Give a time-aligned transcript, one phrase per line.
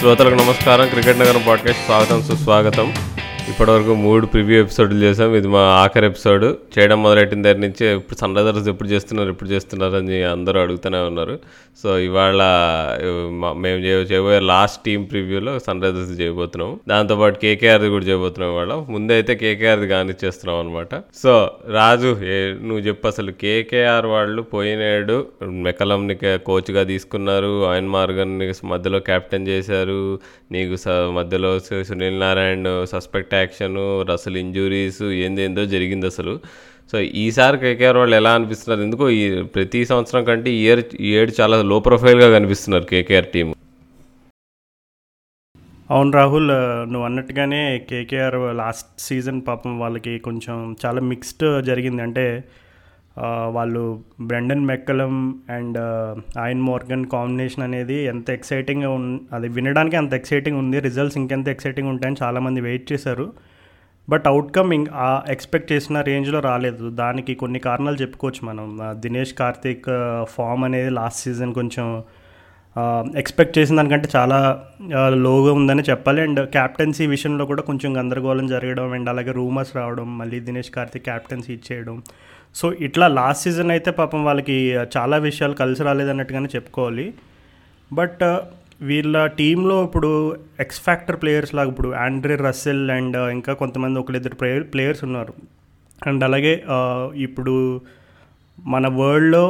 [0.00, 0.88] శ్రోతలకు నమస్కారం.
[0.88, 2.94] క్రికెట్ నగరం పాడ్కాస్ట్ స్వాగతం సుస్వాగతం.
[3.50, 6.78] ఇప్పటివరకు మూడు ప్రివ్యూ ఎపిసోడ్లు చేసాం ఇది మా ఆఖరి ఎపిసోడ్.
[6.78, 11.38] చేయడం మొదలెట్టిన దగ్గర నుంచి ఇప్పుడు సన్ రైజర్స్ ఎప్పుడు చేస్తున్నారు ఎప్పుడు చేస్తున్నారు అని అందరూ అడుగుతూనే ఉన్నారు.
[11.82, 12.42] సో ఇవాళ
[13.56, 16.80] మేము చే- చేయబోయే లాస్ట్ టీం ప్రివ్యూలో సన్ రైజర్స్ చేయబోతున్నాం.
[16.88, 18.74] దాంతోపాటు కేకేఆర్ది కూడా చేయబోతున్నాం ఇవాళ.
[18.74, 22.16] ముందే అయితే కేకేఆర్ది కానిచ్చేస్తున్నాం అనమాట సో రాజు
[22.62, 23.32] నువ్వు చెప్పు అసలు.
[23.32, 25.26] కేకేఆర్ వాళ్ళు పోయినాడు.
[25.42, 27.66] మెకలంని కోచ్గా తీసుకున్నారు.
[27.66, 30.18] ఆయన మార్గన్ని మధ్యలో కెప్టెన్ చేశారు.
[30.52, 33.78] నీకు స మధ్యలో సునీల్ నారాయణ్ సస్పెక్ట్ యాక్షన్
[34.10, 36.34] అసలు ఇంజురీస్ ఏందేందో జరిగింది అసలు.
[36.92, 38.82] సో ఈసారి కేకేఆర్ వాళ్ళు ఎలా అనిపిస్తున్నారు?
[38.86, 39.24] ఎందుకో ఈ
[39.56, 43.48] ప్రతి సంవత్సరం కంటే ఇయర్ ఈ ఏడు చాలా లో ప్రొఫైల్గా కనిపిస్తున్నారు కేకేఆర్ టీం.
[45.90, 46.50] అవును రాహుల్
[46.92, 52.02] నువ్వు అన్నట్టుగానే కేకేఆర్ లాస్ట్ సీజన్ పాపం వాళ్ళకి కొంచెం చాలా మిక్స్డ్ జరిగింది.
[52.02, 52.26] అంటే
[53.18, 55.78] వాళ్ళు Brendon McCullum and
[56.38, 60.80] Eoin Morgan combination అనేది ఎంత ఎక్సైటింగ్గా ఉన్ అది వినడానికి అంత ఎక్సైటింగ్ ఉంది.
[60.80, 63.32] రిజల్ట్స్ ఇంకెంత ఎక్సైటింగ్ ఉంటాయని చాలామంది వెయిట్ చేశారు.
[64.08, 66.90] బట్ అవుట్కమ్ ఇంక్ ఆ ఎక్స్పెక్ట్ చేసిన రేంజ్లో రాలేదు.
[66.90, 68.78] దానికి కొన్ని కారణాలు చెప్పుకోవచ్చు మనం.
[68.92, 69.86] దినేష్ కార్తిక్
[70.24, 72.02] ఫామ్ అనేది లాస్ట్ సీజన్ కొంచెం
[73.16, 74.62] ఎక్స్పెక్ట్ చేసిన దానికంటే చాలా
[75.08, 76.20] లోగా ఉందని చెప్పాలి.
[76.22, 81.52] అండ్ క్యాప్టెన్సీ విషయంలో కూడా కొంచెం గందరగోళం జరగడం అండ్ అలాగే రూమర్స్ రావడం మళ్ళీ దినేష్ కార్తిక్ క్యాప్టెన్సీ
[81.52, 82.02] ఇచ్చేయడం
[82.54, 84.56] సో ఇట్లా లాస్ట్ సీజన్ అయితే పాపం వాళ్ళకి
[84.96, 87.06] చాలా విషయాలు కలిసి రాలేదన్నట్టుగానే చెప్పుకోవాలి.
[87.92, 88.24] బట్
[88.82, 90.10] వీళ్ళ టీంలో ఇప్పుడు
[90.60, 95.34] ఎక్స్ ఫ్యాక్టర్ ప్లేయర్స్ లాగా ఇప్పుడు ఆండ్రే రస్సెల్ అండ్ ఇంకా కొంతమంది ఒకరిద్దరు ప్లేయర్ ప్లేయర్స్ ఉన్నారు.
[96.06, 96.54] అండ్ అలాగే
[97.14, 97.80] ఇప్పుడు
[98.66, 99.44] మన వరల్డ్లో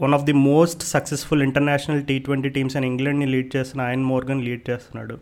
[0.00, 4.42] one of the most successful international T twenty teams అని ఇంగ్లాండ్ని లీడ్ చేస్తున్న ఆయన మోర్గన్
[4.44, 5.16] లీడ్ చేస్తున్నాడు.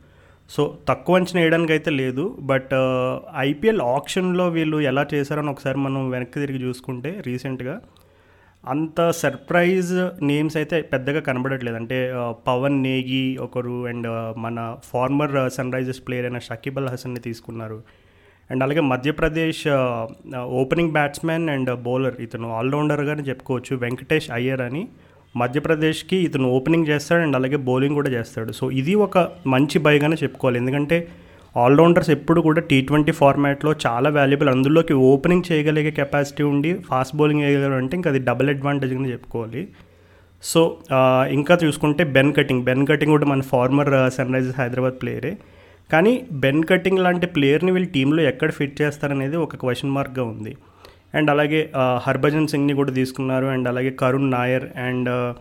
[0.49, 2.75] సో తక్కువ అంచనా వేయడానికి అయితే లేదు బట్
[3.37, 7.81] ఐపీఎల్ ఆప్షన్లో వీళ్ళు ఎలా చేశారని ఒకసారి మనం వెనక్కి తిరిగి చూసుకుంటే రీసెంట్గా
[8.67, 9.93] అంత సర్ప్రైజ్
[10.23, 11.77] నేమ్స్ అయితే పెద్దగా కనబడట్లేదు.
[11.77, 12.13] అంటే
[12.47, 14.09] పవన్ నేగి ఒకరు అండ్
[14.39, 17.83] మన ఫార్మర్ సన్ రైజర్స్ ప్లేయర్ అయిన షకీబ్ అల్ హసన్ని తీసుకున్నారు.
[18.51, 19.69] అండ్ అలాగే Madhya Pradesh
[20.35, 24.89] opening batsmen and bowler ఇతను ఆల్రౌండర్గానే చెప్పుకోవచ్చు వెంకటేష్ అయ్యర్ అని.
[25.37, 28.53] మధ్యప్రదేశ్కి ఇతను ఓపెనింగ్ చేస్తాడు అండ్ అలాగే బౌలింగ్ కూడా చేస్తాడు.
[28.53, 29.19] సో ఇది ఒక
[29.55, 30.59] మంచి బైగానే చెప్పుకోవాలి.
[30.63, 30.99] ఎందుకంటే
[31.63, 37.43] ఆల్రౌండర్స్ ఎప్పుడు కూడా టీ ట్వంటీ ఫార్మాట్లో చాలా వాల్యుబుల్ అందులోకి ఓపెనింగ్ చేయగలిగే కెపాసిటీ ఉండి ఫాస్ట్ బౌలింగ్
[37.45, 39.63] చేయగలరు అంటే ఇంకా అది డబుల్ అని చెప్పుకోవాలి.
[40.43, 40.61] సో
[41.31, 42.63] ఇంకా చూసుకుంటే బెన్ కటింగ్.
[42.65, 45.33] బెన్ కటింగ్ కూడా మన ఫార్మర్ సన్ రైజర్స్ హైదరాబాద్ ప్లేయరే.
[45.93, 46.13] కానీ
[46.45, 50.53] బెన్ కటింగ్ లాంటి ప్లేయర్ని వీళ్ళు టీంలో ఎక్కడ ఫిట్ చేస్తారనేది ఒక క్వశ్చన్ మార్క్గా ఉంది.
[51.15, 51.71] అండ్ అలాగే
[52.03, 53.47] హర్భజన్ సింగ్ని కూడా తీసుకున్నారు.
[53.47, 55.35] అండ్ అలాగే కరుణ్ నాయర్ అండ్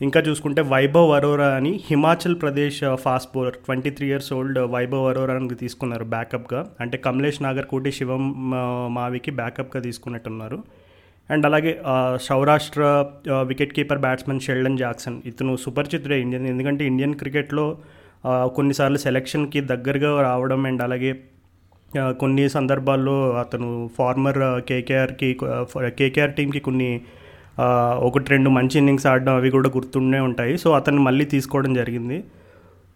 [0.00, 5.54] ఇంకా చూసుకుంటే వైభవ్ అరోరా అని Himachal Pradesh fast bowler twenty three years old Vaibhav అరోరాని
[5.54, 8.22] తీసుకున్నారు బ్యాకప్గా అంటే కమలేష్ నాగర్ కోటి శివం
[8.94, 10.58] మావికి బ్యాకప్గా తీసుకున్నట్టున్నారు.
[11.30, 11.72] అండ్ అలాగే
[12.22, 12.82] Saurashtra
[13.30, 17.78] wicket keeper batsmen Sheldon Jackson ఇతను సుపరిచితుడే ఇండియన్ ఎందుకంటే ఇండియన్ క్రికెట్లో
[18.28, 21.12] కొన్నిసార్లు సెలక్షన్కి దగ్గరగా రావడం అండ్ అలాగే
[22.20, 24.38] కొన్ని సందర్భాల్లో అతను ఫార్మర్
[24.68, 25.28] కేకేఆర్కి
[25.98, 26.90] కేకేఆర్ టీంకి కొన్ని
[28.08, 30.54] ఒకటి రెండు మంచి ఇన్నింగ్స్ ఆడడం అవి కూడా గుర్తుండే ఉంటాయి.
[30.58, 32.18] సో అతన్ని మళ్ళీ తీసుకోవడం జరిగింది.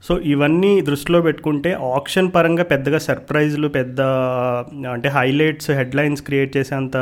[0.04, 4.00] సో ఇవన్నీ దృష్టిలో పెట్టుకుంటే ఆప్షన్ పరంగా పెద్దగా సర్ప్రైజ్లు పెద్ద
[4.94, 6.96] అంటే హైలైట్స్ హెడ్లైన్స్ క్రియేట్ చేసేంత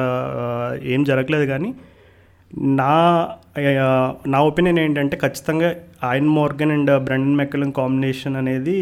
[0.82, 1.46] ఏం జరగలేదు.
[1.52, 1.70] కానీ
[2.80, 2.92] నా
[4.26, 5.70] నా ఒపీనియన్ ఏంటంటే ఖచ్చితంగా
[6.10, 8.76] Eoin Morgan and Brendon McCullum combination అనేది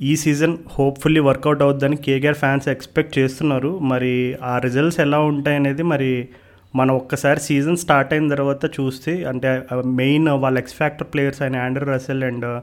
[0.00, 3.78] ఈ సీజన్ హోప్ఫుల్లీ వర్కౌట్ అవుద్దని కేకేఆర్ ఫ్యాన్స్ ఎక్స్పెక్ట్ చేస్తున్నారు.
[3.78, 6.28] మరి ఆ రిజల్ట్స్ ఎలా ఉంటాయి అనేది మరి
[6.76, 11.86] మనం ఒక్కసారి సీజన్ స్టార్ట్ అయిన తర్వాత చూస్తే అంటే మెయిన్ వాళ్ళ ఎక్స్ ఫ్యాక్టర్ ప్లేయర్స్ అయిన ఆండ్రూ
[11.86, 12.60] రసెల్ అండ్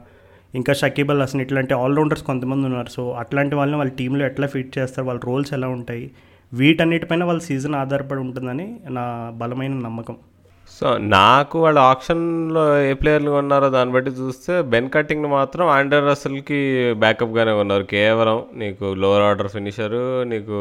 [0.54, 2.88] ఇంకా షకీబ్ అల్ హసన్ ఇట్లాంటి ఆల్రౌండర్స్ కొంతమంది ఉన్నారు.
[2.88, 5.06] సో అట్లాంటి వాళ్ళని వాళ్ళ టీంలో ఎట్లా ఫిట్ చేస్తారు?
[5.06, 6.10] వాళ్ళ రోల్స్ ఎలా ఉంటాయి?
[6.54, 10.16] వీటన్నిటిపైన వాళ్ళ సీజన్ ఆధారపడి ఉంటుందని నా బలమైన నమ్మకం.
[10.68, 16.58] సో నాకు వాళ్ళు ఆప్షన్లో ఏ ప్లేయర్లు కొన్నారో దాన్ని బట్టి చూస్తే బెన్ కటింగ్ మాత్రం ఆండర్ రసల్కి
[16.92, 20.56] బ్యాకప్గానే ఉన్నారు కేవలం నీకు లోవర్ ఆర్డర్ ఫినిషరు నీకు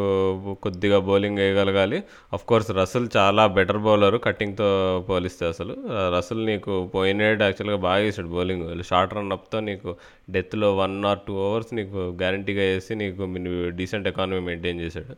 [0.63, 2.03] కొద్దిగా బౌలింగ్ వేయగలగాలి.
[2.33, 4.69] అఫ్ కోర్స్ రసల్ చాలా బెటర్ బౌలర్ కటింగ్తో
[5.09, 5.75] పోలిస్తే అసలు.
[6.17, 8.83] రసల్ నీకు పోయినాడు యాక్చువల్గా బాగా వేసాడు బౌలింగ్.
[8.83, 9.95] షార్ట్ రన్ అప్తో నీకు
[10.29, 13.23] డెత్లో వన్ ఆర్ టూ అవర్స్ నీకు గ్యారంటీగా వేసి నీకు
[13.79, 15.15] డీసెంట్ ఎకానమీ మెయింటైన్ చేశాడు.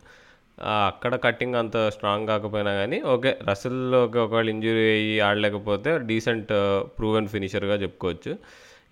[0.64, 6.54] అక్కడ కట్టింగ్ అంత స్ట్రాంగ్ కాకపోయినా కానీ ఓకే రసల్ ఒకవేళ ఇంజురీ అయ్యి ఆడలేకపోతే డీసెంట్
[7.00, 8.38] ప్రూవెన్ ఫినిషర్గా చెప్పుకోవచ్చు.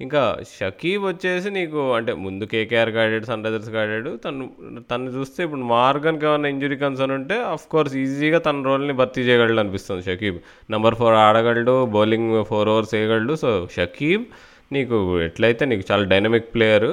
[0.02, 4.50] ఇంకా షకీబ్ వచ్చేసి నీకు అంటే ముందు కేకేఆర్ ఆడాడు సన్ రైజర్స్కి ఆడాడు తను
[4.92, 9.60] తను చూస్తే ఇప్పుడు మార్గన్కి ఏమైనా ఇంజురీ కన్సర్న్ ఉంటే అఫ్ కోర్స్ ఈజీగా తన రోల్ని భర్తీ చేయగలడు
[9.60, 10.40] అనిపిస్తుంది షకీబ్.
[10.70, 13.36] నెంబర్ ఫోర్ ఆడగలడు బౌలింగ్ ఫోర్ ఓవర్స్ వేయగలడు.
[13.36, 14.26] సో షకీబ్
[14.76, 14.98] నీకు
[15.28, 16.88] ఎట్లయితే నీకు చాలా dynamic player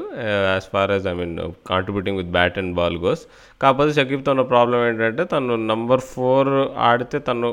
[0.52, 1.34] as far as I mean
[1.70, 3.22] contributing with bat and ball goes
[3.62, 6.52] కాకపోతే షకీబ్తో ఉన్న ప్రాబ్లం ఏంటంటే తను నంబర్ ఫోర్
[6.90, 7.50] ఆడితే తను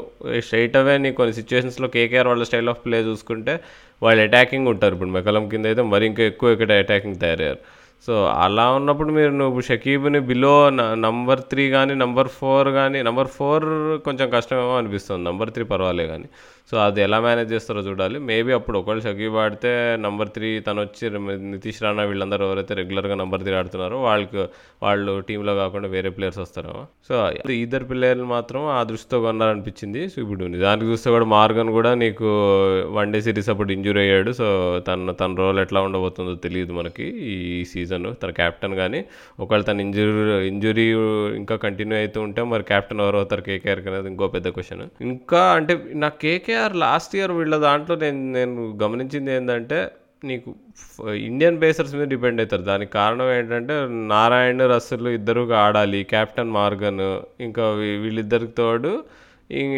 [0.47, 3.55] స్ట్రైట్ అవే నీ కొన్ని సిచ్యువేషన్స్లో కేకేఆర్ వాళ్ళ స్టైల్ ఆఫ్ ప్లే చూసుకుంటే
[4.05, 4.93] వాళ్ళు అటాకింగ్ ఉంటారు.
[4.97, 7.61] ఇప్పుడు మెకలం కింద అయితే మరి ఇంకా ఎక్కువ ఇక్కడ అటాకింగ్ తయారయ్యారు.
[8.05, 8.13] సో
[8.45, 10.51] అలా ఉన్నప్పుడు మీరు నువ్వు షకీబ్ని బిలో
[11.05, 13.65] నంబర్ త్రీ కానీ నంబర్ ఫోర్ కానీ నంబర్ ఫోర్
[14.07, 15.21] కొంచెం కష్టమేమో అనిపిస్తుంది.
[15.29, 16.27] నంబర్ త్రీ పర్వాలే కానీ.
[16.69, 18.17] సో అది ఎలా మేనేజ్ చేస్తారో చూడాలి.
[18.29, 19.69] మేబీ అప్పుడు ఒకవేళ షకీబ్ ఆడితే
[20.05, 21.03] నెంబర్ త్రీ తను వచ్చి
[21.51, 24.41] నితీష్ రాణా వీళ్ళందరూ ఎవరైతే రెగ్యులర్గా నెంబర్ త్రీ ఆడుతున్నారో వాళ్ళకి
[24.85, 26.81] వాళ్ళు టీంలో కాకుండా వేరే ప్లేయర్స్ వస్తారేమో.
[27.07, 27.15] సో
[27.63, 30.01] ఇద్దరు ప్లేయర్లు మాత్రం ఆ దృష్టితో కొన్నారనిపించింది.
[30.13, 32.27] సో ఇప్పుడు నిజానికి చూస్తే కూడా మార్గన్ కూడా నీకు
[32.97, 34.33] వన్ డే సిరీస్ అప్పుడు ఇంజూరీ అయ్యాడు.
[34.41, 34.47] సో
[34.89, 39.01] తన తన రోల్ ఎట్లా ఉండబోతుందో తెలియదు మనకి ఈ సీజన్ తన క్యాప్టెన్ కానీ
[39.43, 40.11] ఒకవేళ తన ఇంజురీ
[40.51, 40.87] ఇంజురీ
[41.41, 45.73] ఇంకా కంటిన్యూ అవుతూ ఉంటే మరి క్యాప్టెన్ ఎవరు అవుతారు కేకేఆర్ అనేది ఇంకో పెద్ద క్వశ్చన్ ఇంకా అంటే
[46.03, 46.09] నా
[46.57, 49.77] కేకేఆర్ లాస్ట్ ఇయర్ వీళ్ళ దాంట్లో నేను నేను గమనించింది ఏంటంటే
[50.29, 50.49] నీకు
[51.29, 52.63] ఇండియన్ పేసర్స్ మీద డిపెండ్ అవుతారు.
[52.69, 53.73] దానికి కారణం ఏంటంటే
[54.13, 55.99] నారాయణ రస్సులు ఇద్దరు ఆడాలి.
[56.13, 57.03] కెప్టెన్ మార్గన్
[57.47, 57.65] ఇంకా
[58.03, 58.93] వీళ్ళిద్దరికి తోడు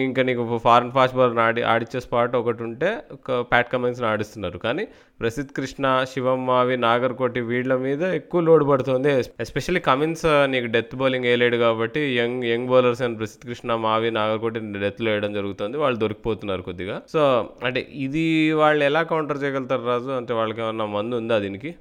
[0.05, 4.57] ఇంకా నీకు ఫారెన్ ఫాస్ట్ బౌలర్ ఆడి ఆడిచ్చే స్పాట్ ఒకటి ఉంటే ఒక ప్యాట్ కమిన్స్ని ఆడిస్తున్నారు.
[4.67, 4.85] కానీ
[5.21, 9.10] ప్రసిద్ధ్ కృష్ణ శివం మావి నాగర్కోటి వీళ్ళ మీద ఎక్కువ లోడ్ పడుతుంది.
[9.45, 14.60] ఎస్పెషల్లీ కమిన్స్ నీకు డెత్ బౌలింగ్ వేయలేడు కాబట్టి young young bowlers and Prasidh Krishna Mavi Nagarkoti
[14.86, 15.75] డెత్లో వేయడం జరుగుతుంది.
[15.83, 16.95] వాళ్ళు దొరికిపోతున్నారు కొద్దిగా.
[17.13, 17.21] సో
[17.68, 18.25] అంటే ఇది
[18.62, 20.12] వాళ్ళు ఎలా కౌంటర్ చేయగలుగుతారు రాజు?
[20.19, 21.71] అంటే వాళ్ళకి ఏమన్నా మందు ఉందా దీనికి?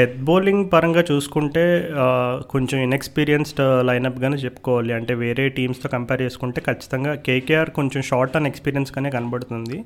[0.00, 1.66] డెత్ బౌలింగ్ పరంగా చూసుకుంటే
[2.54, 4.92] కొంచెం ఇన్ఎక్స్పీరియన్స్డ్ లైనప్గానే చెప్పుకోవాలి.
[5.00, 9.78] అంటే వేరే టీమ్స్తో కంపేర్ చేసుకుంటే ఖచ్చితంగా కేకేఆర్ కొంచెం షార్ట్ అండ్ ఎక్స్పీరియన్స్గానే కనబడుతుంది.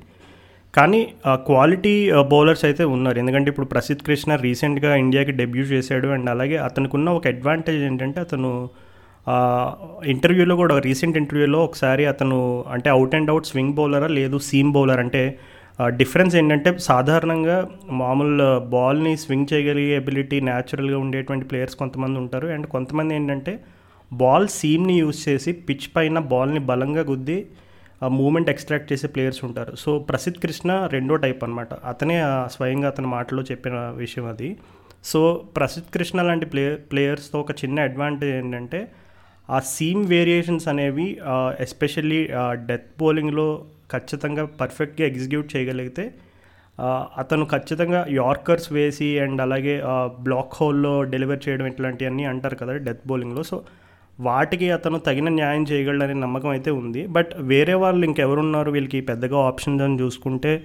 [0.77, 0.99] కానీ
[1.47, 1.95] క్వాలిటీ
[2.31, 3.17] బౌలర్స్ అయితే ఉన్నారు.
[3.21, 8.51] ఎందుకంటే ఇప్పుడు ప్రసిద్ధ్ కృష్ణ రీసెంట్గా ఇండియాకి డెబ్యూ చేశాడు అండ్ అలాగే అతనుకున్న ఒక అడ్వాంటేజ్ ఏంటంటే అతను
[10.13, 12.37] ఇంటర్వ్యూలో కూడా రీసెంట్ ఇంటర్వ్యూలో ఒకసారి అతను
[12.75, 15.21] అంటే అవుట్ అండ్ అవుట్ స్వింగ్ బౌలరా లేదు సీమ్ బౌలర్ అంటే
[15.99, 17.55] డిఫరెన్స్ ఏంటంటే సాధారణంగా
[18.01, 22.47] మామూలు బాల్ని స్వింగ్ చేయగలిగే ఎబిలిటీ న్యాచురల్గా ఉండేటువంటి ప్లేయర్స్ కొంతమంది ఉంటారు.
[22.55, 23.53] అండ్ కొంతమంది ఏంటంటే
[24.11, 27.37] బాల్ సీమ్ని యూజ్ చేసి పిచ్ పైన బాల్ని బలంగా గుద్ది
[28.07, 29.75] మూమెంట్ ఎక్స్ట్రాక్ట్ చేసే ప్లేయర్స్ ఉంటారు.
[29.75, 32.17] సో ప్రసిద్ధ్ కృష్ణ రెండో టైప్ అనమాట అతనే
[32.47, 34.57] స్వయంగా అతని మాటలో చెప్పిన విషయం అది.
[35.03, 35.21] సో
[35.57, 38.91] ప్రసిద్ధ్ కృష్ణ లాంటి ప్లేయర్ ప్లేయర్స్తో ఒక చిన్న అడ్వాంటేజ్ ఏంటంటే
[39.49, 41.07] ఆ సీమ్ వేరియేషన్స్ అనేవి
[41.59, 46.05] ఎస్పెషల్లీ డెత్ బౌలింగ్లో ఖచ్చితంగా పర్ఫెక్ట్గా ఎగ్జిక్యూట్ చేయగలిగితే
[47.17, 49.81] అతను ఖచ్చితంగా యార్కర్స్ వేసి అండ్ అలాగే
[50.21, 53.43] బ్లాక్ హోల్లో డెలివర్ చేయడం ఇట్లాంటివన్నీ అంటారు కదా డెత్ బౌలింగ్లో.
[53.43, 53.57] సో
[54.19, 57.07] వాటికి అతను తగిన న్యాయం చేయగలడనే నమ్మకం అయితే ఉంది.
[57.07, 58.71] బట్ వేరే వాళ్ళు ఇంకెవరున్నారు?
[58.71, 60.63] వీళ్ళకి పెద్దగా ఆప్షన్ అని చూసుకుంటే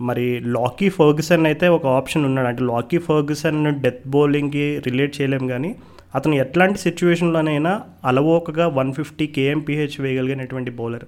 [0.00, 2.48] మరి లాకీ ఫర్గ్సన్ అయితే ఒక ఆప్షన్ ఉన్నాడు.
[2.48, 5.76] అంటే లాకీ ఫర్గ్సన్ డెత్ బౌలింగ్కి రిలేట్ చేయలేం కానీ
[6.14, 11.04] అతను ఎట్లాంటి సిచ్యువేషన్లోనైనా అలవోకగా వన్ ఫిఫ్టీ కేఎంపీహెచ్ వేయగలిగినటువంటి బౌలర్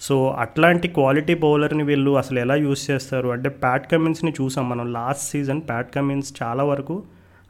[0.00, 3.28] సో అట్లాంటి క్వాలిటీ బౌలర్ని వీళ్ళు అసలు ఎలా యూస్ చేస్తారు?
[3.28, 7.02] అంటే ప్యాట్ కమిన్స్ని చూసాం మనం లాస్ట్ సీజన్ ప్యాట్ కమిన్స్ చాలా వరకు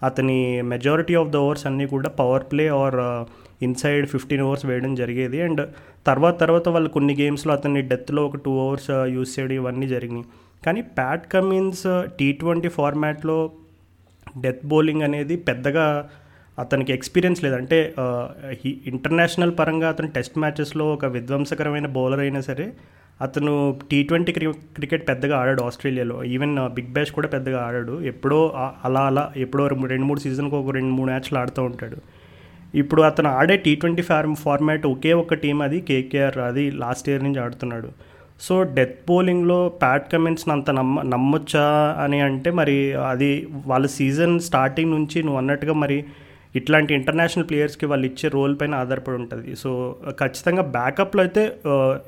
[0.03, 3.25] అతని మెజారిటీ ఆఫ్ ద ఓవర్స్ అన్నీ కూడా power play or
[3.63, 5.41] inside fifteen overs వేయడం జరిగేది.
[5.41, 5.63] అండ్
[6.07, 10.27] తర్వాత తర్వాత వాళ్ళు కొన్ని గేమ్స్లో అతన్ని డెత్లో ఒక టూ అవర్స్ యూస్ చేయడం ఇవన్నీ జరిగినాయి.
[10.67, 11.87] కానీ ప్యాట్ కమిన్స్
[12.19, 13.39] టీ ట్వంటీ ఫార్మాట్లో
[14.45, 16.09] డెత్ బౌలింగ్ అనేది పెద్దగా
[16.59, 17.95] అతనికి ఎక్స్పీరియన్స్ లేదంటే
[18.65, 22.67] ఇంటర్నేషనల్ పరంగా అతను టెస్ట్ మ్యాచెస్లో ఒక విధ్వంసకరమైన బౌలర్ అయినా సరే
[23.21, 23.53] అతను
[23.91, 26.25] టీ ట్వంటీ క్రికెట్ పెద్దగా ఆడాడు ఆస్ట్రేలియాలో.
[26.25, 28.03] ఈవెన్ బిగ్ బ్యాష్ కూడా పెద్దగా ఆడాడు.
[28.03, 28.53] ఎప్పుడో
[28.85, 31.99] అలా అలా ఎప్పుడో రెండు మూడు సీజన్కి ఒక రెండు మూడు మ్యాచ్లు ఆడుతూ ఉంటాడు.
[32.81, 37.25] ఇప్పుడు అతను ఆడే టీ ట్వంటీ ఫార్మ్ ఫార్మాట్ ఒకే ఒక టీం అది కేకేఆర్ అది లాస్ట్ ఇయర్
[37.27, 37.89] నుంచి ఆడుతున్నాడు.
[38.45, 41.67] సో డెత్ బౌలింగ్లో ప్యాట్ కమెంట్స్ని అంత నమ్మ నమ్మొచ్చా
[42.05, 42.77] అని అంటే మరి
[43.13, 43.31] అది
[43.71, 45.99] వాళ్ళ సీజన్ స్టార్టింగ్ నుంచి నువ్వు అన్నట్టుగా మరి
[46.61, 49.51] ఇట్లాంటి ఇంటర్నేషనల్ ప్లేయర్స్కి వాళ్ళు ఇచ్చే రోల్ పైన ఆధారపడి ఉంటుంది.
[49.63, 49.71] సో
[50.23, 51.43] ఖచ్చితంగా బ్యాకప్లో అయితే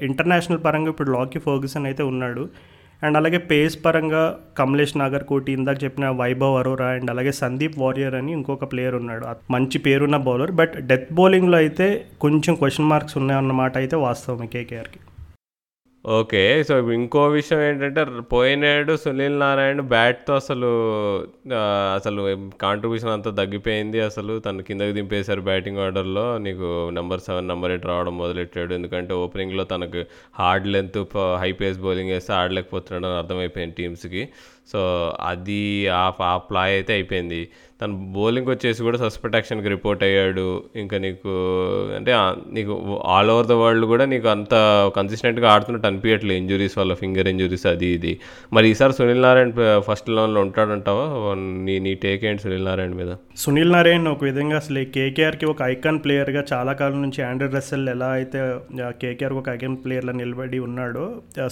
[0.08, 2.44] ఇంటర్నేషనల్ పరంగా ఇప్పుడు లాకీ ఫర్గ్యూసన్ అయితే ఉన్నాడు.
[3.02, 4.22] అండ్ అలాగే పేస్ పరంగా
[4.58, 9.26] కమలేష్ నాగర్ కోటి ఇందాక చెప్పిన వైభవ్ అరోరా అండ్ అలాగే సందీప్ వారియర్ అని ఇంకొక ప్లేయర్ ఉన్నాడు.
[9.52, 11.88] మంచి పేరున్న బౌలర్ బట్ డెత్ బౌలింగ్లో అయితే
[12.20, 15.00] కొంచెం క్వశ్చన్ మార్క్స్ ఉన్నాయన్నమాట అయితే వాస్తవం కేకేఆర్కి.
[16.14, 20.68] ఓకే సో ఇంకో విషయం ఏంటంటే పోయినాడు సునీల్ నారాయణ బ్యాట్తో అసలు
[21.96, 22.20] అసలు
[22.62, 23.98] కాంట్రిబ్యూషన్ అంతా తగ్గిపోయింది.
[24.00, 28.74] అసలు తను కిందకి దింపేశారు బ్యాటింగ్ ఆర్డర్లో నీకు నెంబర్ సెవెన్ నెంబర్ ఎయిట్ రావడం మొదలెట్టాడు.
[28.74, 30.04] ఎందుకంటే ఓపెనింగ్లో తనకు
[30.40, 31.00] hard length
[31.40, 34.28] high pace bowling వేస్తే ఆడలేకపోతున్నాడు అని అర్థమైపోయింది టీమ్స్కి
[34.72, 34.80] సో
[35.22, 37.48] అది ఆ ప్లాయ్ అయితే అయిపోయింది.
[37.80, 40.44] తను బౌలింగ్ వచ్చేసి కూడా సస్పెక్ట్ యాక్షన్కి రిపోర్ట్ అయ్యాడు.
[40.82, 41.32] ఇంకా నీకు
[41.96, 42.12] అంటే
[42.56, 42.74] నీకు
[43.14, 44.54] ఆల్ ఓవర్ ద వరల్డ్ కూడా నీకు అంత
[44.96, 48.12] కన్సిస్టెంట్గా ఆడుతున్నట్టు అనిపించట్లేదు ఇంజురీస్ వల్ల ఫింగర్ ఇంజురీస్ అది ఇది.
[48.52, 49.50] మరి ఈసారి సునీల్ నారాయణ
[49.88, 51.04] ఫస్ట్ లెవెన్లో ఉంటాడంటావా?
[51.66, 53.12] నీ నీ టేక్ ఏంటి సునీల్ నారాయణ మీద?
[53.44, 58.10] సునీల్ నారాయణ్ ఒక విధంగా అసలు కేకేఆర్కి ఒక ఐకాన్ ప్లేయర్గా చాలా కాలం నుంచి ఆండ్రూ రస్సెల్ ఎలా
[58.20, 58.38] అయితే
[59.04, 61.06] కేకేఆర్ ఒక ఐకాన్ ప్లేయర్లా నిలబడి ఉన్నాడో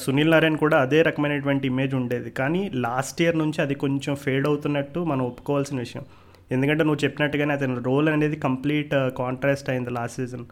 [0.06, 2.32] సునీల్ నారాయణ్ కూడా అదే రకమైనటువంటి ఇమేజ్ ఉండేది.
[2.42, 6.04] కానీ లాస్ట్ ఇయర్ నుంచి అది కొంచెం ఫేడ్ అవుతున్నట్టు మనం ఒప్పుకోవాల్సిన విషయం.
[6.50, 10.44] ఎందుకంటే నువ్వు చెప్పినట్టుగానే అతని రోల్ అనేది కంప్లీట్ కాంట్రాస్ట్ uh, అయింది లాస్ట్ సీజన్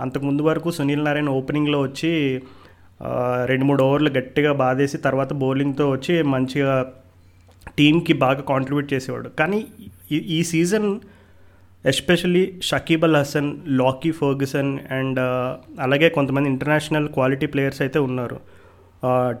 [0.00, 2.42] అంతకు ముందు వరకు సునీల్ నారాయణ ఓపెనింగ్లో వచ్చి
[3.00, 6.92] uh, రెండు మూడు ఓవర్లు గట్టిగా బాధేసి తర్వాత బౌలింగ్తో వచ్చి మంచిగా
[7.78, 9.28] టీంకి బాగా కాంట్రిబ్యూట్ చేసేవాడు.
[9.28, 9.66] కానీ
[10.12, 11.00] ఈ- ఈ season
[11.84, 18.40] especially Shakib Al Hasan Lockie Ferguson and uh, అలాగే కొంతమంది ఇంటర్నేషనల్ క్వాలిటీ ప్లేయర్స్ అయితే ఉన్నారు.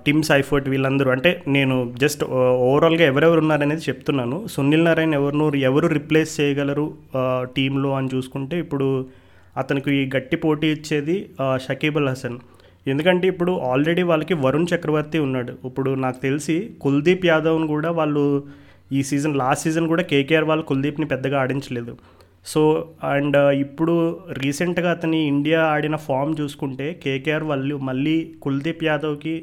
[0.04, 1.10] టిమ్ సైఫర్ట్ వీళ్ళందరూ.
[1.14, 2.22] అంటే నేను జస్ట్
[2.68, 4.46] ఓవరాల్గా ఎవరెవరు ఉన్నారనేది చెప్తున్నాను.
[4.54, 6.86] సునీల్ నారాయణ ఎవరు ఎవరు రిప్లేస్ చేయగలరు
[7.56, 8.88] టీంలో అని చూసుకుంటే ఇప్పుడు
[9.60, 11.16] అతనికి గట్టి పోటీ ఇచ్చేది
[11.66, 12.38] షకీబ్ అల్ హసన్.
[12.86, 15.52] ఎందుకంటే ఇప్పుడు ఆల్రెడీ వాళ్ళకి వరుణ్ చక్రవర్తి ఉన్నాడు.
[15.68, 18.24] ఇప్పుడు నాకు తెలిసి కుల్దీప్ యాదవ్ని కూడా వాళ్ళు
[18.92, 21.92] ఈ సీజన్ లాస్ట్ సీజన్ కూడా కేకేఆర్ వాళ్ళు కుల్దీప్ని పెద్దగా ఆడించలేదు.
[22.52, 22.60] సో
[23.04, 23.94] అండ్ ఇప్పుడు
[24.42, 29.34] రీసెంట్గా అతని ఇండియా ఆడిన ఫామ్ చూసుకుంటే కేకేఆర్ వాళ్ళు మళ్ళీ కుల్దీప్ యాదవ్కి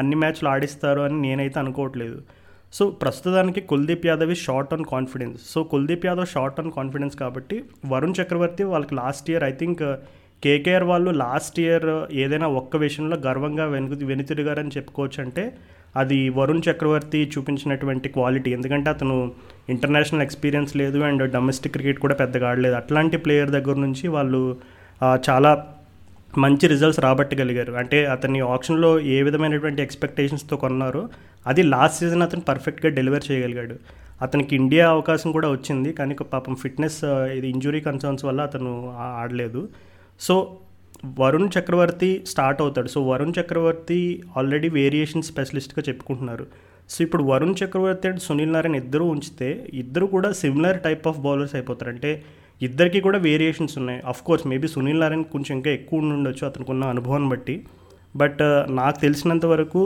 [0.00, 2.18] అన్ని మ్యాచ్లు ఆడిస్తారు అని నేనైతే అనుకోవట్లేదు.
[2.76, 7.56] సో ప్రస్తుతానికి కుల్దీప్ యాదవ్ ఈ short on confidence so Kuldeep Yadav short on confidence కాబట్టి
[7.92, 9.82] వరుణ్ చక్రవర్తి వాళ్ళకి last year I think
[10.42, 15.44] KKR వాళ్ళు లాస్ట్ ఇయర్ uh, ఏదైనా ఒక్క విషయంలో గర్వంగా వెనుక వెనుతిరిగారని చెప్పుకోవచ్చు అంటే
[15.94, 19.16] అది వరుణ్ చక్రవర్తి చూపించినటువంటి క్వాలిటీ ఎందుకంటే అతను
[19.74, 22.76] ఇంటర్నేషనల్ ఎక్స్పీరియన్స్ లేదు అండ్ డొమెస్టిక్ క్రికెట్ కూడా పెద్దగా ఆడలేదు.
[22.82, 24.42] అట్లాంటి ప్లేయర్ దగ్గర నుంచి వాళ్ళు
[25.00, 25.52] uh, చాలా
[26.38, 27.72] మంచి రిజల్ట్స్ రాబట్టగలిగారు.
[27.72, 31.08] అంటే అతన్ని ఆప్షన్లో ఏ విధమైనటువంటి ఎక్స్పెక్టేషన్స్తో కొన్నారో
[31.46, 33.74] అది లాస్ట్ సీజన్ అతను పర్ఫెక్ట్గా డెలివర్ చేయగలిగాడు.
[34.22, 39.68] అతనికి ఇండియా అవకాశం కూడా వచ్చింది కానీ పాపం ఫిట్నెస్ ఇది ఇంజురీ కన్సర్న్స్ వల్ల అతను ఆడలేదు.
[40.20, 40.56] సో
[41.20, 42.88] వరుణ్ చక్రవర్తి స్టార్ట్ అవుతాడు.
[42.88, 46.46] So Varun Chakravarthy already variation స్పెషలిస్ట్గా చెప్పుకుంటున్నారు.
[46.90, 51.54] సో ఇప్పుడు వరుణ్ చక్రవర్తి అండ్ సునీల్ నారాయణ ఇద్దరు ఉంచితే ఇద్దరు కూడా సిమిలర్ టైప్ ఆఫ్ బౌలర్స్
[51.54, 51.90] అయిపోతారు.
[51.90, 52.22] అంటే
[52.60, 54.00] ఇద్దరికి కూడా వేరియేషన్స్ ఉన్నాయి.
[54.10, 57.56] Of course maybe Sunil Narayan కొంచెం ఇంకా ఎక్కువ ఉండి ఉండొచ్చు అతనికి ఉన్న అనుభవాన్ని బట్టి.
[58.20, 59.80] బట్ uh, నాకు తెలిసినంత వరకు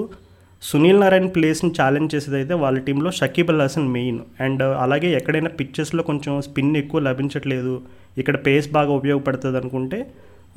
[0.63, 5.11] సునీల్ నారాయణ ప్లేస్ని ఛాలెంజ్ చేసేది అయితే వాళ్ళ టీంలో షకీబ్ అల్ హసన్ మెయిన్ అండ్ uh, అలాగే
[5.19, 7.75] ఎక్కడైనా పిక్చర్స్లో కొంచెం స్పిన్ ఎక్కువ లభించట్లేదు
[8.21, 10.01] ఇక్కడ పేస్ బాగా ఉపయోగపడుతుంది అనుకుంటే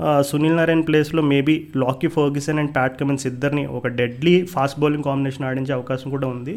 [0.06, 5.08] uh, సునీల్ నారాయణ ప్లేస్లో maybe Lockie Ferguson and Pat Cummins ఇద్దరిని ఒక డెడ్లీ ఫాస్ట్ బౌలింగ్
[5.10, 6.56] కాంబినేషన్ ఆడించే అవకాశం కూడా ఉంది.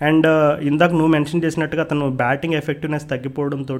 [0.00, 0.26] అండ్
[0.70, 3.76] ఇందాక నువ్వు మెన్షన్ చేసినట్టుగా అతను బ్యాటింగ్ ఎఫెక్టివ్నెస్ తగ్గిపోవడంతో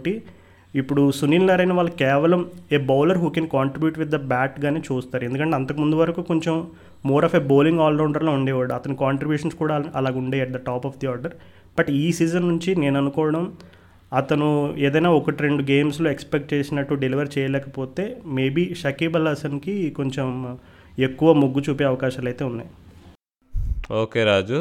[0.80, 2.40] ఇప్పుడు సునీల్ నారాయణ వాళ్ళు కేవలం
[2.76, 5.22] a bowler who can contribute with the bat గానే చూస్తారు.
[5.28, 6.54] ఎందుకంటే అంతకు ముందు వరకు కొంచెం
[7.10, 8.72] మోర్ ఆఫ్ ఏ బౌలింగ్ ఆల్రౌండర్లో ఉండేవాడు.
[8.78, 11.34] అతని కాంట్రిబ్యూషన్స్ కూడా అలాగ ఉండే at the top of the order
[11.78, 13.44] but ఈ సీజన్ నుంచి నేను అనుకోవడం
[14.12, 14.48] అతను
[14.86, 18.04] ఏదైనా ఒకటి రెండు గేమ్స్లో ఎక్స్పెక్ట్ చేసినట్టు డెలివర్ చేయలేకపోతే
[18.38, 20.28] మేబీ షకీబ్ అల్ హసన్కి కొంచెం
[21.08, 22.70] ఎక్కువ మొగ్గు చూపే అవకాశాలు అయితే ఉన్నాయి.
[23.90, 24.58] ఓకే రాజు.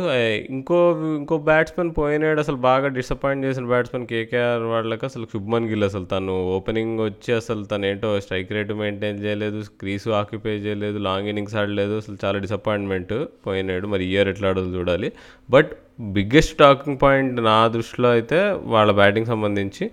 [0.50, 0.78] ఇంకో
[1.18, 6.06] ఇంకో బ్యాట్స్మెన్ పోయినాడు అసలు బాగా డిసప్పాయింట్ చేసిన బ్యాట్స్మెన్ కేకేఆర్ వాళ్ళకి అసలు శుభ్మన్ గిల్ అసలు.
[6.06, 11.56] తను ఓపెనింగ్ వచ్చి అసలు తను ఏంటో స్ట్రైక్ రేటు మెయింటైన్ చేయలేదు క్రీసు ఆక్యుపై చేయలేదు లాంగ్ ఇన్నింగ్స్
[11.56, 13.14] ఆడలేదు అసలు చాలా డిసప్పాయింట్మెంట్
[13.48, 13.88] పోయినాడు.
[13.88, 15.12] మరి ఇయర్ ఎట్లా ఆడదు చూడాలి.
[15.50, 19.92] బట్ బిగ్గెస్ట్ టాకింగ్ పాయింట్ నా దృష్టిలో అయితే వాళ్ళ బ్యాటింగ్ సంబంధించి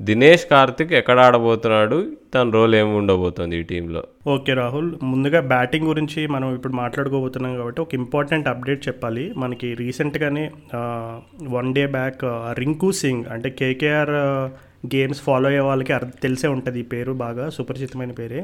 [0.00, 1.96] దినేష్ కార్తిక్ ఎక్కడ ఆడబోతున్నాడు?
[2.34, 4.02] తన రోల్ ఏమి ఉండబోతుంది ఈ టీంలో
[4.34, 9.24] ఓకే రాహుల్ ముందుగా బ్యాటింగ్ గురించి మనం ఇప్పుడు మాట్లాడుకోబోతున్నాం కాబట్టి ఒక ఇంపార్టెంట్ అప్డేట్ చెప్పాలి.
[9.36, 10.44] మనకి రీసెంట్గానే
[11.56, 12.22] one day back
[12.60, 14.14] Rinku Singh అంటే కేకేఆర్
[14.94, 18.40] గేమ్స్ ఫాలో అయ్యే వాళ్ళకి అర్థం తెలిసే ఉంటుంది ఈ పేరు బాగా సుపరిచితమైన పేరే.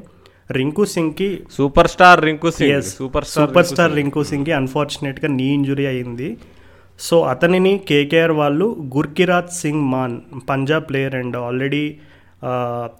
[0.51, 5.87] Rinku సింగ్కి super star Rinku Singh super star super star Rinku సింగ్కి అన్ఫార్చునేట్గా నీ ఇంజురీ
[5.93, 6.29] అయింది
[6.99, 10.17] సో అతనిని కేకేఆర్ వాళ్ళు Gurkeerat Singh Mann
[10.51, 11.85] Punjab player and already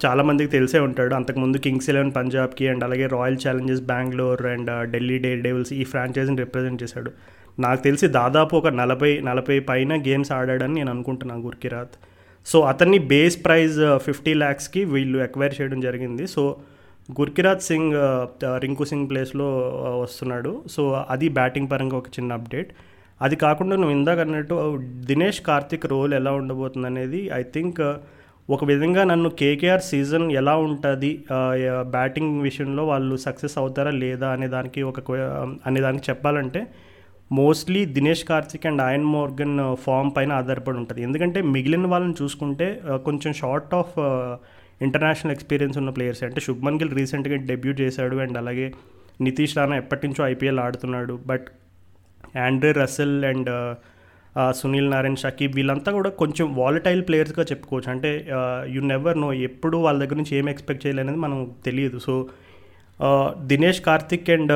[0.03, 1.13] చాలామందికి తెలిసే ఉంటాడు.
[1.15, 6.83] అంతకుముందు కింగ్స్ ఎలెవెన్ పంజాబ్కి అండ్ అలాగే Royal Challengers Bengaluru and Delhi Daredevils ఈ ఫ్రాంచైజీని రిప్రజెంట్
[6.83, 7.11] చేశాడు.
[7.65, 11.95] నాకు తెలిసి దాదాపు ఒక నలభై నలభై పైన గేమ్స్ ఆడాడని నేను అనుకుంటున్నాను గుర్కిరాత్
[12.45, 16.25] సో అతన్ని బేస్ ప్రైజ్ ఫిఫ్టీ ల్యాక్స్కి వీళ్ళు ఎక్వైర్ చేయడం జరిగింది.
[16.27, 16.41] సో
[17.19, 17.95] గుర్కిరాజ్ సింగ్
[18.63, 19.47] రింకు సింగ్ ప్లేస్లో
[20.03, 20.51] వస్తున్నాడు.
[20.75, 20.83] సో
[21.15, 22.71] అది బ్యాటింగ్ పరంగా ఒక చిన్న అప్డేట్.
[23.21, 24.55] అది కాకుండా నువ్వు ఇందాక అన్నట్టు
[25.05, 27.81] దినేష్ కార్తిక్ రోల్ ఎలా ఉండబోతుంది అనేది ఐ థింక్
[28.49, 31.11] ఒక విధంగా నన్ను కేకేఆర్ సీజన్ ఎలా ఉంటుంది
[31.95, 34.99] బ్యాటింగ్ విషయంలో వాళ్ళు సక్సెస్ అవుతారా లేదా అనే దానికి ఒక
[35.65, 36.61] అనే దానికి చెప్పాలంటే
[37.31, 39.55] mostly Dinesh Karthik and Eoin Morgan
[39.85, 41.01] form పైన ఆధారపడి ఉంటుంది.
[41.01, 42.67] ఎందుకంటే మిగిలిన వాళ్ళని చూసుకుంటే
[43.05, 43.95] కొంచెం షార్ట్ ఆఫ్
[44.81, 48.67] ఇంటర్నేషనల్ ఎక్స్పీరియన్స్ ఉన్న ప్లేయర్స్ అంటే శుభ్మన్ గిల్ రీసెంట్గా డెబ్యూ చేశాడు అండ్ అలాగే
[49.21, 51.19] నితీష్ రాణా ఎప్పటి నుంచో ఐపీఎల్ ఆడుతున్నాడు.
[51.25, 51.47] But
[52.37, 53.75] Andre Russell and
[54.51, 57.91] Sunil Narayan Shakib వీళ్ళంతా కూడా కొంచెం వాలటైల్ ప్లేయర్స్గా చెప్పుకోవచ్చు.
[57.91, 58.27] అంటే
[58.67, 61.99] యు నెవర్ నో ఎప్పుడు వాళ్ళ దగ్గర నుంచి ఏం ఎక్స్పెక్ట్ చేయాలనేది మనం తెలియదు.
[61.99, 62.29] So
[63.37, 64.53] Dinesh Karthik and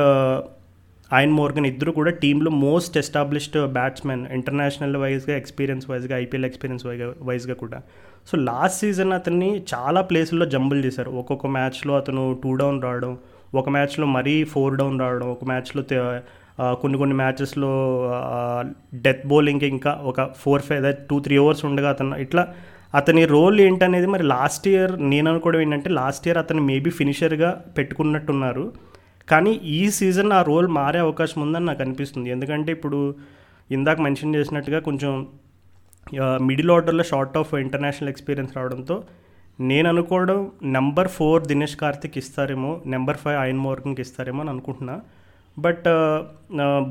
[1.12, 6.86] Eoin Morgan ఇద్దరు కూడా టీంలో మోస్ట్ ఎస్టాబ్లిష్డ్ బ్యాట్స్మెన్ ఇంటర్నేషనల్ వైజ్గా ఎక్స్పీరియన్స్ వైజ్గా ఐపీఎల్ ఎక్స్పీరియన్స్
[7.22, 7.82] వైజ్గా కూడా.
[8.32, 11.10] సో లాస్ట్ సీజన్ అతన్ని చాలా ప్లేసుల్లో జంబుల్ చేశారు.
[11.10, 13.18] ఒక్కొక్క మ్యాచ్లో అతను టూ డౌన్ రావడం
[13.54, 15.82] ఒక మ్యాచ్లో మరీ ఫోర్ డౌన్ రావడం ఒక మ్యాచ్లో
[16.80, 17.70] కొన్ని కొన్ని మ్యాచెస్లో
[19.06, 22.44] డెత్ బౌలింగ్కి ఇంకా ఒక four five two three overs ఉండగా అతను ఇట్లా
[22.98, 28.64] అతని రోల్ ఏంటనేది మరి లాస్ట్ ఇయర్ నేను అనుకోవడం ఏంటంటే లాస్ట్ ఇయర్ అతను మేబీ ఫినిషర్గా పెట్టుకున్నట్టున్నారు.
[29.32, 32.28] కానీ ఈ సీజన్ ఆ రోల్ మారే అవకాశం ఉందని నాకు అనిపిస్తుంది.
[32.30, 33.00] ఎందుకంటే ఇప్పుడు
[33.70, 35.12] ఇందాక మెన్షన్ చేసినట్టుగా కొంచెం
[36.48, 38.96] మిడిల్ ఆర్డర్లో షార్ట్ ఆఫ్ ఇంటర్నేషనల్ ఎక్స్పీరియన్స్ రావడంతో
[39.70, 40.38] నేను అనుకోవడం
[40.76, 44.96] నెంబర్ ఫోర్ దినేష్ కార్తిక్ ఇస్తారేమో నెంబర్ ఫైవ్ ఐన్ మోర్కింగ్కి ఇస్తారేమో అని అనుకుంటున్నా.
[45.58, 45.88] But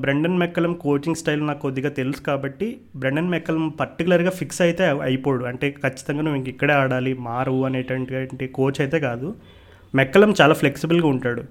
[0.02, 5.44] Brendon McCullum coaching style నాకు కొద్దిగా తెలుసు కాబట్టి బ్రెండన్ మెక్కలం పర్టికులర్గా ఫిక్స్ అయితే అయిపోడు.
[5.44, 9.36] అంటే ఖచ్చితంగా నువ్వు ఇంక ఇక్కడే ఆడాలి మారు అనేటువంటి కోచ్ అయితే కాదు.
[9.96, 11.44] మెక్కలం చాలా ఫ్లెక్సిబుల్గా ఉంటాడు.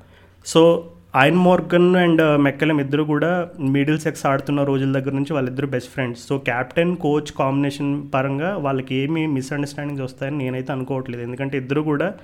[0.47, 5.93] So Eoin Morgan and McCullum ఇద్దరు కూడా మిడిల్ సెక్స్ ఆడుతున్న రోజుల దగ్గర నుంచి వాళ్ళిద్దరు best
[5.93, 6.29] friends.
[6.29, 11.23] So captain coach combination పరంగా వాళ్ళకి ఏమి మిస్అండర్స్టాండింగ్స్ వస్తాయని నేనైతే అనుకోవట్లేదు.
[11.23, 12.15] ఎందుకంటే ఇద్దరు కూడా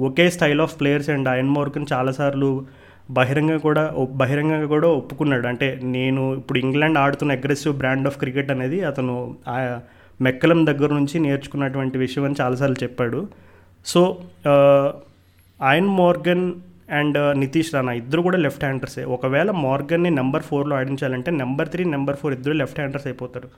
[0.00, 2.66] ఒకే style of players and Eoin Morgan చాలాసార్లు
[3.10, 5.46] బహిరంగ కూడా ఒప్- బహిరంగంగా కూడా ఒప్పుకున్నాడు.
[5.46, 9.78] అంటే నేను ఇప్పుడు ఇంగ్లాండ్ ఆడుతున్న అగ్రెసివ్ బ్రాండ్ ఆఫ్ క్రికెట్ అనేది అతను ఆ
[10.20, 13.28] మెక్కలం దగ్గర నుంచి నేర్చుకున్నటువంటి విషయం అని చాలాసార్లు చెప్పాడు.
[13.86, 14.18] So
[15.62, 16.52] Eoin Morgan
[16.90, 22.16] and Nitish Rana ఇద్దరు కూడా లెఫ్ట్ హ్యాండర్సే ఒకవేళ మార్గన్ని నెంబర్ ఫోర్లో ఆడించాలంటే నెంబర్ త్రీ నెంబర్
[22.16, 23.48] ఫోర్ ఇద్దరు లెఫ్ట్ హ్యాండర్స్ అయిపోతారు.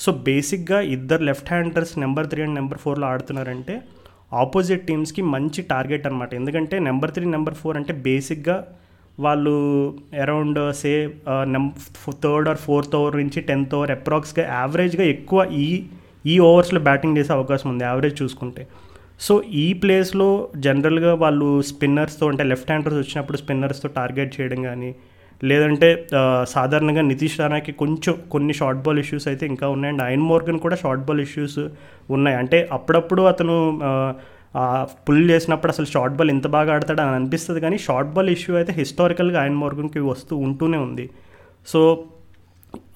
[0.00, 3.82] సో బేసిక్గా ఇద్దరు left handers number three and number ఫోర్లో ఆడుతున్నారంటే
[4.32, 8.66] ఆపోజిట్ టీమ్స్కి మంచి టార్గెట్ అనమాట ఎందుకంటే నెంబర్ త్రీ నెంబర్ ఫోర్ అంటే బేసిక్గా
[9.24, 9.54] వాళ్ళు
[10.22, 10.92] అరౌండ్ సే
[11.54, 11.64] నెం
[12.24, 15.68] థర్డ్ ఆర్ ఫోర్త్ ఓవర్ నుంచి టెన్త్ ఓవర్ అప్రాక్స్గా యావరేజ్గా ఎక్కువ ఈ
[16.26, 18.62] ఈ ఓవర్స్లో బ్యాటింగ్ చేసే అవకాశం ఉంది యావరేజ్ చూసుకుంటే.
[19.26, 20.28] సో ఈ ప్లేస్లో
[20.66, 24.90] జనరల్గా వాళ్ళు స్పిన్నర్స్తో అంటే లెఫ్ట్ హ్యాండర్స్ వచ్చినప్పుడు స్పిన్నర్స్తో టార్గెట్ చేయడం కానీ
[25.42, 25.88] లేదంటే
[26.54, 30.76] సాధారణంగా నితీష్ రాణాకి కొంచెం కొన్ని షార్ట్ బాల్ ఇష్యూస్ అయితే ఇంకా ఉన్నాయి అండ్ ఐన్ మోర్గన్ కూడా
[30.76, 31.58] షార్ట్ బాల్ ఇష్యూస్
[32.16, 32.36] ఉన్నాయి.
[32.36, 33.56] అంటే అప్పుడప్పుడు అతను
[35.08, 38.72] పుల్ చేసినప్పుడు అసలు షార్ట్ బాల్ ఎంత బాగా ఆడతాడు అని అనిపిస్తుంది కానీ షార్ట్ బాల్ ఇష్యూ అయితే
[38.72, 41.10] హిస్టారికల్గా ఆయన మార్గంకి వస్తూ ఉంటూనే ఉంది.
[41.66, 42.04] సో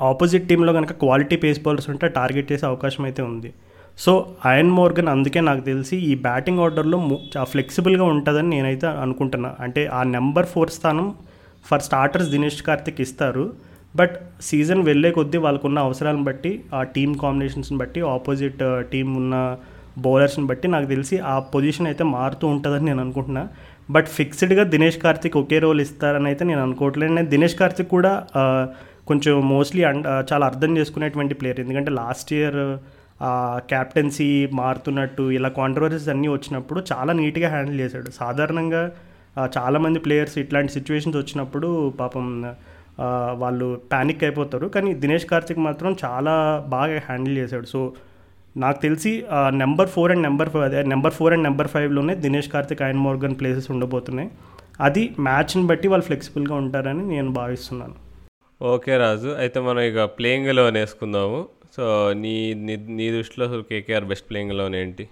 [0.02, 3.52] ఆపోజిట్ టీంలో కనుక క్వాలిటీ పేస్ బౌలర్స్ ఉంటే టార్గెట్ చేసే అవకాశం అయితే ఉంది.
[3.98, 6.98] సో అయన్ మోర్గన్ అందుకే నాకు తెలిసి ఈ బ్యాటింగ్ ఆర్డర్లో
[7.44, 9.54] ఫ్లెక్సిబుల్గా ఉంటుందని నేనైతే అనుకుంటున్నా.
[9.60, 11.14] అంటే ఆ నెంబర్ ఫోర్ స్థానం
[11.64, 13.52] ఫర్ స్టార్టర్స్ దినేష్ కార్తిక్ ఇస్తారు.
[13.96, 19.56] బట్ సీజన్ వెళ్ళే కొద్దీ వాళ్ళకున్న అవసరాలను బట్టి ఆ టీమ్ కాంబినేషన్స్ని బట్టి ఆపోజిట్ టీం ఉన్న
[20.04, 23.44] బౌలర్స్ని బట్టి నాకు తెలిసి ఆ పొజిషన్ అయితే మారుతూ ఉంటుందని నేను అనుకుంటున్నా.
[23.90, 27.12] బట్ ఫిక్స్డ్గా దినేష్ కార్తిక్ ఒకే రోల్ ఇస్తారని అయితే నేను అనుకోవట్లేదు.
[27.18, 28.12] నేను దినేష్ కార్తిక్ కూడా
[29.08, 31.60] కొంచెం మోస్ట్లీ అండ్ చాలా అర్థం చేసుకునేటువంటి ప్లేయర్.
[31.60, 32.60] ఎందుకంటే లాస్ట్ ఇయర్
[33.72, 34.28] క్యాప్టెన్సీ
[34.60, 38.10] మారుతున్నట్టు ఇలా కాంట్రవర్సీస్ అన్నీ వచ్చినప్పుడు చాలా నీట్గా హ్యాండిల్ చేశాడు.
[38.20, 38.82] సాధారణంగా
[39.56, 41.68] చాలామంది ప్లేయర్స్ ఇట్లాంటి సిచ్యువేషన్స్ వచ్చినప్పుడు
[42.00, 42.26] పాపం
[43.42, 44.66] వాళ్ళు ప్యానిక్ అయిపోతారు.
[44.74, 46.34] కానీ దినేష్ కార్తిక్ మాత్రం చాలా
[46.68, 47.66] బాగా హ్యాండిల్ చేశాడు.
[47.66, 47.92] సో
[48.62, 49.12] నాకు తెలిసి
[49.62, 53.36] number four and number five అదే number four and number ఫైవ్లోనే Dinesh Karthik Eoin Morgan
[53.40, 54.28] places ఉండబోతున్నాయి.
[54.86, 57.96] అది మ్యాచ్ని బట్టి వాళ్ళు ఫ్లెక్సిబుల్గా ఉంటారని నేను భావిస్తున్నాను.
[58.60, 61.40] ఓకే రాజు అయితే మనం ఇక ప్లేయింగ్ ఎలెవెన్ వేసుకుందాము.
[61.76, 61.84] సో
[62.22, 62.36] నీ
[62.66, 65.04] నీ నీ దృష్టిలో అసలు కేకేఆర్ బెస్ట్ ప్లేయింగ్ ఎలెవెన్ ఏంటి?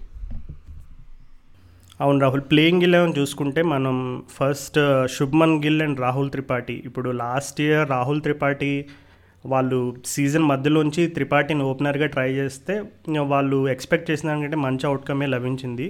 [2.03, 3.95] అవును రాహుల్ ప్లేయింగ్ ఎలెవెన్ చూసుకుంటే మనం
[4.37, 4.79] ఫస్ట్
[5.15, 6.75] శుభ్మన్ గిల్ అండ్ రాహుల్ త్రిపాఠి.
[6.89, 8.71] ఇప్పుడు లాస్ట్ ఇయర్ రాహుల్ త్రిపాఠి
[9.43, 12.73] వాళ్ళు సీజన్ మధ్యలోంచి త్రిపాఠిని ఓపెనర్గా ట్రై చేస్తే
[13.33, 15.87] వాళ్ళు ఎక్స్పెక్ట్ చేసిన దానికంటే మంచి అవుట్కమే లభించింది.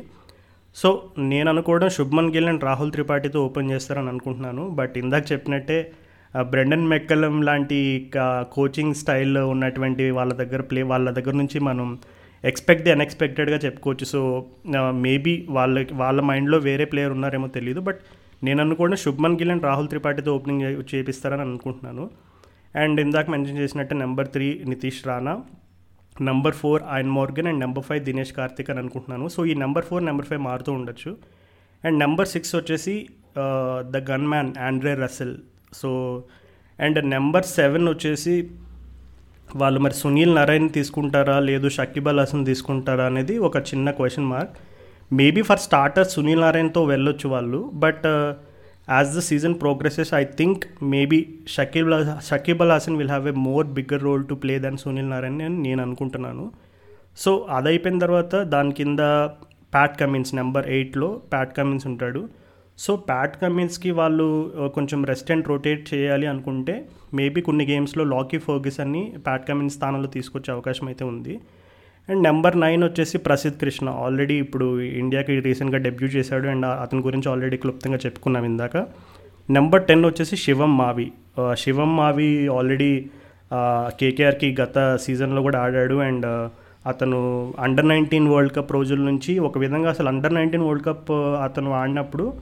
[0.76, 0.90] సో
[1.32, 4.64] నేను అనుకోవడం శుభ్మన్ గిల్ అండ్ రాహుల్ త్రిపాఠితో ఓపెన్ చేస్తారని అనుకుంటున్నాను.
[4.80, 5.80] బట్ ఇందాక చెప్పినట్టే
[6.54, 7.80] బ్రెండన్ మెక్కలం లాంటి
[8.54, 11.88] కోచింగ్ స్టైల్ ఉన్నటువంటి వాళ్ళ దగ్గర ప్లే వాళ్ళ దగ్గర నుంచి మనం
[12.44, 14.06] ఎక్స్పెక్ట్ ది అన్ఎక్స్పెక్టెడ్గా చెప్పుకోవచ్చు.
[14.14, 14.22] సో
[15.06, 18.00] మేబీ వాళ్ళకి వాళ్ళ మైండ్లో వేరే ప్లేయర్ ఉన్నారేమో తెలియదు బట్
[18.44, 22.06] నేను అనుకోవడం శుభ్మన్ గిల్ అండ్ రాహుల్ త్రిపాఠితో ఓపెనింగ్ చేపిస్తారని అనుకుంటున్నాను.
[22.76, 25.34] అండ్ ఇందాక మెన్షన్ చేసినట్టు number three Nitish Rana
[26.22, 29.28] number four Eoin Morgan and number five Dinesh Karthik అని అనుకుంటున్నాను.
[29.28, 31.12] సో ఈ నెంబర్ ఫోర్ నెంబర్ ఫైవ్ మారుతూ ఉండొచ్చు.
[31.84, 32.96] అండ్ నెంబర్ సిక్స్ వచ్చేసి
[33.92, 35.36] the gun man Andre Russell
[35.74, 35.90] so
[36.80, 38.36] and number seven వచ్చేసి
[39.56, 44.54] వాళ్ళు మరి సునీల్ నారాయణ్ తీసుకుంటారా లేదు షకీబ్ అల్ హసన్ తీసుకుంటారా అనేది ఒక చిన్న question mark
[45.14, 48.08] maybe for starter Sunil నారాయణ్తో వెళ్ళొచ్చు వాళ్ళు but
[48.96, 51.20] as the season progresses I think maybe
[51.56, 51.90] Shakib
[52.30, 55.58] Shakib Al Hasan will have a more bigger role to play than Sunil Narine అని
[55.68, 56.46] నేను అనుకుంటున్నాను.
[57.24, 59.00] సో అది అయిపోయిన తర్వాత దాని కింద
[59.76, 62.22] ప్యాట్ కమిన్స్ నెంబర్ ఎయిట్లో ప్యాట్ కమిన్స్ ఉంటాడు.
[62.84, 64.28] సో ప్యాట్ కమిన్స్కి వాళ్ళు
[64.60, 66.76] uh, కొంచెం రెస్ట్ అండ్ రొటేట్ చేయాలి అనుకుంటే
[67.20, 71.36] మేబీ కొన్ని గేమ్స్లో లాకీ ఫోర్గిసన్ని ప్యాట్ కమిన్స్ స్థానంలో తీసుకొచ్చే అవకాశం అయితే ఉంది.
[72.10, 73.90] అండ్ నెంబర్ నైన్ వచ్చేసి ప్రసిద్ధ్ కృష్ణ.
[74.04, 74.68] ఆల్రెడీ ఇప్పుడు
[75.02, 78.78] ఇండియాకి రీసెంట్గా డెబ్యూ చేశాడు అండ్ అతని గురించి ఆల్రెడీ క్లుప్తంగా చెప్పుకున్నాం ఇందాక.
[79.50, 81.08] నెంబర్ టెన్ వచ్చేసి శివం మావి.
[81.58, 82.92] శివం మావి ఆల్రెడీ
[84.00, 86.28] కేకేఆర్కి గత సీజన్లో కూడా ఆడాడు అండ్
[86.88, 87.18] అతను
[87.60, 91.12] అండర్ నైన్టీన్ వరల్డ్ కప్ రోజుల నుంచి ఒక విధంగా అసలు అండర్ నైన్టీన్ వరల్డ్ కప్
[91.46, 92.34] అతను ఆడినప్పుడు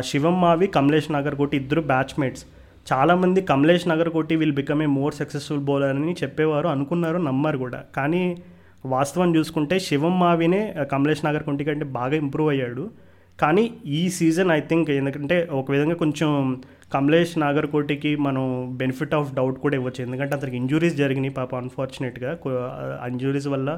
[0.00, 2.44] శివం మావి కమలేష్ నగర్ కోటి ఇద్దరు బ్యాచ్మేట్స్
[2.92, 7.80] చాలామంది Kamlesh Nagarkoti will become a more successful bowler అని చెప్పేవారు అనుకున్నారు నమ్మారు కూడా.
[7.96, 8.22] కానీ
[8.94, 12.84] వాస్తవం చూసుకుంటే శివం మావినే కమలేష్ నగర్ కొంటి కంటే బాగా ఇంప్రూవ్ అయ్యాడు.
[13.40, 13.64] కానీ
[13.98, 16.30] ఈ సీజన్ ఐ థింక్ ఎందుకంటే ఒక విధంగా కొంచెం
[16.94, 18.44] కమలేష్ నాగర్ కోటికి మనం
[18.80, 20.00] బెనిఫిట్ ఆఫ్ డౌట్ కూడా ఇవ్వచ్చు.
[20.06, 22.30] ఎందుకంటే అతనికి ఇంజురీస్ జరిగినాయి పాప అన్ఫార్చునేట్గా
[23.10, 23.70] ఇంజురీస్ వల్ల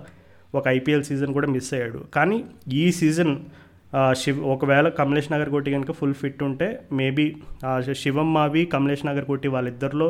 [0.55, 2.01] ఒక ఐపీఎల్ సీజన్ కూడా మిస్ అయ్యాడు.
[2.17, 2.39] కానీ
[2.83, 3.33] ఈ సీజన్
[4.21, 6.67] శివ్ ఒకవేళ కమలేష్ నగర్ కోటి కనుక ఫుల్ ఫిట్ ఉంటే
[7.01, 7.27] మేబీ
[8.03, 10.09] శివం మావి కమలేష్ నగర్ కోటి వాళ్ళిద్దరిలో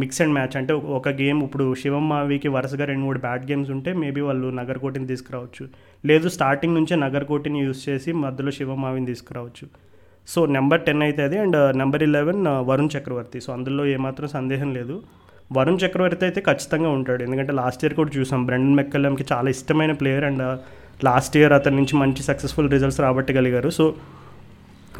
[0.00, 3.92] మిక్స్ అండ్ మ్యాచ్ అంటే ఒక గేమ్ ఇప్పుడు శివం మావికి వరుసగా రెండు మూడు బ్యాడ్ గేమ్స్ ఉంటే
[4.02, 5.64] మేబీ వాళ్ళు నగర్కోటిని తీసుకురావచ్చు.
[6.10, 9.66] లేదు స్టార్టింగ్ నుంచే నగర్కోటిని యూస్ చేసి మధ్యలో శివం మావిని తీసుకురావచ్చు.
[10.28, 13.40] సో నెంబర్ టెన్ అయితే అది and number eleven Varun Chakravarthy.
[13.40, 14.96] So అందులో ఏమాత్రం సందేహం లేదు.
[15.56, 17.22] వరుణ్ చక్రవర్తి అయితే ఖచ్చితంగా ఉంటాడు.
[17.22, 18.40] ఎందుకంటే లాస్ట్ ఇయర్ కూడా చూసాం.
[18.46, 20.44] బ్రెండన్ మెక్కలంకి చాలా ఇష్టమైన ప్లేయర్ అండ్
[21.04, 23.70] లాస్ట్ ఇయర్ అతని నుంచి మంచి సక్సెస్ఫుల్ రిజల్ట్స్ రాబట్టగలిగారు.
[23.78, 23.84] సో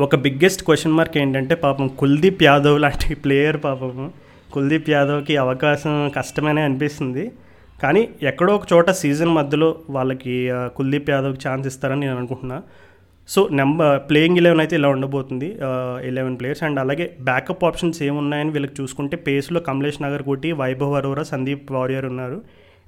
[0.04, 3.94] ఒక బిగ్గెస్ట్ క్వశ్చన్ మార్క్ ఏంటంటే పాపం కుల్దీప్ యాదవ్ లాంటి ప్లేయర్ పాపం.
[4.54, 7.24] కుల్దీప్ యాదవ్కి అవకాశం కష్టమనే అనిపిస్తుంది.
[7.82, 10.35] కానీ ఎక్కడో ఒక చోట సీజన్ మధ్యలో వాళ్ళకి
[10.76, 12.59] కుల్దీప్ యాదవ్కి ఛాన్స్ ఇస్తారని నేను అనుకుంటున్నా.
[13.28, 15.48] సో నెంబర్ ప్లేయింగ్ ఎలెవెన్ అయితే ఇలా ఉండబోతుంది.
[16.11, 21.26] ఎలెవెన్ ప్లేయర్స్ అండ్ అలాగే బ్యాకప్ ఆప్షన్స్ ఏమున్నాయని వీళ్ళకి చూసుకుంటే పేస్లో కమలేష్ నగర్ కోటి వైభవ్ అరోరా
[21.32, 22.38] సందీప్ వారియర్ ఉన్నారు.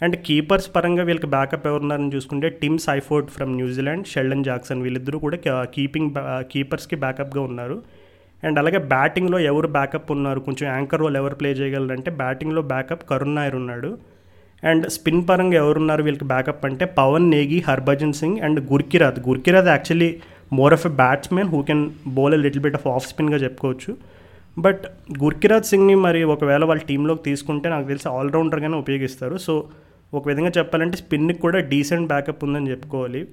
[0.02, 5.38] అండ్ కీపర్స్ పరంగా వీళ్ళకి బ్యాకప్ ఎవరున్నారని చూసుకుంటే Tim Seifert from New Zealand Sheldon Jackson వీళ్ళిద్దరూ కూడా
[5.74, 6.10] కీపింగ్
[6.52, 7.82] కీపర్స్కి బ్యాకప్గా ఉన్నారు.
[8.44, 10.40] అండ్ అలాగే బ్యాటింగ్లో ఎవరు బ్యాకప్ ఉన్నారు?
[10.40, 13.98] కొంచెం యాంకర్ రోల్ ఎవరు ప్లే చేయగలరంటే బ్యాటింగ్లో బ్యాకప్ కరుణ్ నాయర్ ఉన్నాడు.
[14.64, 19.18] అండ్ స్పిన్ పరంగా ఎవరున్నారు వీళ్ళకి బ్యాకప్ అంటే Pavan Negi Harbhajan Singh and Gurkeerat.
[19.28, 20.10] Gurkeerat actually
[20.52, 23.96] more of a batsmen who can bowl a little bit of of స్పిన్గా చెప్పుకోవచ్చు.
[24.58, 24.84] బట్
[25.24, 29.36] గుర్కిరాత్ సింగ్ని మరి ఒకవేళ వాళ్ళ టీంలోకి తీసుకుంటే నాకు తెలిసి ఆల్రౌండర్గానే ఉపయోగిస్తారు.
[29.36, 29.54] సో
[30.14, 33.28] ఒక విధంగా చెప్పాలంటే స్పిన్కి కూడా డీసెంట్ బ్యాకప్ ఉందని చెప్పుకోవాలి.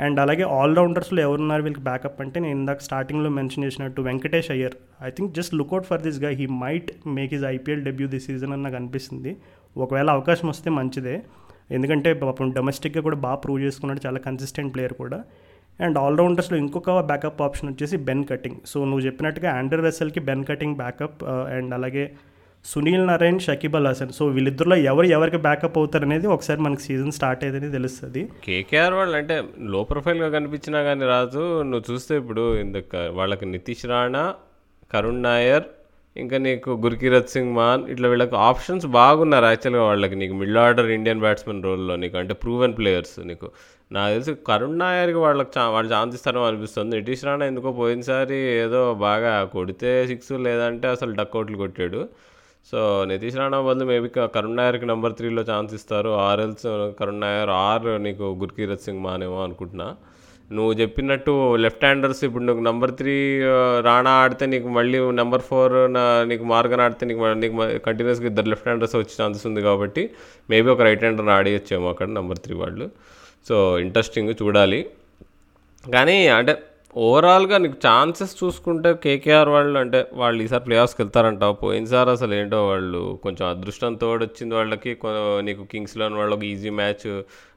[0.00, 4.72] అండ్ అలాగే ఆల్రౌండర్స్లో ఎవరున్నారు వీళ్ళకి బ్యాకప్ అంటే నేను ఇందాక స్టార్టింగ్లో మెన్షన్ చేసినట్టు Venkatesh Iyer.
[5.02, 8.62] I think just look out for దిస్గా he might make his IPL debut this season అని
[8.62, 9.36] నాకు అనిపిస్తుంది.
[9.76, 11.22] ఒకవేళ అవకాశం వస్తే మంచిదే.
[11.70, 14.06] ఎందుకంటే పాపం డొమెస్టిక్గా కూడా బాగా ప్రూవ్ చేసుకున్నాడు.
[14.06, 15.24] చాలా కన్సిస్టెంట్ ప్లేయర్ కూడా.
[15.80, 20.76] అండ్ ఆల్రౌండర్స్లో ఇంకొక బ్యాకప్ ఆప్షన్ వచ్చేసి బెన్ కటింగ్ సో నువ్వు చెప్పినట్టుగా ఆండర్ రసెల్కి బెన్ కటింగ్
[20.76, 22.12] బ్యాకప్ అండ్ అలాగే
[22.70, 24.10] Sunil Narine Shakib Al Hasan.
[24.16, 28.22] So వీళ్ళిద్దరిలో ఎవరు ఎవరికి బ్యాకప్ అవుతారు అనేది ఒకసారి మనకి సీజన్ స్టార్ట్ అయ్యేది తెలుస్తుంది.
[28.44, 29.36] కేకేఆర్ వాళ్ళు అంటే
[29.74, 34.34] లో ప్రొఫైల్గా కనిపించినా కానీ రాజు నువ్వు చూస్తే ఇప్పుడు ఇందుక వాళ్ళకి నితీష్ రాణా
[34.92, 35.66] కరుణ్ నాయర్
[36.16, 40.14] ఇంకా నీకు గుర్కీరత్ సింగ్ మాన్ ఇట్లా వీళ్ళకి ఆప్షన్స్ బాగున్నారు యాక్చువల్గా వాళ్ళకి.
[40.14, 43.48] నీకు మిడిల్ ఆర్డర్ ఇండియన్ బ్యాట్స్మెన్ రోల్లో నీకు అంటే ప్రూవెన్ ప్లేయర్స్ నీకు.
[43.92, 46.96] నాకు తెలిసి కరుణ్ నాయర్కి వాళ్ళకి చా వాళ్ళు ఛాన్స్ ఇస్తారో అనిపిస్తుంది.
[46.96, 52.02] నితీష్ రాణా ఎందుకో పోయినసారి ఏదో బాగా కొడితే సిక్స్ లేదంటే అసలు డక్అవుట్లు కొట్టాడు.
[52.66, 56.10] సో నితీష్ రాణా బదులు మేబీ కరుణ్ నాయర్కి నెంబర్ త్రీలో ఛాన్స్ ఇస్తారు.
[56.28, 56.66] ఆర్ఎల్స్
[56.98, 59.88] కరుణ్ నాయర్ ఆర్ నీకు గుర్కీరత్ సింగ్ మానేమో అనుకుంటున్నా.
[60.56, 63.16] నువ్వు చెప్పినట్టు లెఫ్ట్ హ్యాండర్స్ ఇప్పుడు నువ్వు నెంబర్ త్రీ
[63.86, 65.74] రాణా ఆడితే నీకు మళ్ళీ నెంబర్ ఫోర్
[66.30, 70.04] నీకు మార్గన్ ఆడితే నీకు నీకు కంటిన్యూస్గా ఇద్దరు లెఫ్ట్ హ్యాండర్స్ వచ్చే ఛాన్సెస్ ఉంది కాబట్టి
[70.52, 72.86] మేబీ ఒక రైట్ హ్యాండర్ ఆడియచ్చేమో అక్కడ నెంబర్ త్రీ వాళ్ళు.
[73.48, 74.80] సో ఇంట్రెస్టింగ్ చూడాలి.
[75.84, 76.54] కానీ అంటే
[76.96, 82.68] ఓవరాల్గా నీకు ఛాన్సెస్ చూసుకుంటే కేకేఆర్ వాళ్ళు అంటే వాళ్ళు ఈసారి ప్లే ఆఫ్స్కి వెళ్తారంటావు పోయినసారి అసలు ఏంటో
[82.68, 84.96] వాళ్ళు కొంచెం అదృష్టంతో వచ్చింది వాళ్ళకి.
[85.40, 87.06] నీకు కింగ్స్లోని వాళ్ళు ఒక ఈజీ మ్యాచ్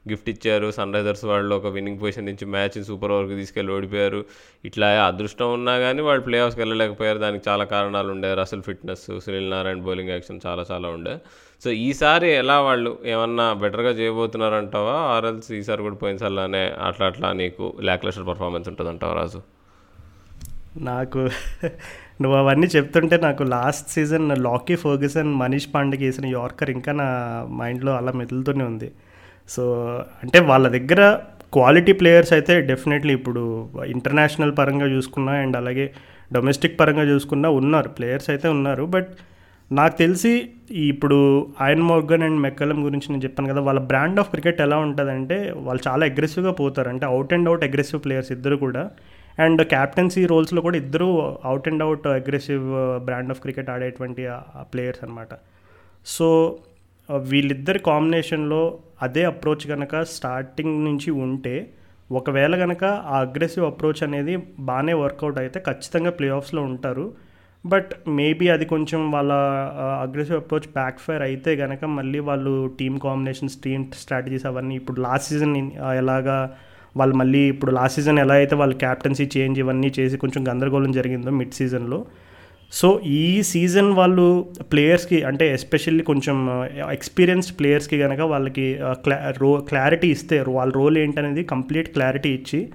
[0.08, 0.70] గిఫ్ట్ ఇచ్చారు.
[0.70, 4.24] సన్ రైజర్స్ వాళ్ళు ఒక విన్నింగ్ పొజిషన్ నుంచి మ్యాచ్ సూపర్ ఓవర్కి తీసుకెళ్ళి ఓడిపోయారు.
[4.64, 7.18] ఇట్లా అదృష్టం ఉన్నా కానీ వాళ్ళు ప్లే ఆఫ్స్కి వెళ్ళలేకపోయారు.
[7.18, 8.30] దానికి చాలా కారణాలు ఉండే.
[8.40, 11.18] అసలు fitness Sunil Narine bowling action చాలా చాలా ఉండే.
[11.62, 14.94] సో ఈసారి ఎలా వాళ్ళు ఏమన్నా బెటర్గా చేయబోతున్నారంటావా?
[15.14, 19.40] ఆర్ఎల్స్ ఈసారి కూడా పోయినసార్లానే అట్లా అట్లా నీకు ల్యాక్లెస్టర్ పర్ఫార్మెన్స్ ఉంటుందంటావా రాజు?
[20.88, 21.20] నాకు
[22.22, 27.06] నువ్వు అవన్నీ చెప్తుంటే నాకు last season Lockie Ferguson Manish పాండేకి వేసిన యార్కర్ ఇంకా నా
[27.60, 28.88] మైండ్లో అలా మెదులుతూనే ఉంది.
[29.48, 29.62] సో
[30.22, 31.00] అంటే వాళ్ళ దగ్గర
[31.52, 33.42] క్వాలిటీ ప్లేయర్స్ అయితే డెఫినెట్లీ ఇప్పుడు
[33.94, 35.86] ఇంటర్నేషనల్ పరంగా చూసుకున్నా అండ్ అలాగే
[36.32, 37.88] డొమెస్టిక్ పరంగా చూసుకున్నా ఉన్నారు.
[37.88, 39.10] ప్లేయర్స్ అయితే ఉన్నారు బట్
[39.78, 40.32] నాకు తెలిసి
[40.88, 41.18] ఇప్పుడు
[41.64, 45.82] ఆయన్ మోర్గన్ అండ్ మెక్కలం గురించి నేను చెప్పాను కదా వాళ్ళ బ్రాండ్ ఆఫ్ క్రికెట్ ఎలా ఉంటుందంటే వాళ్ళు
[45.88, 46.88] చాలా అగ్రెసివ్గా పోతారు.
[46.88, 48.82] అంటే out and out aggressive players ఇద్దరు కూడా.
[49.38, 51.08] అండ్ క్యాప్టెన్సీ రోల్స్లో కూడా ఇద్దరు
[51.50, 52.66] out and out aggressive
[53.04, 54.24] brand of cricket ఆడేటువంటి
[54.72, 55.32] players అనమాట
[56.06, 56.28] సో
[57.08, 58.62] వీళ్ళిద్దరి కాంబినేషన్లో
[59.02, 61.54] అదే అప్రోచ్ కనుక స్టార్టింగ్ నుంచి ఉంటే
[62.12, 67.04] ఒకవేళ కనుక ఆ అగ్రెసివ్ అప్రోచ్ అనేది బాగానే వర్కౌట్ అయితే ఖచ్చితంగా ప్లే ఆఫ్స్లో ఉంటారు.
[67.66, 69.32] బట్ మేబీ అది కొంచెం వాళ్ళ
[70.02, 75.28] అగ్రెసివ్ అప్రోచ్ బ్యాక్ ఫైర్ అయితే కనుక మళ్ళీ వాళ్ళు టీమ్ కాంబినేషన్స్ టీమ్ స్ట్రాటజీస్ అవన్నీ ఇప్పుడు లాస్ట్
[75.28, 76.50] సీజన్ ఎలాగా
[76.96, 81.30] వాళ్ళు మళ్ళీ ఇప్పుడు లాస్ట్ సీజన్ ఎలా అయితే వాళ్ళు క్యాప్టెన్సీ చేంజ్ ఇవన్నీ చేసి కొంచెం గందరగోళం జరిగిందో
[81.30, 82.06] మిడ్ సీజన్లో
[82.72, 86.36] సో ఈ సీజన్ వాళ్ళు ప్లేయర్స్కి అంటే ఎస్పెషల్లీ కొంచెం
[86.90, 92.68] ఎక్స్పీరియన్స్డ్ ప్లేయర్స్కి కనుక వాళ్ళకి క్లా రో క్లారిటీ ఇస్తే వాళ్ళ రోల్ ఏంటనేది కంప్లీట్ క్లారిటీ ఇచ్చి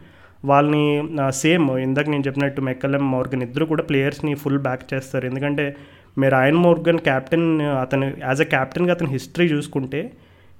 [0.45, 5.25] వాళ్ళని సేమ్ ఇందాక నేను చెప్పినట్టు మెక్కలెం మోర్గన్ ఇద్దరు కూడా ప్లేయర్స్ని ఫుల్ బ్యాక్ చేస్తారు.
[5.25, 5.75] ఎందుకంటే
[6.17, 10.11] మీరు రాయన్ మోర్గన్ క్యాప్టెన్ అతను యాజ్ అ క్యాప్టెన్గా అతని హిస్టరీ చూసుకుంటే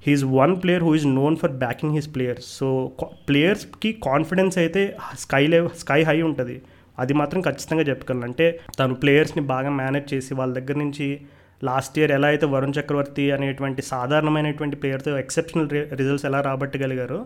[0.08, 2.92] he's one player who is known for backing his players so
[3.30, 6.62] ప్లేయర్స్కి confidence అయితే స్కై లెవెల్ స్కై హై ఉంటుంది.
[7.00, 8.24] అది మాత్రం ఖచ్చితంగా చెప్పగలను.
[8.24, 11.20] అంటే తను ప్లేయర్స్ని బాగా మేనేజ్ చేసి వాళ్ళ దగ్గర నుంచి
[11.64, 17.26] లాస్ట్ ఇయర్ ఎలా అయితే వరుణ్ చక్రవర్తి అనేటువంటి సాధారణమైనటువంటి ప్లేయర్తో ఎక్సెప్షనల్ రిజల్ట్స్ ఎలా రాబట్టగలిగారో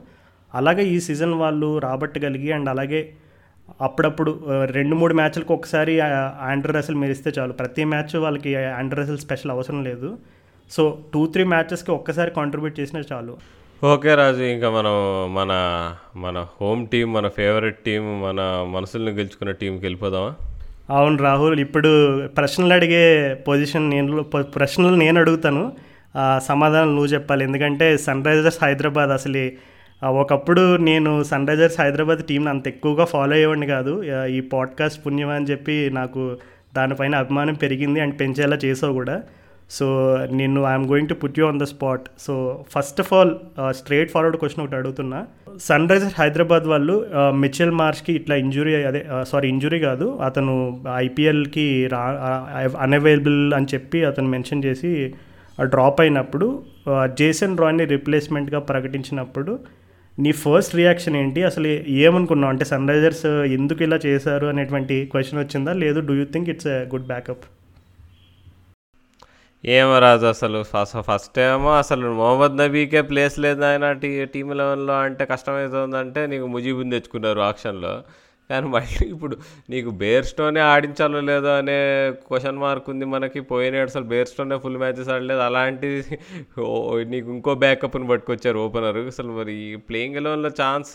[0.56, 3.02] అలాగే ఈ సీజన్ వాళ్ళు రాబట్టగలిగి అండ్ అలాగే
[3.82, 4.32] అప్పుడప్పుడు
[4.72, 5.94] రెండు మూడు మ్యాచ్లకు ఒకసారి
[6.50, 7.54] ఆండ్రూ రసెల్ మెరిస్తే చాలు.
[7.54, 10.18] ప్రతి మ్యాచ్ వాళ్ళకి ఆండ్రూ రసెల్ స్పెషల్ అవసరం లేదు.
[10.72, 10.84] సో
[11.14, 13.38] టూ త్రీ మ్యాచెస్కి ఒక్కసారి కాంట్రిబ్యూట్ చేసినా చాలు.
[13.84, 14.96] ఓకే రాజు ఇంకా మనం
[15.34, 15.52] మన
[16.16, 20.34] మన హోమ్ టీం మన ఫేవరెట్ టీం మన మనసుల్ని గెలుచుకున్న టీంకి వెళ్ళిపోదామా?
[20.90, 21.92] అవును రాహుల్ ఇప్పుడు
[22.28, 23.04] ప్రశ్నలు అడిగే
[23.48, 24.24] పొజిషన్ నేను
[24.56, 25.64] ప్రశ్నలు నేను అడుగుతాను.
[26.38, 27.44] సమాధానం నువ్వు చెప్పాలి.
[27.44, 29.44] ఎందుకంటే సన్ రైజర్స్ హైదరాబాద్ అసలు
[30.10, 34.04] ఒకప్పుడు నేను సన్ రైజర్స్ హైదరాబాద్ టీంని అంత ఎక్కువగా ఫాలో అయ్యేవాడిని కాదు.
[34.28, 36.36] ఈ పాడ్కాస్ట్ పుణ్యం అని చెప్పి నాకు
[36.76, 39.22] దానిపైన అభిమానం పెరిగింది అండ్ పెంచేలా చేసావు కూడా.
[39.70, 43.32] సో నేను I'm going to put you on the spot so first of all
[43.72, 45.26] straight forward question ఒకటి అడుగుతున్నా.
[45.60, 50.18] సన్ రైజర్స్ హైదరాబాద్ వాళ్ళు మిచెల్ మార్ష్కి ఇట్లా ఇంజురీ అదే సారీ ఇంజురీ కాదు.
[50.26, 52.00] అతను ఐపీఎల్కి రా
[52.80, 55.14] అన్అవైలబుల్ అని చెప్పి అతను మెన్షన్ చేసి
[55.62, 56.64] డ్రాప్ అయినప్పుడు
[57.06, 59.60] జేసన్ రాయ్ని రిప్లేస్మెంట్గా ప్రకటించినప్పుడు
[60.22, 61.44] నీ ఫస్ట్ రియాక్షన్ ఏంటి?
[61.44, 61.68] అసలు
[62.02, 62.52] ఏమనుకున్నావు?
[62.54, 63.26] అంటే సన్ రైజర్స్
[63.58, 65.74] ఎందుకు ఇలా చేశారు అనేటువంటి క్వశ్చన్ వచ్చిందా?
[65.74, 67.46] లేదు do you think it's a good backup
[69.64, 75.00] ఏమో రాజు అసలు ఫస్ట్ ఫస్ట్ ఏమో అసలు మొహమ్మద్ నబీకే ప్లేస్ లేదు ఆయన టీ టీమ్ లెవెన్లో
[75.00, 77.94] అంటే కష్టమవుతుందంటే నీకు ముజీబుని తెచ్చుకున్నారు ఆక్షన్లో
[78.52, 79.36] కానీ మళ్ళీ ఇప్పుడు
[79.74, 81.78] నీకు బేర్ స్టోనే ఆడించాలో లేదో అనే
[82.28, 83.40] క్వశ్చన్ మార్క్ ఉంది మనకి.
[83.52, 85.44] పోయిన అసలు బేర్ స్టోనే ఫుల్ మ్యాచెస్ ఆడలేదు.
[85.50, 86.18] అలాంటిది
[87.14, 89.56] నీకు ఇంకో బ్యాకప్ని పట్టుకొచ్చారు ఓపెనర్ అసలు మరి
[89.90, 90.94] ప్లేయింగ్ ఎలెవెన్లో ఛాన్స్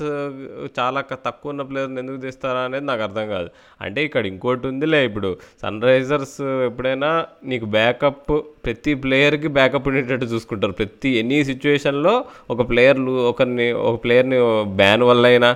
[0.78, 3.48] చాలా తక్కువ ఉన్న ప్లేయర్ని ఎందుకు తీస్తారా అనేది నాకు అర్థం కాదు.
[3.84, 5.30] అంటే ఇక్కడ ఇంకోటి ఉందిలే ఇప్పుడు
[5.62, 6.38] సన్ రైజర్స్
[6.68, 7.10] ఎప్పుడైనా
[7.52, 8.32] నీకు బ్యాకప్
[8.66, 10.74] ప్రతి ప్లేయర్కి బ్యాకప్ ఉండేటట్టు చూసుకుంటారు.
[10.80, 12.14] ప్రతి ఎనీ సిచ్యువేషన్లో
[12.54, 13.00] ఒక ప్లేయర్
[13.32, 14.38] ఒకరిని ఒక ప్లేయర్ని
[14.80, 15.50] బ్యాన్ వల్ల అయినా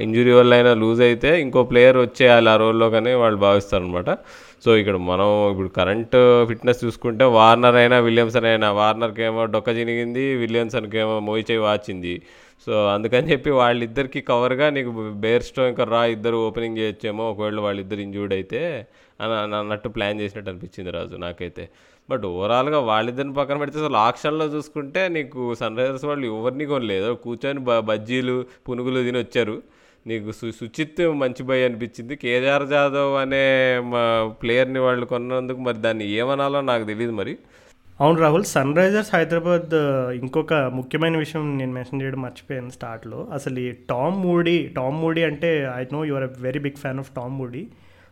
[0.00, 4.10] ఇంజురీ వల్ల అయినా లూజ్ అయితే ఇంకో ప్లేయర్ వచ్చేయాలి ఆ రోల్లో కానీ వాళ్ళు భావిస్తారు అనమాట
[4.64, 6.16] సో ఇక్కడ మనం ఇప్పుడు కరెంట్
[6.48, 12.14] ఫిట్నెస్ చూసుకుంటే వార్నర్ అయినా విలియమ్సన్ అయినా వార్నర్కి ఏమో డొక్క చినిగింది విలియమ్సన్కి ఏమో మోయిచేయి వాచింది.
[12.64, 14.90] సో అందుకని చెప్పి వాళ్ళిద్దరికి కవర్గా నీకు
[15.24, 18.60] బేర్స్టో ఇంకా రా ఇద్దరు ఓపెనింగ్ చేయొచ్చేమో ఒకవేళ వాళ్ళిద్దరు ఇంజూర్డ్ అయితే
[19.20, 21.64] అని అన్నట్టు ప్లాన్ చేసినట్టు అనిపించింది రాజు నాకైతే.
[22.08, 27.10] బట్ ఓవరాల్గా వాళ్ళిద్దరిని పక్కన పెడితే అసలు ఆక్షన్లో చూసుకుంటే నీకు సన్ రైజర్స్ వాళ్ళు ఎవరిని కొనలేదు.
[27.24, 28.36] కూర్చొని బ బజ్జీలు
[28.68, 29.56] పునుగులు తిని వచ్చారు
[30.06, 32.14] నీకు సు సుచిత్ మంచి బై అనిపించింది.
[32.16, 33.44] కేదార్ జాదవ్ అనే
[33.92, 34.02] మా
[34.42, 37.34] ప్లేయర్ని వాళ్ళు కొన్నందుకు మరి దాన్ని ఏమనాలో నాకు తెలియదు మరి.
[38.00, 39.74] అవును రాహుల్ సన్ రైజర్స్ హైదరాబాద్
[40.18, 43.18] ఇంకొక ముఖ్యమైన విషయం నేను మెన్షన్ చేయడం మర్చిపోయాను స్టార్ట్లో.
[43.36, 47.10] అసలు ఈ టామ్ మూడీ టామ్ మూడీ అంటే I know you're a very big fan of
[47.18, 47.62] Tom Moody.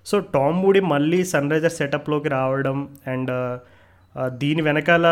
[0.07, 2.79] So Tom Moody మళ్ళీ సన్ రైజర్స్ సెటప్లోకి రావడం
[3.15, 3.33] అండ్
[4.43, 5.07] దీని వెనకాల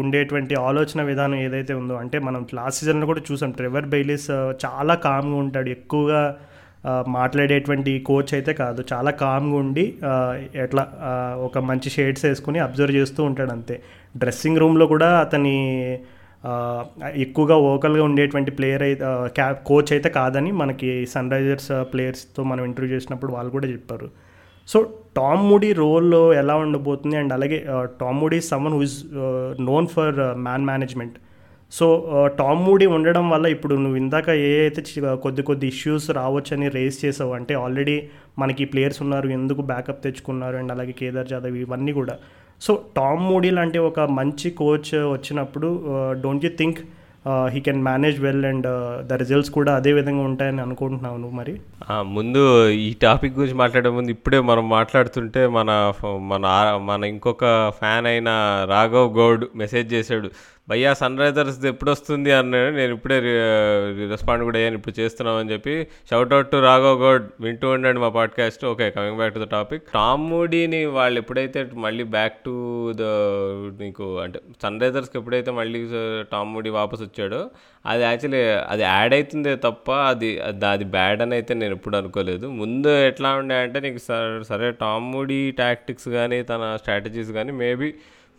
[0.00, 4.30] ఉండేటువంటి ఆలోచన విధానం ఏదైతే ఉందో అంటే మనం లాస్ట్ సీజన్లో కూడా చూసాం ట్రెవర్ బెయిలీస్
[4.64, 6.22] చాలా కామ్గా ఉంటాడు ఎక్కువగా
[7.16, 8.80] మాట్లాడేటువంటి కోచ్ అయితే కాదు.
[8.92, 9.84] చాలా కామ్గా ఉండి
[10.64, 10.84] ఎట్లా
[11.46, 13.76] ఒక మంచి షేడ్స్ వేసుకుని అబ్జర్వ్ చేస్తూ ఉంటాడు అంతే.
[14.22, 15.56] డ్రెస్సింగ్ రూమ్లో కూడా అతని
[17.24, 19.04] ఎక్కువగా ఓకల్గా ఉండేటువంటి ప్లేయర్ అయితే
[19.36, 24.08] క్యా కోచ్ అయితే కాదని మనకి సన్ రైజర్స్ ప్లేయర్స్తో మనం ఇంటర్వ్యూ చేసినప్పుడు వాళ్ళు కూడా చెప్పారు.
[24.68, 24.78] సో
[25.16, 27.16] టామ్ మూడీ రోల్లో ఎలా ఉండబోతుంది?
[27.22, 27.58] అండ్ అలాగే
[28.00, 28.98] Tom Moody someone who is
[29.70, 31.16] known for man management
[31.72, 31.86] so
[32.38, 34.82] Tom Moody ఉండడం వల్ల ఇప్పుడు నువ్వు ఇందాక ఏ అయితే
[35.22, 37.96] కొద్ది కొద్ది ఇష్యూస్ రావచ్చని రేస్ చేసావు అంటే ఆల్రెడీ
[38.38, 42.16] మనకి ప్లేయర్స్ ఉన్నారు ఎందుకు బ్యాకప్ తెచ్చుకున్నారు అండ్ అలాగే కేదార్ జాదవ్ ఇవన్నీ కూడా.
[42.62, 45.70] సో టామ్ మూడీ లాంటి ఒక మంచి కోచ్ వచ్చినప్పుడు
[46.22, 46.80] don't you think
[47.52, 48.66] he can manage well and
[49.06, 51.54] the results కూడా అదే విధంగా ఉంటాయని అనుకుంటున్నావు నువ్వు మరి?
[52.16, 55.70] ముందు ఈ టాపిక్ గురించి మాట్లాడే ముందు ఇప్పుడే మనం మాట్లాడుతుంటే మన
[56.32, 56.46] మన
[56.82, 58.28] మన ఇంకొక ఫ్యాన్ అయిన
[58.68, 60.30] రాఘవ్ గౌడ్ మెసేజ్ చేశాడు.
[60.68, 62.76] భయ్యా సన్ రైజర్స్ ఎప్పుడు వస్తుంది అన్నాడు.
[62.76, 63.16] నేను ఇప్పుడే
[64.10, 64.74] రెస్పాండ్ కూడా అయ్యాను.
[64.74, 65.74] ఇప్పుడు చేస్తున్నామని చెప్పి
[66.10, 69.82] shout out to Raghav Goud వింటూ ఉండండి మా podcast okay coming back to the topic
[69.94, 72.54] Tom మూడీని వాళ్ళు ఎప్పుడైతే మళ్ళీ బ్యాక్ టు
[72.92, 73.02] ద
[73.80, 75.82] నీకు అంటే సన్ రైజర్స్కి ఎప్పుడైతే మళ్ళీ
[76.32, 77.40] టామ్ మూడీ వాపస్ వచ్చాడో
[77.86, 82.46] అది యాక్చువల్లీ అది యాడ్ అవుతుందే తప్ప అది అది- బ్యాడ్ అని అయితే నేను ఎప్పుడు అనుకోలేదు.
[82.54, 83.98] ముందు ఎట్లా ఉండే అంటే నీకు
[84.44, 87.90] సరే టామ్ మూడీ టాక్టిక్స్ కానీ తన స్ట్రాటజీస్ కానీ మేబీ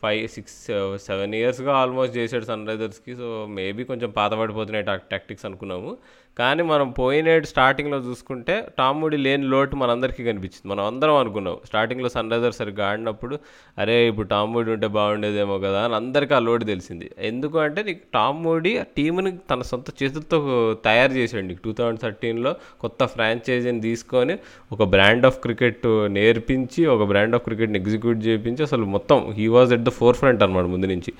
[0.02, 5.98] ఫైవ్ సిక్స్ సెవెన్ ఇయర్స్గా ఆల్మోస్ట్ చేశాడు సన్ రైజర్స్కి సో మేబీ కొంచెం పాతపడిపోతున్నాయి టాక్ టాక్టిక్స్ అనుకున్నాము.
[6.38, 10.67] కానీ మనం పోయినేడు స్టార్టింగ్లో చూసుకుంటే టాముడి లేని లోటు మనందరికీ కనిపించింది.
[10.67, 11.58] మనం అందరం అనుకున్నాం.
[11.65, 13.39] స్టార్టింగ్లో సన్ రైజర్స్ సరిగ్గా ఆడినప్పుడు
[13.78, 17.12] అరే ఇప్పుడు టాముడి ఉంటే బాగుండేదేమో కదా అని అందరికీ ఆ లోటు తెలిసింది.
[17.19, 22.56] ఎందుకు అంటే నీకు టాముడి ఆ టీంని తన సొంత చేతులతో తయారు చేశాడు నీకు టూ థౌజండ్ థర్టీన్లో
[22.80, 24.38] కొత్త ఫ్రాంచైజీని తీసుకొని
[24.71, 29.73] ఒక బ్రాండ్ ఆఫ్ క్రికెట్ నేర్పించి ఒక బ్రాండ్ ఆఫ్ క్రికెట్ని ఎగ్జిక్యూట్ చేయించి అసలు మొత్తం he was
[29.73, 31.13] at the forefront అనమాట ముందు నుంచి.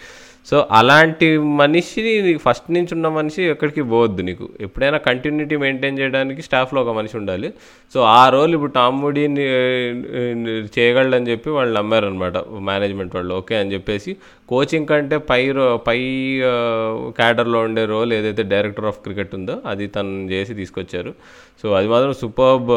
[0.46, 4.50] సో అలాంటి మనిషిని నీకు ఫస్ట్ నుంచి ఉన్న మనిషి ఎక్కడికి పోవద్దు నీకు.
[4.62, 7.54] ఎప్పుడైనా కంటిన్యూటీ మెయింటైన్ చేయడానికి స్టాఫ్లో ఒక మనిషి ఉండాలి.
[7.94, 9.42] సో ఆ రోల్ ఇప్పుడు టామ్మూడీని
[10.80, 12.38] చేయగలడని చెప్పి వాళ్ళు నమ్మారనమాట.
[12.38, 14.16] మేనేజ్మెంట్ వాళ్ళు ఓకే అని చెప్పేసి.
[14.50, 15.98] కోచింగ్ కంటే పై రో పై
[17.08, 21.14] క్యాడర్లో ఉండే రోల్ ఏదైతే డైరెక్టర్ ఆఫ్ క్రికెట్ ఉందో అది తను చేసి తీసుకొచ్చారు.
[21.64, 22.70] సో అది మాత్రం సూపర్బ్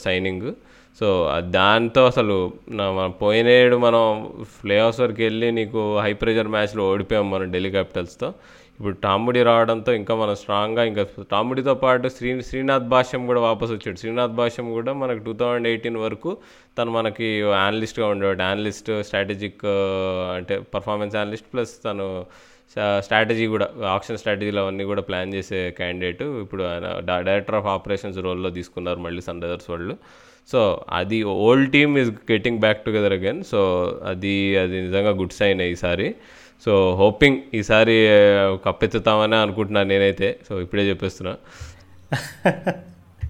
[0.00, 0.52] సైనింగ్
[1.00, 4.28] సో దాంతో అసలు నా- మనం పోయినేడు మనం
[4.64, 8.34] ప్లే ఆఫ్స్ వరకు వెళ్ళి నీకు హై ప్రెషర్ మ్యాచ్లో ఓడిపోయాం మనం ఢిల్లీ క్యాపిటల్స్తో
[8.78, 13.98] ఇప్పుడు టాముడి రావడంతో ఇంకా మనం స్ట్రాంగ్గా ఇంకా టాముడితో పాటు శ్రీ శ్రీనాథ్ భాష్యం కూడా వాపస్ వచ్చాడు.
[13.98, 16.36] శ్రీనాథ్ భాష్యం కూడా మనకు టూ థౌజండ్ ఎయిటీన్ వరకు
[16.78, 18.42] తను మనకి అనలిస్ట్గా ఉండేవాడు.
[18.42, 19.64] అనలిస్ట్ స్ట్రాటజిక్
[20.36, 22.26] అంటే పర్ఫార్మెన్స్ అనలిస్ట్ ప్లస్ తను
[23.00, 26.86] స్ట్రాటజీ కూడా ఆప్షన్ స్ట్రాటజీలు అవన్నీ కూడా ప్లాన్ చేసే క్యాండిడేట్ ఇప్పుడు ఆయన
[27.28, 29.96] డైరెక్టర్ ఆఫ్ ఆపరేషన్స్ రోల్లో తీసుకున్నారు మళ్ళీ సన్ రైజర్స్ వాళ్ళు.
[30.52, 30.60] సో
[30.92, 33.60] అది old team is getting back together again so
[34.04, 36.14] అది అది నిజంగా గుడ్ సైన్ ఈసారి.
[36.64, 37.96] సో హోపింగ్ ఈసారి
[38.66, 40.28] కప్పెత్తుతామని అనుకుంటున్నాను నేనైతే.
[40.48, 41.34] సో ఇప్పుడే చెప్పేస్తున్నా.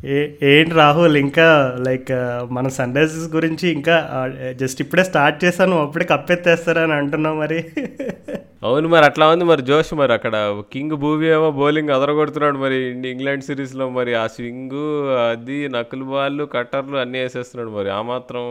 [0.09, 0.17] ఏ
[0.49, 1.47] ఏంటి రాహుల్ ఇంకా
[1.87, 2.11] లైక్
[2.51, 3.95] మన సన్ రైజర్స్ గురించి ఇంకా
[4.57, 7.59] జస్ట్ ఇప్పుడే స్టార్ట్ చేశాను అప్పుడే కప్పెత్తేస్తారని అంటున్నావు మరి.
[8.67, 10.37] అవును మరి అట్లా ఉంది మరి జోష్ మరి అక్కడ
[10.73, 12.77] కింగ్ భూవి ఏమో బౌలింగ్ అదరగొడుతున్నాడు మరి
[13.11, 14.79] ఇంగ్లాండ్ సిరీస్లో మరి ఆ స్వింగ్
[15.27, 18.45] అది నకులు బాళ్ళు కట్టర్లు అన్నీ వేసేస్తున్నాడు మరి ఆ మాత్రం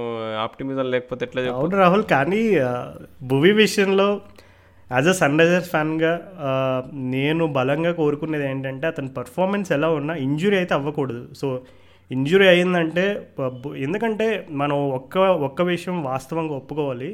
[0.45, 2.43] ఆప్టిమిజం లేకపోతే ఎట్లా అవును రాహుల్ కానీ
[3.23, 4.09] భువి విషయంలో
[4.91, 6.11] యాజ్ అ సన్ రైజర్స్ ఫ్యాన్గా
[7.15, 11.23] నేను బలంగా కోరుకునేది ఏంటంటే అతని పర్ఫార్మెన్స్ ఎలా ఉన్నా ఇంజురీ అయితే అవ్వకూడదు.
[11.41, 11.47] సో
[12.11, 13.05] ఇంజురీ అయిందంటే
[13.85, 15.17] ఎందుకంటే మనం ఒక్క
[15.47, 17.09] ఒక్క విషయం వాస్తవంగా ఒప్పుకోవాలి.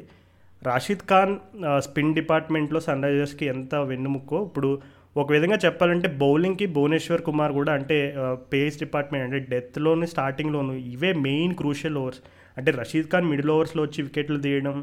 [0.61, 1.33] రాషిద్ ఖాన్
[1.79, 4.69] స్పిన్ డిపార్ట్మెంట్లో సన్ రైజర్స్కి ఎంత వెన్నుముక్కో ఇప్పుడు
[5.17, 7.97] ఒక విధంగా చెప్పాలంటే బౌలింగ్కి భువనేశ్వర్ కుమార్ కూడా అంటే
[8.53, 12.21] పేస్ డిపార్ట్మెంట్ అంటే డెత్లోను స్టార్టింగ్లోను ఇవే మెయిన్ క్రూషియల్ ఓవర్స్
[12.57, 14.77] అంటే రషీద్ ఖాన్ మిడిల్ ఓవర్స్లో వచ్చి వికెట్లు తీయడం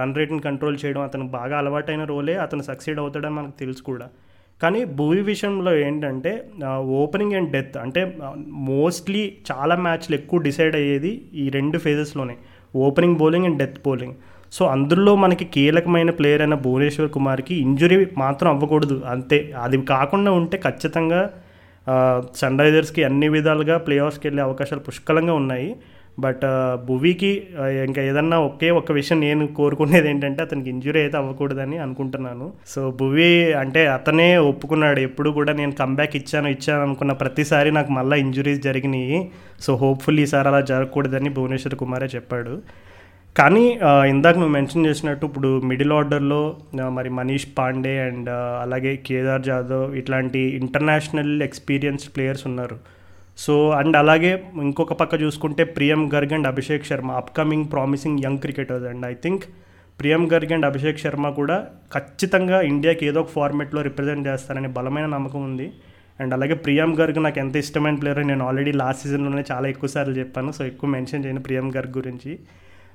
[0.00, 4.08] రన్ రేట్ని కంట్రోల్ చేయడం అతను బాగా అలవాటైన రోలే అతను సక్సీడ్ అవుతాడని మనకు తెలుసు కూడా.
[4.62, 6.30] కానీ భూవి విషయంలో ఏంటంటే
[7.00, 8.02] ఓపెనింగ్ అండ్ డెత్ అంటే
[8.70, 12.36] మోస్ట్లీ చాలా మ్యాచ్లు ఎక్కువ డిసైడ్ అయ్యేది ఈ రెండు ఫేజెస్లోనే
[12.76, 14.16] opening bowling and death bowling
[14.52, 18.96] so అందులో మనకి కీలకమైన ప్లేయర్ అయిన భువనేశ్వర్ కుమార్కి ఇంజురీ మాత్రం అవ్వకూడదు.
[19.06, 19.38] అంతే.
[19.62, 21.20] అది కాకుండా ఉంటే ఖచ్చితంగా
[22.36, 25.68] సన్ రైజర్స్కి అన్ని విధాలుగా ప్లే ఆఫ్స్కి వెళ్ళే అవకాశాలు పుష్కలంగా ఉన్నాయి.
[26.18, 26.54] బట్ ఆ,
[26.86, 27.30] భువీకి
[27.86, 32.46] ఇంకా ఏదన్నా ఒకే ఒక విషయం నేను కోరుకునేది ఏంటంటే అతనికి ఇంజురీ అయితే అవ్వకూడదని అనుకుంటున్నాను.
[32.66, 35.00] సో భువి అంటే అతనే ఒప్పుకున్నాడు.
[35.00, 39.20] ఎప్పుడు కూడా నేను కంబ్యాక్ ఇచ్చాను ఇచ్చాను అనుకున్న ప్రతిసారి నాకు మళ్ళీ ఇంజురీస్ జరిగినాయి.
[39.60, 42.54] సో హోప్ఫుల్లీ ఈసారి అలా జరగకూడదని భువనేశ్వర్ కుమారే చెప్పాడు.
[43.36, 43.64] కానీ
[44.08, 46.40] ఇందాక నువ్వు మెన్షన్ చేసినట్టు ఇప్పుడు మిడిల్ ఆర్డర్లో
[46.90, 48.30] మరి మనీష్ పాండే అండ్
[48.62, 52.78] అలాగే కేదార్ జాదవ్ ఇట్లాంటి ఇంటర్నేషనల్ ఎక్స్పీరియన్స్డ్ ప్లేయర్స్ ఉన్నారు.
[53.38, 58.86] సో అండ్ అలాగే ఇంకొక పక్క చూసుకుంటే Priyam Garg and Abhishek Sharma upcoming promising young cricketers
[58.86, 59.44] and I think
[60.00, 65.44] Priyam Garg and Abhishek Sharma కూడా ఖచ్చితంగా ఇండియాకి ఏదో ఒక ఫార్మేట్లో రిప్రజెంట్ చేస్తారని బలమైన నమ్మకం
[65.44, 65.72] ఉంది.
[66.20, 70.14] అండ్ అలాగే ప్రియం గర్గ్ నాకు ఎంత ఇష్టమైన ప్లేయర్ నేను ఆల్రెడీ లాస్ట్ సీజన్లోనే చాలా ఎక్కువ సార్లు
[70.14, 70.52] చెప్పాను.
[70.52, 72.38] సో ఎక్కువ మెన్షన్ చేయను ప్రియం గర్గ్ గురించి.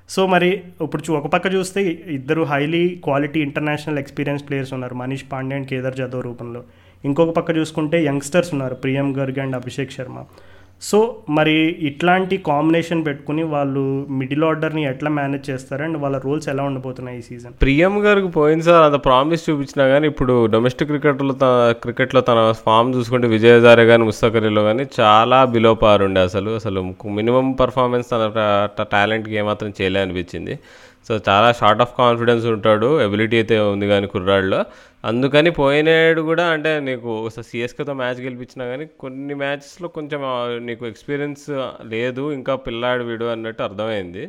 [0.08, 4.94] సో మరి ఇప్పుడు చూ- ఒక పక్క చూస్తే ఇద్దరు highly quality international experience players ఉన్నారు.
[4.94, 6.62] మనీష్ పాండే అండ్ కేదార్ జాదవ్ రూపంలో.
[7.04, 10.18] ఇంకొక పక్క చూసుకుంటే యంగ్స్టర్స్ ఉన్నారు ప్రియం గర్గ్ అండ్ అభిషేక్ శర్మ.
[10.82, 10.98] సో
[11.30, 11.52] మరి
[11.88, 17.20] ఇట్లాంటి కాంబినేషన్ పెట్టుకుని వాళ్ళు మిడిల్ ఆర్డర్ని ఎట్లా మేనేజ్ చేస్తారు అండ్ వాళ్ళ రోల్స్ ఎలా ఉండబోతున్నాయి ఈ
[17.20, 17.52] సీజన్?
[17.62, 22.94] ప్రియం గారికి పోయింది సార్ అంత ప్రామిస్ చూపించినా కానీ ఇప్పుడు డొమెస్టిక్ క్రికెట్లో తన క్రికెట్లో తన ఫామ్
[22.94, 24.38] చూసుకుంటే విజయదారే కానీ ముస్తక్
[24.68, 26.50] కానీ చాలా బిలో పార్ ఉండే అసలు.
[26.50, 26.82] అసలు
[27.20, 28.24] మినిమం పర్ఫార్మెన్స్ తన
[28.92, 30.56] టాలెంట్కి ఏమాత్రం చేయలే అనిపించింది
[31.08, 34.64] సో చాలా షార్ట్ ఆఫ్ కాన్ఫిడెన్స్ ఉంటాడు ఎబిలిటీ అయితే ఉంది కానీ కుర్రాడులో.
[35.04, 37.12] అందుకని పోయినాడు కూడా అంటే నీకు
[37.48, 40.20] సిఎస్కేతో మ్యాచ్ గెలిపించినా కానీ కొన్ని మ్యాచెస్లో కొంచెం
[40.66, 41.46] నీకు ఎక్స్పీరియన్స్
[41.84, 44.24] లేదు ఇంకా పిల్లాడు వీడు అన్నట్టు అర్థమైంది.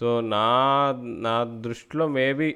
[0.00, 0.44] సో నా
[1.26, 2.48] నా దృష్టిలో మేబీ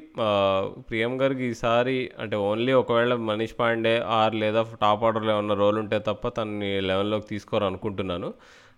[0.90, 5.98] ప్రియం గారికి ఈసారి అంటే ఓన్లీ ఒకవేళ మనీష్ పాండే ఆర్ లేదా టాప్ ఆర్డర్లో ఏమన్నా రోల్ ఉంటే
[5.98, 8.30] తప్ప తనని లెవెన్లోకి తీసుకోరు అనుకుంటున్నాను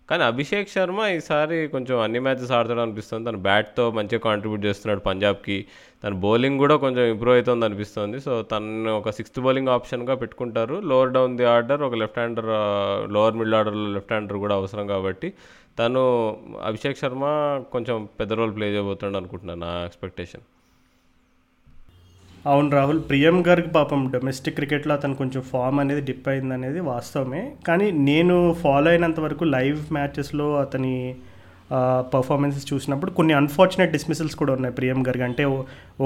[0.08, 3.24] కానీ అభిషేక్ శర్మ ఈసారి కొంచెం అన్ని మ్యాచెస్ ఆడతాడు అనిపిస్తుంది.
[3.30, 5.56] తన బ్యాట్తో మంచిగా కాంట్రిబ్యూట్ చేస్తున్నాడు పంజాబ్కి.
[6.04, 8.18] తన బౌలింగ్ కూడా కొంచెం ఇంప్రూవ్ అవుతుంది అనిపిస్తుంది.
[8.26, 10.76] సో తను ఒక సిక్స్త్ బౌలింగ్ ఆప్షన్గా పెట్టుకుంటారు.
[10.92, 12.50] లోవర్ డౌన్ ది ఆర్డర్ ఒక లెఫ్ట్ హ్యాండర్
[13.16, 15.30] లోవర్ మిడిల్ ఆర్డర్లో లెఫ్ట్ హ్యాండర్ కూడా అవసరం కాబట్టి
[15.80, 16.00] తను
[16.70, 17.24] అభిషేక్ శర్మ
[17.76, 20.44] కొంచెం పెద్ద రోల్ ప్లే చేయబోతున్నాడు అనుకుంటున్నాను నా ఎక్స్పెక్టేషన్
[22.50, 27.42] అవును రాహుల్ ప్రియం గారికి పాపం డొమెస్టిక్ క్రికెట్లో అతను కొంచెం ఫామ్ అనేది డిప్ అయింది అనేది వాస్తవమే.
[27.66, 30.94] కానీ నేను ఫాలో అయినంత వరకు లైవ్ మ్యాచెస్లో అతని
[32.14, 35.24] పర్ఫార్మెన్సెస్ చూసినప్పుడు కొన్ని అన్ఫార్చునేట్ డిస్మిసల్స్ కూడా ఉన్నాయి ప్రియం గారికి.
[35.24, 35.44] అంటే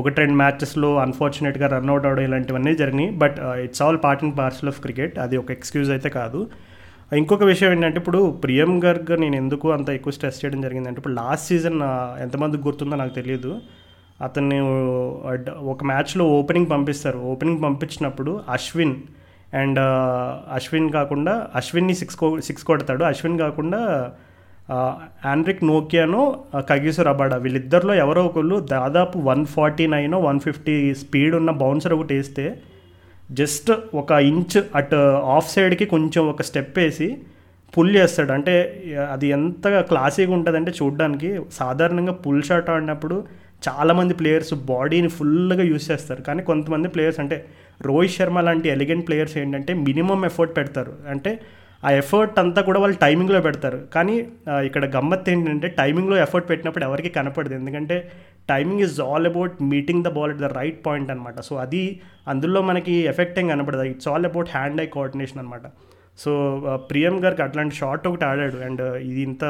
[0.01, 3.11] ఒకటి రెండు మ్యాచెస్లో అన్ఫార్చునేట్గా రన్అట్ అవడం ఇలాంటివన్నీ జరిగినాయి.
[3.23, 6.41] But it's all part and parcel of cricket అది ఒక ఎక్స్క్యూజ్ అయితే కాదు.
[7.21, 11.47] ఇంకొక విషయం ఏంటంటే ఇప్పుడు ప్రియం గర్గ్ నేను ఎందుకు అంత ఎక్కువ స్ట్రెస్ చేయడం జరిగిందంటే ఇప్పుడు లాస్ట్
[11.49, 11.79] సీజన్
[12.27, 13.53] ఎంతమంది గుర్తుందో నాకు తెలియదు
[14.23, 14.59] అతన్ని
[15.73, 17.19] ఒక మ్యాచ్లో ఓపెనింగ్ పంపిస్తారు.
[17.33, 18.97] ఓపెనింగ్ పంపించినప్పుడు అశ్విన్
[19.55, 19.79] అండ్
[20.57, 23.03] అశ్విన్ కాకుండా అశ్విన్ని సిక్స్ కో సిక్స్ కొడతాడు.
[23.05, 23.81] అశ్విన్ కాకుండా
[25.31, 26.21] ఆండ్రిక్ నోకియాను
[26.71, 27.37] కగీసు రబాడా.
[27.37, 32.47] వీళ్ళిద్దరిలో ఎవరో ఒకళ్ళు దాదాపు one forty nine one fifty speed ఉన్న బౌన్సర్ ఒకటి వేస్తే
[33.33, 35.01] జస్ట్ ఒక ఇంచ్ అటు
[35.35, 37.09] ఆఫ్ సైడ్కి కొంచెం ఒక స్టెప్ వేసి
[37.75, 38.33] పుల్ చేస్తాడు.
[38.33, 38.55] అంటే
[39.13, 43.17] అది ఎంత క్లాసీగా ఉంటుందంటే చూడడానికి సాధారణంగా పుల్ షాట్ ఆడినప్పుడు
[43.67, 46.23] చాలామంది ప్లేయర్స్ బాడీని ఫుల్గా యూస్ చేస్తారు.
[46.29, 47.37] కానీ కొంతమంది ప్లేయర్స్ అంటే
[47.89, 50.95] రోహిత్ శర్మ లాంటి ఎలిగెంట్ ప్లేయర్స్ ఏంటంటే మినిమం ఎఫర్ట్ పెడతారు.
[51.13, 51.33] అంటే
[51.87, 53.79] ఆ ఎఫర్ట్ అంతా కూడా వాళ్ళు టైమింగ్లో పెడతారు.
[53.95, 54.15] కానీ
[54.69, 57.55] ఇక్కడ గమ్మత్ ఏంటంటే టైమింగ్లో ఎఫర్ట్ పెట్టినప్పుడు ఎవరికి కనపడదు.
[57.61, 57.97] ఎందుకంటే
[58.51, 61.83] timing is all about meeting the ball at the right point అనమాట సో అది
[62.33, 63.87] అందులో మనకి ఎఫెక్ట్ ఏం కనపడదు.
[63.93, 65.67] It's all about hand eye coordination అనమాట
[66.23, 66.31] సో
[66.91, 68.59] ప్రియం గారికి అట్లాంటి షాట్ ఒకటి ఆడాడు.
[68.69, 69.45] అండ్ ఇది ఇంత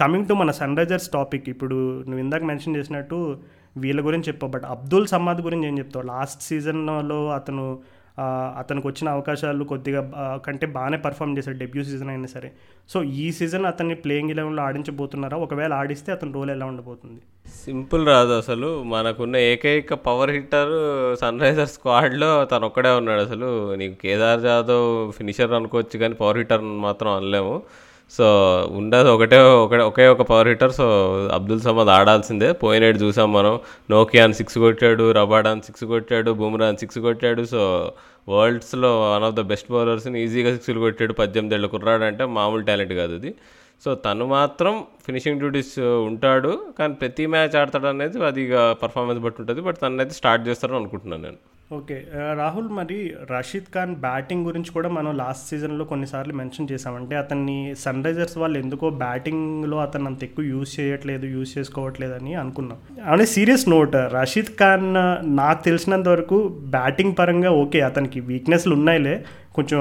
[0.00, 1.76] కమింగ్ టు మన సన్ రైజర్స్ టాపిక్ ఇప్పుడు
[2.08, 3.16] నువ్వు ఇందాక మెన్షన్ చేసినట్టు
[3.76, 6.04] వీళ్ళ గురించి చెప్పావు బట్ అబ్దుల్ సమాద్ గురించి ఏం చెప్తావు?
[6.06, 7.64] లాస్ట్ సీజన్లో అతను
[8.60, 10.00] అతనికి వచ్చిన అవకాశాలు కొద్దిగా
[10.46, 12.48] కంటే బాగానే పర్ఫామ్ చేశాడు డెబ్యూ సీజన్ అయినా సరే.
[12.92, 15.36] సో ఈ సీజన్ అతన్ని ప్లేయింగ్ ఎలెవెన్లో ఆడించబోతున్నారా?
[15.36, 17.20] ఒకవేళ ఆడిస్తే అతని రోల్ ఎలా ఉండబోతుంది?
[17.64, 18.82] సింపుల్ రాదు అసలు.
[18.94, 20.74] మనకున్న ఏకైక పవర్ హిట్టర్
[21.20, 23.74] సన్ రైజర్స్ స్క్వాడ్లో తను ఒక్కడే ఉన్నాడు అసలు.
[23.74, 24.88] నీకు కేదార్ జాదవ్
[25.18, 27.62] ఫినిషర్ అనుకోవచ్చు కానీ పవర్ హిట్టర్ మాత్రం అనలేము.
[28.16, 28.26] సో
[28.72, 30.84] ఉండదు ఒకటే ఒకటే ఒకే ఒక power hitter so
[31.34, 32.52] Abdul Samad ఆడాల్సిందే.
[32.52, 33.60] పోయినట్టు చూసాం మనం.
[33.90, 37.44] నోకియాన్ సిక్స్ కొట్టాడు రబాడాన్ సిక్స్ కొట్టాడు బుమ్రాన్ సిక్స్ కొట్టాడు.
[37.44, 37.92] సో
[38.28, 42.92] వరల్డ్స్లో వన్ ఆఫ్ ద బెస్ట్ బౌలర్స్ని ఈజీగా సిక్స్లు కొట్టాడు పద్దెనిమిది ఏళ్ళ కుర్రాడు అంటే మామూలు టాలెంట్
[42.92, 43.34] కాదు అది.
[43.84, 44.74] సో తను మాత్రం
[45.06, 45.74] ఫినిషింగ్ డ్యూటీస్
[46.08, 46.52] ఉంటాడు.
[46.78, 49.60] కానీ ప్రతి మ్యాచ్ ఆడతాడు అనేది అది ఇక పర్ఫార్మెన్స్ బట్టి ఉంటుంది.
[49.68, 51.38] బట్ తను అయితే స్టార్ట్ చేస్తారని అనుకుంటున్నాను నేను.
[51.76, 51.96] ఓకే.
[52.40, 52.96] రాహుల్ మరి
[53.30, 58.58] రషీద్ ఖాన్ బ్యాటింగ్ గురించి కూడా మనం లాస్ట్ సీజన్లో కొన్నిసార్లు మెన్షన్ చేసామంటే అతన్ని సన్ రైజర్స్ వాళ్ళు
[58.64, 62.78] ఎందుకో బ్యాటింగ్లో అతను అంత ఎక్కువ యూజ్ చేయట్లేదు యూజ్ చేసుకోవట్లేదు అని అనుకున్నాం.
[63.08, 63.96] అవునే సీరియస్ నోట్.
[64.18, 64.88] రషీద్ ఖాన్
[65.40, 66.38] నాకు తెలిసినంత వరకు
[66.76, 69.16] బ్యాటింగ్ పరంగా ఓకే అతనికి వీక్నెస్లు ఉన్నాయిలే.
[69.58, 69.80] కొంచెం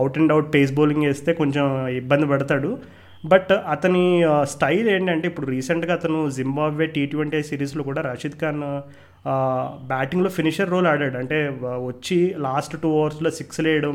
[0.00, 1.66] out and out pace bowling వేస్తే కొంచెం
[2.02, 2.72] ఇబ్బంది పడతాడు.
[3.24, 4.04] బట్ అతని
[4.52, 8.62] స్టైల్ ఏంటంటే ఇప్పుడు రీసెంట్గా అతను జింబాబ్వే టీ ట్వంటీ సిరీస్లో కూడా రషీద్ ఖాన్
[9.92, 11.16] బ్యాటింగ్లో ఫినిషర్ రోల్ ఆడాడు.
[11.16, 11.38] అంటే
[11.86, 13.94] వచ్చి లాస్ట్ టూ అవర్స్లో సిక్స్ లేయడం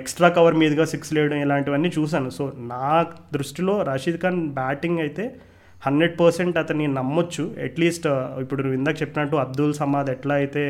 [0.00, 2.30] ఎక్స్ట్రా కవర్ మీదుగా సిక్స్ లేయడం ఇలాంటివన్నీ చూశాను.
[2.30, 5.26] సో నా దృష్టిలో రషీద్ ఖాన్ బ్యాటింగ్ అయితే
[5.86, 7.44] హండ్రెడ్ పర్సెంట్ అతన్ని నమ్మొచ్చు.
[7.64, 8.06] అట్లీస్ట్
[8.40, 10.64] ఇప్పుడు ఇందాక చెప్పినట్టు అబ్దుల్ సమాద్ ఎట్లా అయితే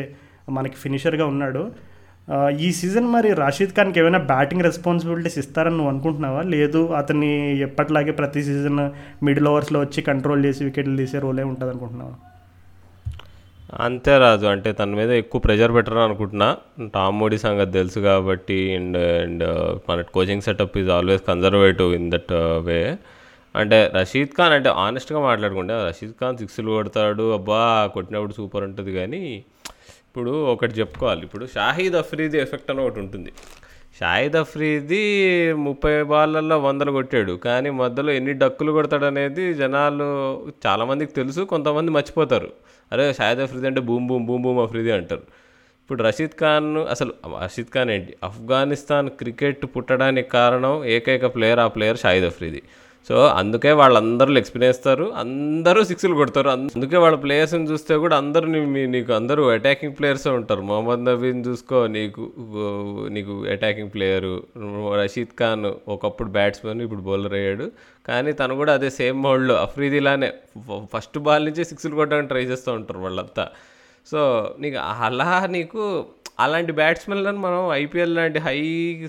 [0.51, 1.65] మనకి ఫినిషర్గా ఉన్నాడో
[2.61, 6.41] ఈ సీజన్ మరి రాషీద్ ఖాన్కి ఏమైనా బ్యాటింగ్ రెస్పాన్సిబిలిటీస్ ఇస్తారని నువ్వు అనుకుంటున్నావా?
[6.55, 7.31] లేదు అతన్ని
[7.67, 8.81] ఎప్పటిలాగే ప్రతి సీజన్
[9.27, 12.17] మిడిల్ ఓవర్స్లో వచ్చి కంట్రోల్ చేసి వికెట్లు తీసే రోలే ఉంటుంది అనుకుంటున్నావా
[13.87, 14.47] అంతే రాజు.
[14.47, 16.47] అంటే తన మీద ఎక్కువ ప్రెషర్ పెట్టరు అనుకుంటున్నా.
[16.95, 19.45] టామ్ మోడీ సంగతి తెలుసు కాబట్టి అండ్ అండ్
[19.89, 22.33] మన coaching setup is always conservative in that
[22.69, 22.79] way.
[23.55, 27.61] అంటే రషీద్ ఖాన్ అంటే ఆనెస్ట్గా మాట్లాడుకుంటే రషీద్ ఖాన్ సిక్స్లు కొడతాడు అబ్బా
[27.95, 29.23] కొట్టినప్పుడు సూపర్ ఉంటుంది కానీ
[30.09, 31.23] ఇప్పుడు ఒకటి చెప్పుకోవాలి.
[31.23, 33.33] ఇప్పుడు షాహీద్ అఫ్రీది ఎఫెక్ట్ అని ఒకటి ఉంటుంది.
[34.01, 35.03] షాహిద్ అఫ్రీది
[35.53, 37.33] ముప్పై బాళ్ళల్లో వందలు కొట్టాడు.
[37.33, 40.09] కానీ మధ్యలో ఎన్ని డక్కులు కొడతాడు అనేది జనాలు
[40.67, 42.51] చాలామందికి తెలుసు కొంతమంది మర్చిపోతారు.
[42.93, 45.23] అరే షాహిద్ అఫ్రీది అంటే boom boom boom boom Afridi అంటారు.
[45.83, 47.13] ఇప్పుడు రషీద్ ఖాన్ అసలు
[47.45, 48.17] రషీద్ ఖాన్ ఏంటి?
[48.25, 52.63] ఆఫ్ఘనిస్తాన్ క్రికెట్ పుట్టడానికి కారణం ఏకైక ప్లేయర్ ఆ ప్లేయర్ షాహిద్ అఫ్రీది.
[53.09, 56.49] సో అందుకే వాళ్ళందరూ ఎక్స్పీరియన్స్తారు అందరూ సిక్స్లు కొడతారు.
[56.49, 58.47] అందుకే వాళ్ళ ప్లేయర్స్ని చూస్తే కూడా అందరూ
[58.95, 60.63] నీకు అందరూ అటాకింగ్ ప్లేయర్సే ఉంటారు.
[60.71, 62.25] మొహమ్మద్ నబీని చూసుకో నీకు
[63.17, 64.35] నీకు అటాకింగ్ ప్లేయరు
[65.01, 67.69] రషీద్ ఖాన్ ఒకప్పుడు బ్యాట్స్మెన్ ఇప్పుడు బౌలర్ అయ్యాడు.
[68.09, 70.31] కానీ తను కూడా అదే సేమ్ మోడ్లో అఫ్రీదిలానే
[70.95, 73.47] ఫస్ట్ బాల్ నుంచే సిక్స్లు కొట్టడానికి ట్రై చేస్తూ ఉంటారు వాళ్ళంతా.
[74.07, 74.21] సో
[74.61, 75.83] నీకు అలా నీకు
[76.41, 78.59] అలాంటి బ్యాట్స్మెన్లను మనం ఐపీఎల్ లాంటి హై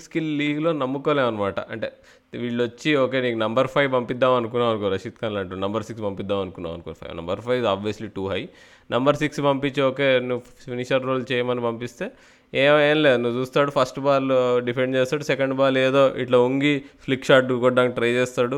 [0.04, 1.88] స్కిల్ లీగ్లో నమ్ముకోలేము అనమాట అంటే
[2.32, 6.40] వీళ్ళు వచ్చి ఓకే నీకు నంబర్ ఫైవ్ పంపిద్దాం అనుకున్నాం అనుకో రషీద్ ఖాన్ లాంటి నంబర్ సిక్స్ పంపిద్దాం
[6.40, 7.16] అనుకున్నాం అనుకో five.
[7.16, 8.42] Number five obviously too high.
[8.90, 12.06] Number six పంపించి ఓకే నువ్వు ఫినిషర్ రోల్ చేయమని పంపిస్తే
[12.52, 13.18] ఏం ఏం లేదు.
[13.22, 14.28] నువ్వు చూస్తాడు ఫస్ట్ బాల్
[14.64, 16.74] డిఫెండ్ చేస్తాడు సెకండ్ బాల్ ఏదో ఇట్లా వంగి
[17.04, 18.56] ఫ్లిక్ షాట్ కొట్టడానికి ట్రై చేస్తాడు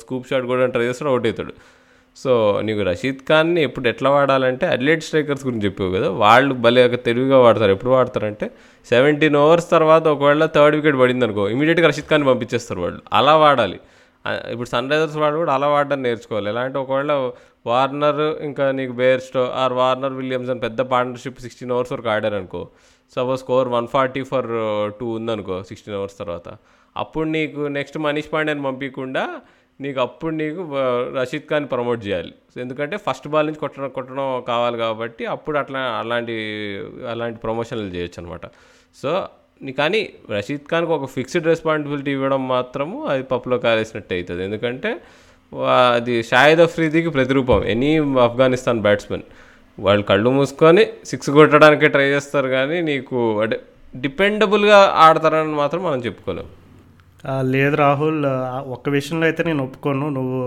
[0.00, 1.54] స్కూప్ షాట్ కొట్టడానికి ట్రై చేస్తాడు అవుట్ అవుతాడు.
[2.16, 7.38] సో నీకు రషీద్ ఖాన్ని ఎప్పుడు ఎట్లా వాడాలంటే అథ్లెట్ స్ట్రైకర్స్ గురించి చెప్పావు కదా వాళ్ళు భలే తెలివిగా
[7.38, 7.72] వాడతారు.
[7.72, 8.50] ఎప్పుడు వాడతారంటే
[8.86, 13.00] సెవెంటీన్ ఓవర్స్ తర్వాత ఒకవేళ థర్డ్ వికెట్ పడింది అనుకో ఇమీడియట్గా రషీద్ ఖాన్ పంపించేస్తారు వాళ్ళు.
[13.12, 13.78] అలా వాడాలి.
[14.24, 16.48] ఇప్పుడు సన్ రైజర్స్ వాడు కూడా అలా వాడడం నేర్చుకోవాలి.
[16.48, 17.12] ఎలా అంటే ఒకవేళ
[17.66, 22.68] వార్నర్ ఇంకా నీకు బేర్స్టో ఆర్ వార్నర్ విలియమ్స్ అని పెద్ద పార్ట్నర్షిప్ సిక్స్టీన్ అవర్స్ వరకు ఆడారు అనుకో
[23.14, 24.48] suppose score one forty for
[25.00, 26.48] two ఉందనుకో సిక్స్టీన్ అవర్స్ తర్వాత
[26.96, 29.24] అప్పుడు నీకు నెక్స్ట్ మనీష్ పాండేని పంపించకుండా
[29.84, 30.62] నీకు అప్పుడు నీకు
[31.18, 32.32] రషీద్ ఖాన్ ప్రమోట్ చేయాలి.
[32.52, 36.36] సో ఎందుకంటే ఫస్ట్ బాల్ నుంచి కొట్టడం కొట్టడం కావాలి కాబట్టి అప్పుడు అట్లా అలాంటి
[37.12, 38.46] అలాంటి ప్రమోషన్లు చేయొచ్చు అనమాట
[39.02, 39.12] సో
[39.66, 40.02] నీ కానీ
[40.34, 44.90] రషీద్ ఖాన్కి ఒక ఫిక్స్డ్ రెస్పాన్సిబిలిటీ ఇవ్వడం మాత్రము అది పప్పులో కాలేసినట్టు అవుతుంది ఎందుకంటే
[45.96, 47.60] అది షాహిద్ అఫ్రీదీకి ప్రతిరూపం.
[47.74, 47.90] Any
[48.26, 49.24] Afghanistan batsmen.
[49.78, 53.56] వాళ్ళు కళ్ళు మూసుకొని సిక్స్ కొట్టడానికి ట్రై చేస్తారు కానీ నీకు అంటే
[53.94, 56.50] డిపెండబుల్గా ఆడతారని మాత్రం మనం చెప్పుకోలేము.
[57.42, 58.24] లేదు రాహుల్
[58.74, 60.08] ఒక్క విషయంలో అయితే నేను ఒప్పుకోను.
[60.08, 60.40] నువ్వు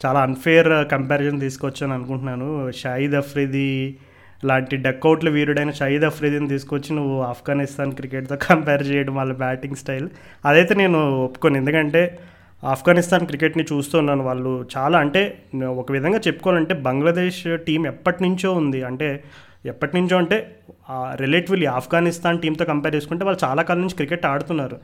[0.00, 2.48] చాలా అన్ఫేర్ కంపారిజన్ తీసుకొచ్చాను అనుకుంటున్నాను.
[2.72, 3.98] షాయిద్ అఫ్రిది
[4.44, 10.08] లాంటి డక్అవుట్ల వీరుడైన షాయిద్ అఫ్రీదీని తీసుకొచ్చి నువ్వు ఆఫ్ఘనిస్తాన్ క్రికెట్తో కంపేర్ చేయడం వాళ్ళ బ్యాటింగ్ స్టైల్
[10.44, 11.56] అదైతే నేను ఒప్పుకోను.
[11.56, 12.02] ఎందుకంటే
[12.64, 14.66] ఆఫ్ఘనిస్తాన్ క్రికెట్ని చూస్తున్నాను వాళ్ళు.
[14.76, 15.22] చాలా అంటే
[15.82, 18.82] ఒక విధంగా చెప్పుకోవాలంటే బంగ్లాదేశ్ టీం ఎప్పటి నుంచో ఉంది.
[18.82, 19.08] అంటే
[19.66, 20.36] ఎప్పటి నుంచో అంటే
[21.14, 24.76] రిలేటివ్లీ ఆఫ్ఘనిస్తాన్ టీంతో కంపేర్ చేసుకుంటే వాళ్ళు చాలా కాలం నుంచి క్రికెట్ ఆడుతున్నారు.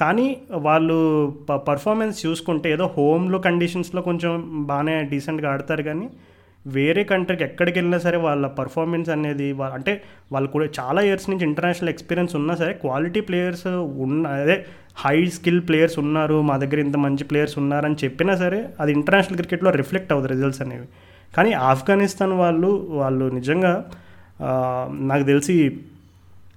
[0.00, 0.26] కానీ
[0.66, 0.96] వాళ్ళు
[1.48, 4.32] ప పర్ఫార్మెన్స్ చూసుకుంటే ఏదో హోమ్లో కండిషన్స్లో కొంచెం
[4.70, 6.06] బాగానే డీసెంట్గా ఆడతారు కానీ
[6.64, 9.46] వేరే కంట్రీకి ఎక్కడికి వెళ్ళినా సరే వాళ్ళ పర్ఫార్మెన్స్ అనేది
[9.76, 9.92] అంటే
[10.32, 13.66] వాళ్ళు కూడా చాలా ఇయర్స్ నుంచి ఇంటర్నేషనల్ ఎక్స్పీరియన్స్ ఉన్నా సరే క్వాలిటీ ప్లేయర్స్
[14.04, 14.56] ఉన్న అదే
[14.96, 19.70] హై స్కిల్ ప్లేయర్స్ ఉన్నారు మా దగ్గర ఇంత మంచి ప్లేయర్స్ ఉన్నారని చెప్పినా సరే అది ఇంటర్నేషనల్ క్రికెట్లో
[19.80, 20.86] రిఫ్లెక్ట్ అవుతుంది రిజల్ట్స్ అనేవి.
[21.36, 22.70] కానీ ఆఫ్ఘనిస్తాన్ వాళ్ళు
[23.00, 23.72] వాళ్ళు నిజంగా
[25.10, 25.56] నాకు తెలిసి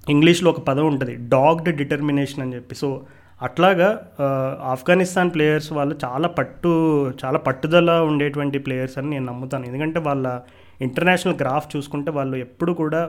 [0.10, 2.76] ఇంగ్లీష్లో ఒక పదం ఉంటుంది డాగ్డ్ డిటర్మినేషన్ అని చెప్పి.
[2.76, 2.88] సో
[3.48, 3.90] అట్లాగా
[4.74, 6.72] ఆఫ్ఘనిస్తాన్ ప్లేయర్స్ వాళ్ళు చాలా పట్టు
[7.22, 9.66] చాలా పట్టుదల ఉండేటువంటి ప్లేయర్స్ అని నేను నమ్ముతాను.
[9.70, 10.28] ఎందుకంటే వాళ్ళ
[10.88, 13.02] ఇంటర్నేషనల్ గ్రాఫ్ చూసుకుంటే వాళ్ళు ఎప్పుడు కూడా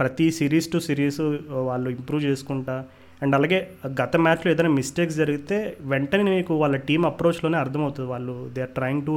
[0.00, 1.20] ప్రతి సిరీస్ టు సిరీస్
[1.68, 2.76] వాళ్ళు ఇంప్రూవ్ చేసుకుంటా
[3.24, 3.58] అండ్ అలాగే
[4.00, 5.58] గత మ్యాచ్లో ఏదైనా మిస్టేక్స్ జరిగితే
[5.92, 8.08] వెంటనే మీకు వాళ్ళ టీం అప్రోచ్లోనే అర్థమవుతుంది.
[8.14, 9.14] వాళ్ళు they are trying to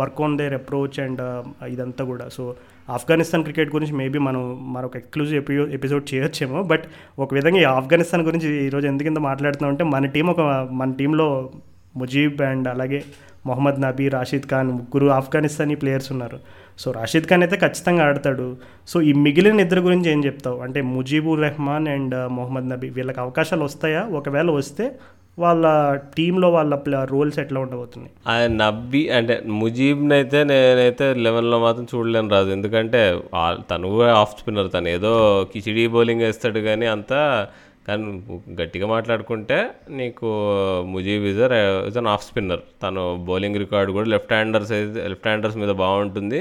[0.00, 1.22] work on their approach and
[1.74, 2.26] ఇదంతా కూడా.
[2.36, 2.44] సో
[2.90, 6.82] ఆఫ్ఘనిస్తాన్ క్రికెట్ గురించి మేబీ మనం మరొక ఎక్స్క్లూజివ్ ఎపియో ఎపిసోడ్ చేయొచ్చేమో బట్
[7.18, 10.40] ఒక విధంగా ఈ ఆఫ్ఘనిస్తాన్ గురించి ఈరోజు ఎందుకింత మాట్లాడుతున్నాం అంటే మన టీం ఒక
[10.72, 11.50] మన టీంలో
[11.96, 13.04] ముజీబ్ అండ్ అలాగే
[13.46, 16.38] మొహమ్మద్ నబీ రాషీద్ ఖాన్ ముగ్గురు ఆఫ్ఘనిస్తానీ ప్లేయర్స్ ఉన్నారు.
[16.78, 18.56] సో రాషీద్ ఖాన్ అయితే ఖచ్చితంగా ఆడతాడు.
[18.88, 20.60] సో ఈ మిగిలిన ఇద్దరు గురించి ఏం చెప్తావు?
[20.60, 24.02] అంటే ముజీబుర్ రెహమాన్ అండ్ మొహమ్మద్ నబీ వీళ్ళకి అవకాశాలు వస్తాయా?
[24.02, 24.96] ఒకవేళ వస్తే
[25.42, 25.66] వాళ్ళ
[26.16, 26.80] టీంలో వాళ్ళ
[27.14, 28.12] రోల్స్ ఎట్లా ఉండబోతున్నాయి?
[28.32, 33.02] ఆయన నబ్బి అంటే ముజీబ్ని అయితే నేనైతే లెవెన్లో మాత్రం చూడలేను రాదు ఎందుకంటే
[33.70, 34.70] తను కూడా ఆఫ్ స్పిన్నర్.
[34.76, 35.14] తను ఏదో
[35.54, 37.22] కిచిడి బౌలింగ్ వేస్తాడు కానీ అంతా
[37.88, 38.08] కానీ
[38.60, 39.58] గట్టిగా మాట్లాడుకుంటే
[39.98, 40.30] నీకు
[40.94, 41.38] Mujeeb is
[41.90, 46.40] is an off spinner తను బౌలింగ్ రికార్డు కూడా లెఫ్ట్ హ్యాండర్స్ అయితే లెఫ్ట్ హ్యాండర్స్ మీద బాగుంటుంది.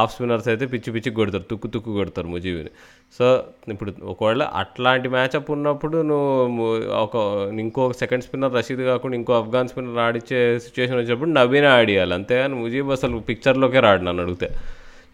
[0.00, 2.70] ఆఫ్ స్పిన్నర్స్ అయితే పిచ్చి పిచ్చి కొడతారు తుక్కు తుక్కు కొడతారు ముజీవిని
[3.18, 3.26] సో
[3.72, 6.66] ఇప్పుడు ఒకవేళ అట్లాంటి మ్యాచప్ ఉన్నప్పుడు నువ్వు
[7.04, 7.16] ఒక
[7.58, 12.14] ఇంకో సెకండ్ స్పిన్నర్ రషీద్ కాకుండా ఇంకో ఆఫ్ఘాన్ స్పిన్నర్ ఆడిచ్చే సిచ్యువేషన్ వచ్చినప్పుడు నవీన ఆడియాలి.
[12.14, 14.50] అంతేగాని ముజీబ్ అసలు పిక్చర్లోకే రాడు నన్ను అడిగితే.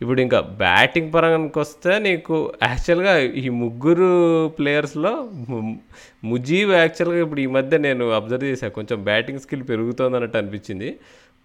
[0.03, 4.09] ఇప్పుడు ఇంకా బ్యాటింగ్ పరంగానికి వస్తే నీకు యాక్చువల్గా ఈ ముగ్గురు
[4.49, 5.13] ప్లేయర్స్లో
[6.25, 10.89] ముజీబ్ యాక్చువల్గా ఇప్పుడు ఈ మధ్య నేను అబ్జర్వ్ చేశాను కొంచెం బ్యాటింగ్ స్కిల్ పెరుగుతుంది అన్నట్టు అనిపించింది.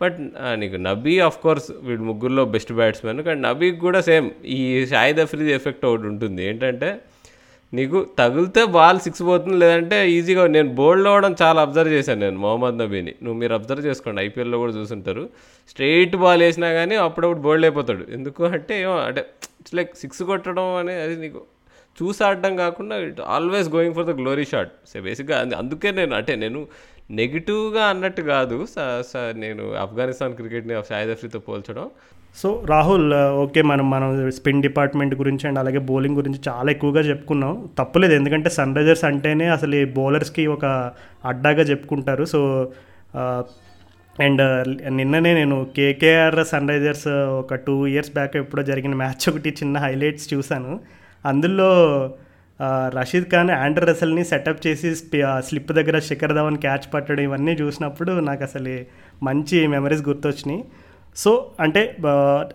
[0.02, 0.18] బట్
[0.62, 4.60] నీకు నబీ ఆఫ్ కోర్స్ వీడు ముగ్గురులో బెస్ట్ బ్యాట్స్మెన్ కానీ నబీకి కూడా సేమ్ ఈ
[4.92, 6.42] షాయిద్ అఫ్రీది ఎఫెక్ట్ ఒకటి ఉంటుంది.
[6.50, 6.90] ఏంటంటే
[7.74, 12.78] నీకు తగిలితే బాల్ సిక్స్ పోతుంది లేదంటే ఈజీగా నేను బోల్డ్ అవ్వడం చాలా అబ్జర్వ్ చేశాను నేను మొహమ్మద్
[12.82, 13.14] నబీని.
[13.24, 15.24] నువ్వు మీరు అబ్జర్వ్ చేసుకోండి ఐపీఎల్లో కూడా చూసుంటారు.
[15.72, 18.06] స్ట్రైట్ బాల్ వేసినా కానీ అప్పుడప్పుడు బోల్డ్ అయిపోతాడు.
[18.18, 19.24] ఎందుకు అంటే ఏమో అంటే
[19.62, 21.42] ఇట్స్ లైక్ సిక్స్ కొట్టడం అనేది అది నీకు
[21.98, 26.34] చూసి ఆడడం కాకుండా it always going for the glory shot so బేసిక్గా అందుకే నేను అంటే
[26.44, 26.60] నేను
[27.12, 28.68] నెగిటివ్గా అన్నట్టు కాదు.
[29.36, 31.86] నేను ఆఫ్ఘనిస్తాన్ క్రికెట్ని షాహిద్ అఫ్రీతో పోల్చడం.
[32.36, 37.70] సో రాహుల్ ఓకే మనం మనం స్పిన్ డిపార్ట్మెంట్ గురించి అండ్ అలాగే బౌలింగ్ గురించి చాలా ఎక్కువగా చెప్పుకున్నాం.
[37.80, 38.14] తప్పులేదు.
[38.14, 40.66] ఎందుకంటే సన్ రైజర్స్ అంటేనే అసలు ఈ బౌలర్స్కి ఒక
[41.26, 42.26] అడ్డాగా చెప్పుకుంటారు.
[42.26, 42.72] సో
[44.22, 44.42] అండ్
[44.90, 50.34] నిన్ననే నేను కేకేఆర్ సన్ రైజర్స్ ఒక టూ ఇయర్స్ బ్యాక్ ఎప్పుడో జరిగిన మ్యాచ్ ఒకటి చిన్న హైలైట్స్
[50.34, 50.80] చూశాను.
[51.26, 51.70] అందులో
[52.64, 54.96] రషీద్ ఖాన్ ఆండ్ర రసల్ని సెటప్ చేసి
[55.40, 58.76] స్లిప్ దగ్గర శిఖర్ ధవన్ క్యాచ్ పట్టడం ఇవన్నీ చూసినప్పుడు నాకు అసలు
[59.26, 60.62] మంచి మెమరీస్ గుర్తొచ్చినాయి.
[61.16, 61.82] సో అంటే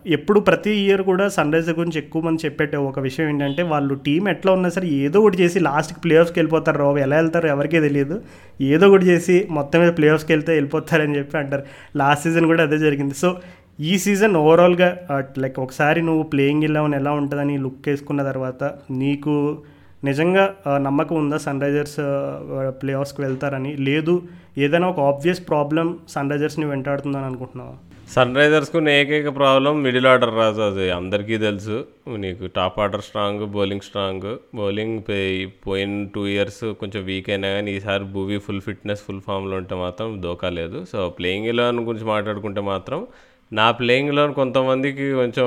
[0.07, 4.29] ఎప్పుడు ప్రతి ఇయర్ కూడా సన్ రైజర్ గురించి ఎక్కువ మంది చెప్పేట ఒక విషయం ఏంటంటే వాళ్ళు టీం
[4.29, 6.99] ఎట్లా ఉన్నా సరే ఏదో ఒకటి చేసి లాస్ట్కి ప్లే ఆఫ్స్కి వెళ్ళిపోతారు రావు.
[6.99, 8.23] ఎలా వెళ్తారో ఎవరికీ తెలియదు.
[8.61, 11.65] ఏదో ఒకటి చేసి మొత్తం మీద ప్లే ఆఫ్స్కి వెళ్తే వెళ్ళిపోతారని చెప్పి అంటారు.
[11.97, 13.15] లాస్ట్ సీజన్ కూడా అదే జరిగింది.
[13.15, 13.31] సో
[13.81, 14.89] ఈ సీజన్ ఓవరాల్గా
[15.39, 19.35] లైక్ ఒకసారి నువ్వు ప్లేయింగ్ ఎలెవన్ ఎలా ఉంటుందని లుక్ వేసుకున్న తర్వాత నీకు
[20.05, 20.45] నిజంగా
[20.77, 21.97] నమ్మకం ఉందా సన్ రైజర్స్
[22.83, 23.73] ప్లే ఆఫ్స్కి వెళ్తారని?
[23.89, 24.15] లేదు.
[24.59, 27.75] ఏదైనా ఒక ఆబ్వియస్ ప్రాబ్లం సన్ రైజర్స్ని వెంటాడుతుందని అనుకుంటున్నావా?
[28.15, 31.77] సన్ రైజర్స్కు ఏకైక ప్రాబ్లం మిడిల్ ఆర్డర్ రాజు అది అందరికీ తెలుసు.
[32.25, 34.99] నీకు top order strong bowling strong bowling
[35.67, 40.23] పోయిన టూ ఇయర్స్ కొంచెం వీక్ అయినా కానీ ఈసారి భూవీ ఫుల్ ఫిట్నెస్ ఫుల్ ఫామ్లో ఉంటే మాత్రం
[40.23, 40.85] దోకా లేదు.
[40.93, 43.07] సో ప్లేయింగ్ ఎలెవన్ గురించి మాట్లాడుకుంటే మాత్రం
[43.53, 45.47] నా ప్లేయింగ్లో కొంతమందికి కొంచెం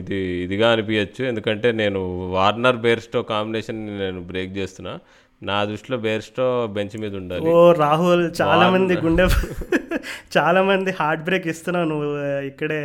[0.00, 2.00] ఇది ఇదిగా అనిపించచ్చు ఎందుకంటే నేను
[2.36, 4.94] వార్నర్ బేర్స్టో కాంబినేషన్ నేను బ్రేక్ చేస్తున్నా.
[5.42, 7.44] నా దృష్టిలో బేర్స్టో బెంచ్ మీద ఉండాలి.
[7.50, 9.24] ఓ రాహుల్ చాలా మంది గుండె
[10.36, 12.08] చాలా మంది హార్ట్ బ్రేక్ ఇస్తున్నావు నువ్వు
[12.48, 12.80] ఇక్కడే.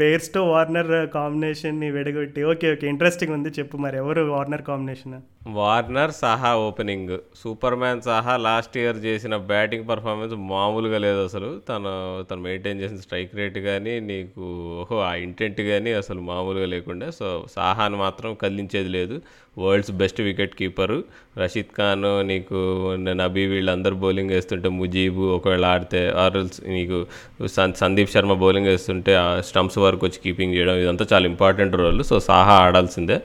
[0.00, 2.42] బేర్స్తో వార్నర్ కాంబినేషన్ని వెడగొట్టి.
[2.52, 5.16] ఓకే ఓకే ఇంట్రెస్టింగ్ ఉంది చెప్పు మరి ఎవరు Warner combination?
[5.58, 7.12] Warner Saha opening.
[7.42, 11.50] Super man Saha last year చేసిన బ్యాటింగ్ పర్ఫార్మెన్స్ మామూలుగా లేదు అసలు.
[11.70, 11.92] తను
[12.30, 14.42] తను మెయింటైన్ చేసిన స్ట్రైక్ రేట్ కానీ నీకు
[14.82, 19.18] ఓహో ఆ ఇంటెంట్ కానీ అసలు మామూలుగా లేకుండా సో సాహాని మాత్రం కదిలించేది లేదు.
[19.56, 20.98] World's best wicket keeper.
[21.40, 22.58] Rashid Khan నీకు
[22.94, 27.06] నబీ వీళ్ళందరూ బౌలింగ్ వేస్తుంటే ముజీబు ఒకవేళ ఆడితే ఆర్ఎల్స్ నీకు
[27.46, 32.02] సన్ సందీప్ శర్మ బౌలింగ్ వేస్తుంటే ఆ స్టంప్స్ వరకు వచ్చి కీపింగ్ చేయడం ఇదంతా చాలా ఇంపార్టెంట్ రోల్.
[32.02, 33.20] సో సాహా ఆడాల్సిందే.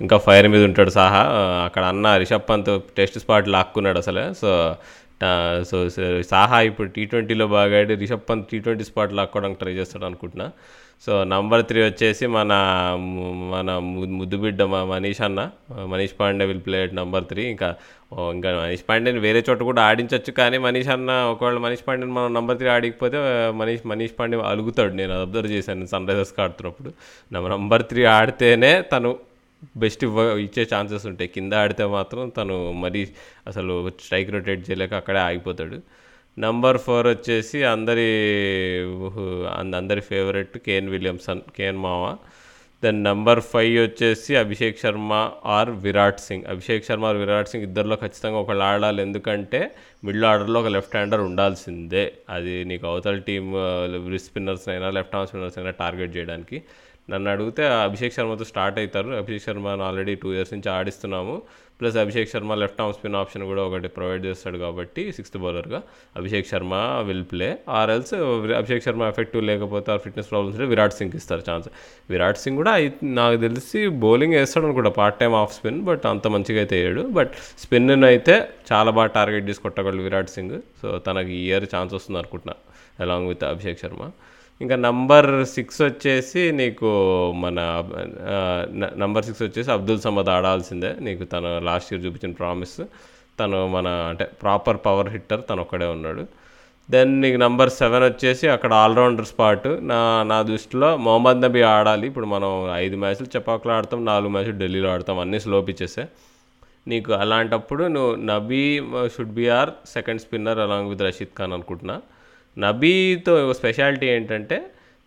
[0.00, 1.22] ఇంకా ఫైర్ మీద ఉంటాడు సాహా.
[1.64, 4.34] అక్కడ అన్న రిషబ్ పంత్ టెస్ట్ స్పాట్ లాక్కున్నాడు అసలే.
[4.34, 4.76] సో
[5.70, 9.72] సో సో సాహా ఇప్పుడు టీ ట్వంటీలో బాగా ఆడి Rishabh Pant T twenty spot లాక్కోవడానికి try
[9.72, 10.50] చేస్తాడు అనుకుంటున్నా.
[11.04, 12.52] సో నంబర్ త్రీ వచ్చేసి మన
[13.52, 15.50] మన ముద్దుబిడ్డ ముద్దు బిడ్డ మనీష్ అన్న.
[15.92, 17.42] Manish Pandey will play at number three.
[17.54, 17.68] ఇంకా
[18.34, 22.58] ఇంకా మనీష్ పాండేని వేరే చోట కూడా ఆడించవచ్చు కానీ మనీష్ అన్న ఒకవేళ మనీష్ పాండేని మనం నంబర్
[22.58, 23.18] త్రీ ఆడికపోతే
[23.50, 24.94] మనీష్ మనీష్ పాండే అలుగుతాడు.
[24.94, 26.92] నేను అబ్జర్వ్ చేశాను సన్ రైజర్స్కి ఆడుతున్నప్పుడు.
[27.32, 29.16] నంబర్ త్రీ ఆడితేనే తను
[29.76, 31.28] బెస్ట్ ఇవ్వ ఇచ్చే ఛాన్సెస్ ఉంటాయి.
[31.28, 33.08] కింద ఆడితే మాత్రం తను మరీ
[33.46, 35.78] అసలు స్ట్రైక్ రొటేట్ చేయలేక అక్కడే ఆగిపోతాడు.
[36.38, 38.08] నంబర్ ఫోర్ వచ్చేసి అందరి
[39.76, 42.16] అందరి ఫేవరెట్ కేన్ విలియమ్సన్ కేన్ మావా
[42.84, 46.44] దెన్ నంబర్ ఫైవ్ వచ్చేసి అభిషేక్ శర్మ ఆర్ విరాట్ సింగ్.
[46.44, 49.02] అభిషేక్ శర్మ ఆర్ విరాట్ సింగ్ ఇద్దరిలో ఖచ్చితంగా ఒకళ్ళు ఆడాలి.
[49.02, 49.74] ఎందుకంటే
[50.04, 52.12] మిడిల్ ఆర్డర్లో ఒక లెఫ్ట్ హ్యాండర్ ఉండాల్సిందే.
[52.30, 53.52] అది నీకు అవతల టీమ్
[54.18, 56.62] స్పిన్నర్స్ అయినా లెఫ్ట్ ఆర్మ్ స్పిన్నర్స్ అయినా టార్గెట్ చేయడానికి.
[57.10, 59.10] నన్ను అడిగితే అభిషేక్ శర్మతో స్టార్ట్ అవుతారు.
[59.10, 61.42] అభిషేక్ శర్మను ఆల్రెడీ టూ ఇయర్స్ నుంచి ఆడిస్తున్నాము.
[61.80, 65.82] Plus Abhishek Sharma left arm spin option కూడా ఒకటి ప్రొవైడ్ చేస్తాడు కాబట్టి sixth బౌలర్గా
[66.16, 66.74] Abhishek Sharma
[67.06, 68.14] will play or else
[68.52, 71.68] Abhishek Sharma effective లేకపోతే ఆ ఫిట్నెస్ ప్రాబ్లమ్స్ ఉంటే విరాట్ సింగ్ ఇస్తారు ఛాన్స్
[72.10, 76.28] విరాట్ సింగ్ కూడా ఐ- నాకు తెలిసి బౌలింగ్ వేస్తాడు అనుకుంటా part time off spin but అంత
[76.28, 77.02] మంచిగా అయితే వేయడు.
[77.02, 80.60] బట్ స్పిన్ అయితే చాలా బాగా టార్గెట్ చేసి కొట్టగలడు విరాట్ సింగ్.
[80.82, 82.54] సో తనకి ఈ ఇయర్ ఛాన్స్ వస్తుంది అనుకుంటున్నా
[83.00, 84.10] అలాంగ్ విత్ అభిషేక్ శర్మ.
[84.60, 86.90] ఇంకా నంబర్ సిక్స్ వచ్చేసి నీకు
[87.36, 87.58] మన
[88.96, 90.90] నంబర్ సిక్స్ వచ్చేసి అబ్దుల్ సమద్ ఆడాల్సిందే.
[91.00, 92.80] నీకు తను లాస్ట్ ఇయర్ చూపించిన ప్రామిస్.
[93.40, 96.24] తను మన అంటే ప్రాపర్ పవర్ హిట్టర్ తను ఒక్కడే ఉన్నాడు.
[96.90, 99.68] దెన్ నీకు నంబర్ సెవెన్ వచ్చేసి అక్కడ ఆల్రౌండర్ స్పాట్.
[99.92, 102.06] నా నా దృష్టిలో మొహమ్మద్ నబీ ఆడాలి.
[102.06, 106.04] ఇప్పుడు మనం ఐదు మ్యాచ్లు చపాకులు ఆడతాం నాలుగు మ్యాచ్లు ఢిల్లీలో ఆడతాం అన్నీ స్లో పిచ్చేసే.
[106.88, 108.64] నీకు అలాంటప్పుడు నువ్వు Nabi
[109.16, 111.96] should be our second spinner along with Rashid Khan అనుకుంటున్నా.
[112.56, 114.58] నబీతో స్పెషాలిటీ ఏంటంటే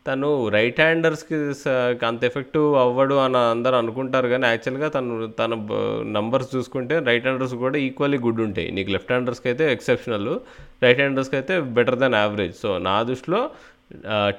[0.06, 1.38] తను రైట్ హ్యాండర్స్కి
[2.10, 5.54] అంత ఎఫెక్టివ్ అవ్వడు అని అందరూ అనుకుంటారు కానీ యాక్చువల్గా తను తన
[6.18, 8.70] నంబర్స్ చూసుకుంటే రైట్ హ్యాండర్స్ కూడా ఈక్వల్లీ గుడ్ ఉంటాయి.
[8.78, 10.30] నీకు లెఫ్ట్ హ్యాండర్స్కి అయితే ఎక్సెప్షనల్
[10.86, 13.42] రైట్ హ్యాండర్స్కి అయితే బెటర్ దెన్ యావరేజ్ సో నా దృష్టిలో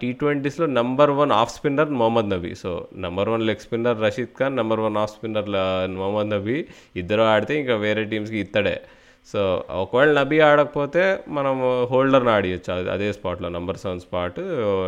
[0.00, 2.72] T ట్వంటీస్లో number one off spinner Mohammad Nabi so
[3.04, 5.50] number one leg spinner Rashid Khan number one off spinner
[6.00, 6.58] Mohammad Nabi
[7.02, 8.76] ఇద్దరు ఆడితే ఇంకా వేరే టీమ్స్కి ఇత్తడే.
[9.32, 12.74] సో ఒకవేళ నబీ ఆడకపోతే మనం హోల్డర్ని ఆడియచ్చు.
[12.74, 14.40] అది అదే స్పాట్లో నెంబర్ సెవెన్ స్పాట్.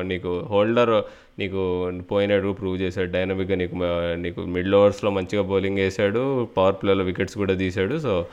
[0.09, 1.05] నీకు హోల్డర్
[1.39, 3.13] నీకు పోయినాడు ప్రూవ్ చేశాడు.
[3.13, 3.75] డైనమిక్గా నీకు
[4.15, 7.99] నీకు మిడిల్ ఓవర్స్లో మంచిగా బౌలింగ్ వేసాడు పవర్ ప్లేలో వికెట్స్ కూడా తీశాడు.
[7.99, 8.27] సో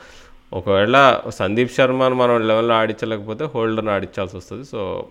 [0.52, 4.64] ఒకవేళ సందీప్ శర్మను మనం లెవెల్లో ఆడించలేకపోతే హోల్డర్ని ఆడించాల్సి వస్తుంది.
[4.64, 5.06] సో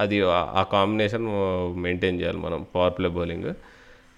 [0.00, 1.26] అది ఆ- కాంబినేషన్
[1.76, 3.44] మెయింటైన్ చేయాలి మనం పవర్ ప్లే బౌలింగ్.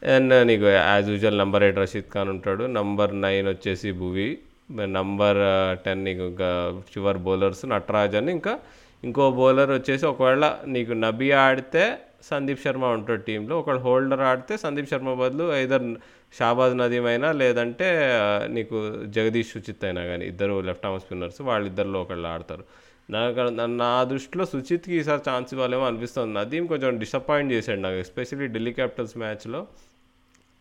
[0.07, 2.64] అండ్ నీకు as usual number eight Rashid Khan ఉంటాడు.
[2.64, 4.39] నెంబర్ నైన్ వచ్చేసి భువి.
[4.73, 5.37] నంబర్
[5.85, 8.59] టెన్ నీకు ఇంకా చివరి బౌలర్స్ నటరాజ్ అని ఇంకా
[9.05, 14.91] ఇంకో బౌలర్ వచ్చేసి ఒకవేళ నీకు నబీ ఆడితే సందీప్ శర్మ ఉంటాడు టీంలో ఒకవేళ హోల్డర్ ఆడితే సందీప్
[14.91, 15.83] శర్మ బదులు ఐదర్
[16.39, 18.12] షాబాజ్ నదీం అయినా లేదంటే
[18.47, 22.64] నీకు జగదీష్ సుచిత్ అయినా కానీ ఇద్దరు లెఫ్ట్ ఆర్మ్ స్పిన్నర్స్ వాళ్ళిద్దరిలో ఒకళ్ళు ఆడతారు.
[23.11, 26.35] నాకు నా- నా దృష్టిలో సుచిత్కి ఈసారి ఛాన్స్ ఇవ్వాలేమో అనిపిస్తుంది.
[26.35, 29.67] నదీం కొంచెం డిసప్పాయింట్ చేశాడు నాకు ఎస్పెషల్లీ ఢిల్లీ క్యాపిటల్స్ మ్యాచ్లో.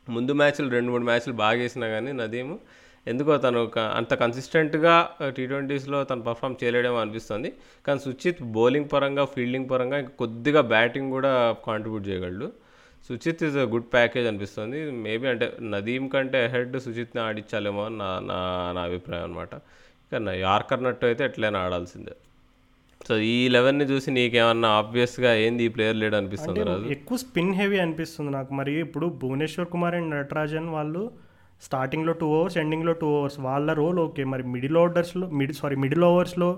[0.10, 2.60] ముందు మ్యాచ్లు రెండు మూడు మ్యాచ్లు బాగా వేసినా కానీ నదీము
[3.12, 3.60] ఎందుకో తను
[4.00, 4.94] అంత కన్సిస్టెంట్గా
[5.38, 7.50] టీ ట్వంటీస్లో తను పర్ఫామ్ చేయలేడేమో అనిపిస్తుంది.
[7.86, 11.32] కానీ సుచిత్ బౌలింగ్ పరంగా ఫీల్డింగ్ పరంగా ఇంకా కొద్దిగా బ్యాటింగ్ కూడా
[11.68, 12.48] కాంట్రిబ్యూట్ చేయగలడు.
[13.08, 14.80] Suchith is a good package అనిపిస్తుంది.
[15.06, 18.38] మేబీ అంటే నదీం కంటే హెడ్ సుచిత్ని ఆడించాలేమో అని నా నా
[18.78, 19.54] నా అభిప్రాయం అనమాట
[20.06, 22.16] ఇక నా యార్కర్ నట్టు అయితే ఎట్లయినా ఆడాల్సిందే.
[23.08, 26.60] సో ఈ లెవెన్ని చూసి నీకేమన్నా ఆబ్వియస్గా ఏంది ఈ ప్లేయర్ లేడు అనిపిస్తుంది
[26.96, 28.52] ఎక్కువ స్పిన్ హెవీ అనిపిస్తుంది నాకు.
[28.60, 31.04] మరి ఇప్పుడు భువనేశ్వర్ కుమార్ అండ్ నటరాజన్ వాళ్ళు
[31.62, 36.06] స్టార్టింగ్లో టూ అవర్స్ ఎండింగ్లో టూ అవర్స్ వాళ్ళ రోల్ ఓకే మరి మిడిల్ ఆర్డర్స్లో మిడ్ సారీ మిడిల్
[36.10, 36.50] ఓవర్స్లో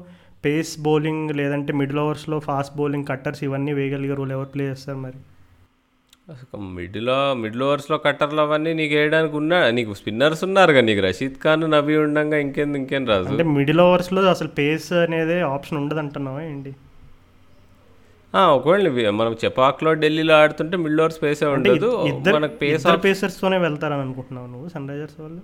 [0.43, 5.19] పేస్ బౌలింగ్ లేదంటే మిడిల్ ఓవర్స్లో ఫాస్ట్ బౌలింగ్ కట్టర్స్ ఇవన్నీ వేయగలిగే రోల్ ఎవరు ప్లే చేస్తారు మరి?
[6.27, 11.37] అసలు మిడిల్ మిడిల్ ఓవర్స్లో కట్టర్లు అవన్నీ నీకు వేయడానికి ఉన్నా నీకు స్పిన్నర్స్ ఉన్నారు కదా నీకు రషీద్
[11.43, 16.41] ఖాన్ నబీ ఉండంగా ఇంకేం ఇంకేం రాజు అంటే మిడిల్ ఓవర్స్లో అసలు పేస్ అనేది ఆప్షన్ ఉండదు అంటున్నావా
[16.49, 16.73] ఏంటి?
[18.35, 21.91] ఒకవేళ మనం చెపాక్లో ఢిల్లీలో ఆడుతుంటే మిడిల్ ఓవర్స్ పేసే ఉండదు.
[22.35, 25.39] మనకు పేస్ పేసర్స్తోనే వెళ్తారని అనుకుంటున్నావు నువ్వు సన్ రైజర్స్ వాళ్ళు?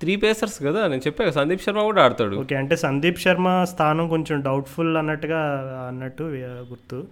[0.00, 2.36] త్రీ పేసర్స్ కదా నేను చెప్పా సందీప్ శర్మ కూడా ఆడతాడు.
[2.36, 5.40] ఓకే అంటే సందీప్ శర్మ స్థానం కొంచెం డౌట్ఫుల్ అన్నట్టుగా
[5.88, 6.22] అన్నట్టు
[6.70, 7.04] గుర్తు.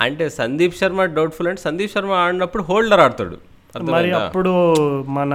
[0.00, 3.36] అంటే సందీప్ శర్మ డౌట్ఫుల్ అంటే సందీప్ శర్మ ఆడినప్పుడు హోల్డర్ ఆడతాడు.
[3.78, 4.12] మరి?
[4.12, 4.52] అప్పుడు
[5.02, 5.32] మన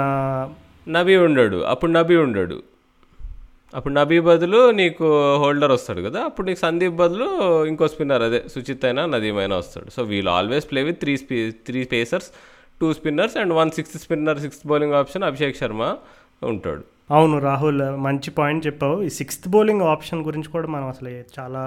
[0.90, 2.64] నబీ ఉండడు అప్పుడు నబీ ఉండడు.
[3.78, 5.06] అప్పుడు నబీ బదులు నీకు
[5.42, 7.28] హోల్డర్ వస్తాడు కదా అప్పుడు నీకు సందీప్ బదులు
[7.72, 9.88] ఇంకో స్పిన్నర్ అదే సుచిత్ అయినా నదీమ్ అయినా వస్తాడు.
[9.96, 12.28] So we'll always play with three spi three pacers
[12.82, 15.84] two spinners and one sixth spinner sixth bowling option Abhishek Sharma
[16.42, 16.84] ఉంటాడు.
[17.18, 18.98] అవును రాహుల్ మంచి పాయింట్ చెప్పావు.
[19.08, 21.10] ఈ సిక్స్త్ బౌలింగ్ ఆప్షన్ గురించి కూడా మనం అసలు
[21.40, 21.64] చాలా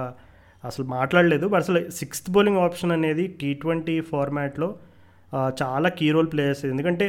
[0.64, 4.68] అసలు మాట్లాడలేదు బట్ అసలు సిక్స్త్ బౌలింగ్ ఆప్షన్ అనేది టీ ట్వంటీ ఫార్మాట్లో
[5.60, 7.06] చాలా కీ రోల్ ప్లే చేస్తుంది ఎందుకంటే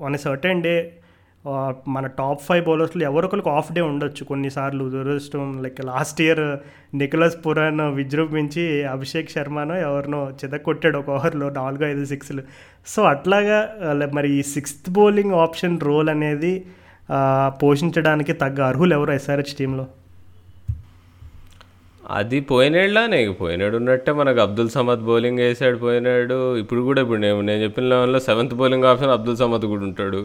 [0.00, 0.76] వన్ సర్టెన్ డే
[1.94, 4.22] మన టాప్ ఫైవ్ బౌలర్స్లో ఎవరొకరికి ఆఫ్ డే ఉండొచ్చు.
[4.24, 6.44] కొన్నిసార్లు దురదృష్టం like last year
[6.96, 12.44] Nicholas Pooran విజృంభించి అభిషేక్ శర్మను ఎవరినో చెదకొట్టాడు ఒక ఓవర్లో నాలుగు ఐదు సిక్స్లు
[12.86, 13.58] సో అట్లాగా
[14.14, 16.54] మరి ఈ సిక్స్త్ బౌలింగ్ ఆప్షన్ రోల్ అనేది
[17.62, 19.86] పోషించడానికి తగ్గ అర్హులు ఎవరు ఎస్ఆర్హెచ్ టీంలో
[22.16, 26.56] అది పోయినేళ్ళనే పోయినాడు ఉన్నట్టే మనకు అబ్దుల్ సమద్ బౌలింగ్ వేసాడు పోయినాడు.
[26.56, 30.20] ఇప్పుడు కూడా ఇప్పుడు నేను నేను చెప్పిన లెవెన్లో seventh bowling option Abdul Samad కూడా ఉంటాడు.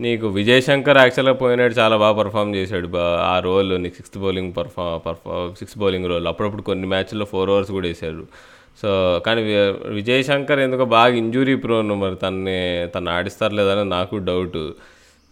[0.00, 2.88] నీకు విజయ్ శంకర్ యాక్చువల్గా పోయినాడు చాలా బాగా పర్ఫామ్ చేశాడు.
[3.32, 6.26] ఆ రోల్ నీకు sixth bowling perf perf sixth bowling role.
[6.26, 8.24] అప్పుడప్పుడు కొన్ని మ్యాచ్ల్లో ఫోర్ ఓవర్స్ కూడా వేసాడు
[8.80, 8.88] సో
[9.26, 9.42] కానీ
[9.98, 12.58] విజయ్ శంకర్ ఎందుకో బాగా ఇంజూరీ ప్రోన్ మరి తన్ని
[12.94, 14.60] తను ఆడిస్తారు లేదని నాకు డౌట్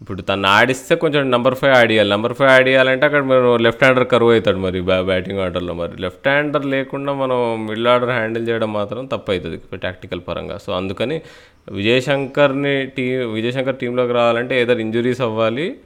[0.01, 2.11] ఇప్పుడు తను ఆడిస్తే కొంచెం నెంబర్ ఫైవ్ ఆడియాలి.
[2.11, 6.03] నెంబర్ ఫైవ్ ఆడియాలంటే అక్కడ మనం లెఫ్ట్ హ్యాండర్ కరువు అవుతాడు మరి బ్యా బ్యాటింగ్ ఆర్డర్లో మరి.
[6.03, 9.59] లెఫ్ట్ హ్యాండర్ లేకుండా మనం మిడిల్ ఆర్డర్ హ్యాండిల్ చేయడం మాత్రం తప్పు అవుతుంది.
[9.77, 10.59] టాక్టికల్ పరంగా.
[10.59, 11.23] సో అందుకని
[11.69, 15.77] విజయశంకర్ని టీ విజయశంకర్ టీంలోకి రావాలంటే ఏదో ఇంజురీస్ అవ్వాలి.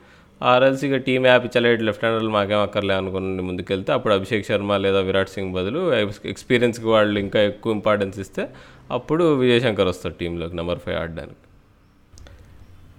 [0.43, 5.01] ఆర్ఎల్సీ ఇక టీం యాప్ ఇచ్చలేదు లెఫ్ట్ హ్యాండర్లు మాకేం అక్కర్లే అనుకుని ముందుకెళ్తే అప్పుడు అభిషేక్ శర్మ లేదా
[5.01, 5.95] విరాట్ సింగ్ బదులు
[6.25, 8.49] ఎక్స్పీరియన్స్కి వాళ్ళు ఇంకా ఎక్కువ ఇంపార్టెన్స్ ఇస్తే
[8.91, 11.35] అప్పుడు విజయశంకర్ వస్తాడు టీంలోకి నెంబర్ ఫైవ్ ఆడడానికి.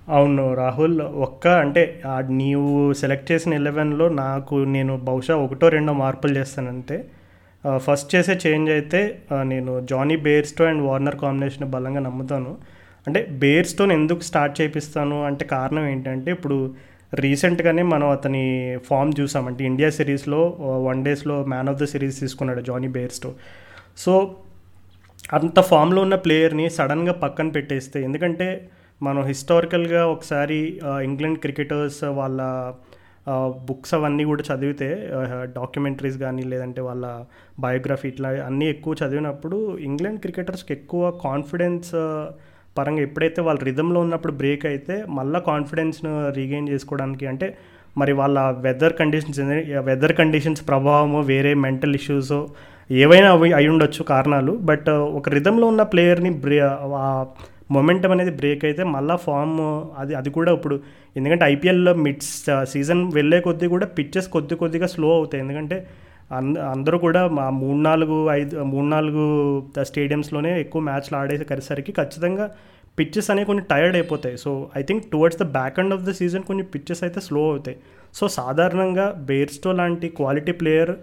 [0.09, 6.95] అవును రాహుల్ ఒక్క అంటే నీవు సెలెక్ట్ చేసిన ఎలెవెన్లో నాకు నేను బహుశా ఒకటో రెండో మార్పులు చేస్తానంతే.
[6.95, 6.99] ఆ,
[7.85, 8.99] ఫస్ట్ చేసే చేంజ్ అయితే
[9.43, 12.51] నేను Jonny Bairstow and Warner combination బలంగా నమ్ముతాను.
[13.07, 16.57] అంటే బేర్స్టోన్ ఎందుకు స్టార్ట్ చేపిస్తాను అంటే కారణం ఏంటంటే ఇప్పుడు
[17.13, 18.43] రీసెంట్గానే మనం అతని
[18.87, 19.47] ఫామ్ చూసాం.
[19.47, 20.41] అంటే ఇండియా సిరీస్లో
[20.85, 23.31] వన్ డేస్లో మ్యాన్ ఆఫ్ ద సిరీస్ తీసుకున్నాడు జానీ బేర్స్టో
[23.97, 24.35] సో
[25.33, 28.47] అంత ఫామ్లో ఉన్న ప్లేయర్ని సడన్గా పక్కన పెట్టేస్తే ఎందుకంటే
[29.01, 30.59] మనం హిస్టారికల్గా ఒకసారి
[31.03, 32.41] ఇంగ్లాండ్ క్రికెటర్స్ వాళ్ళ
[33.65, 35.11] బుక్స్ అవన్నీ కూడా చదివితే
[35.55, 37.23] డాక్యుమెంటరీస్ కానీ లేదంటే వాళ్ళ
[37.59, 41.91] బయోగ్రఫీ ఇట్లా అన్నీ ఎక్కువ చదివినప్పుడు ఇంగ్లాండ్ క్రికెటర్స్కి ఎక్కువ కాన్ఫిడెన్స్
[42.77, 47.57] పరంగా ఎప్పుడైతే వాళ్ళ రిధంలో ఉన్నప్పుడు బ్రేక్ అయితే మళ్ళీ కాన్ఫిడెన్స్ను రీగెయిన్ చేసుకోవడానికి అంటే
[47.97, 49.39] మరి వాళ్ళ వెదర్ కండిషన్స్
[49.85, 52.33] వెదర్ కండిషన్స్ ప్రభావము వేరే మెంటల్ ఇష్యూస్
[52.91, 54.51] ఏవైనా అవి అయి ఉండొచ్చు కారణాలు.
[54.51, 56.57] బట్ ఒక రిధంలో ఉన్న ప్లేయర్ని బ్రే
[57.69, 59.55] మొమెంటం అనేది బ్రేక్ అయితే మళ్ళీ ఫామ్
[59.97, 60.79] అది అది కూడా ఇప్పుడు
[61.17, 62.23] ఎందుకంటే ఐపీఎల్లో మిడ్
[62.73, 65.41] సీజన్ వెళ్ళే కొద్దీ కూడా పిచ్చెస్ కొద్ది కొద్దిగా స్లో అవుతాయి.
[65.41, 65.87] ఎందుకంటే
[66.31, 69.23] అంద అందరూ కూడా మా మూడు నాలుగు ఐదు మూడు నాలుగు
[69.89, 72.47] స్టేడియంస్లోనే ఎక్కువ మ్యాచ్లు ఆడేసరికి ఖచ్చితంగా
[72.99, 74.37] పిచ్చెస్ అనేవి కొన్ని టైర్డ్ అయిపోతాయి.
[74.37, 77.77] So I think towards the back end of the season కొన్ని పిచ్చెస్ అయితే స్లో అవుతాయి.
[78.13, 80.93] సో సాధారణంగా బేర్స్టో లాంటి క్వాలిటీ ప్లేయర్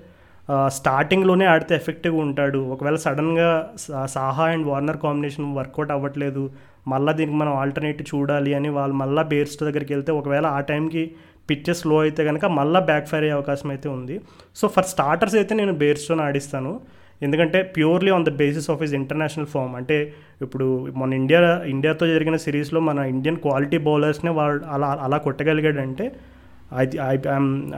[0.68, 2.58] స్టార్టింగ్లోనే ఆడితే ఎఫెక్టివ్గా ఉంటాడు.
[2.58, 6.50] ఒకవేళ సడన్గా సా- Saha and Warner combination work out అవ్వట్లేదు
[6.88, 11.10] మళ్ళీ దీనికి మనం ఆల్టర్నేటివ్ చూడాలి అని వాళ్ళు మళ్ళీ బేర్స్ట్ దగ్గరికి వెళ్తే ఒకవేళ ఆ టైంకి
[11.50, 14.20] పిచ్చెస్ స్లో అయితే కనుక మళ్ళీ బ్యాక్ ఫైర్ అయ్యే అవకాశం అయితే ఉంది.
[14.56, 16.80] సో ఫర్ స్టార్టర్స్ అయితే నేను బేర్స్టోని ఆడిస్తాను.
[17.22, 20.12] ఎందుకంటే purely on the basis of his international form అంటే
[20.42, 26.12] ఇప్పుడు మన ఇండియా ఇండియాతో జరిగిన సిరీస్లో మన ఇండియన్ క్వాలిటీ బౌలర్స్నే వాళ్ళు అలా అలా కొట్టగలిగాడంటే
[26.80, 27.14] I I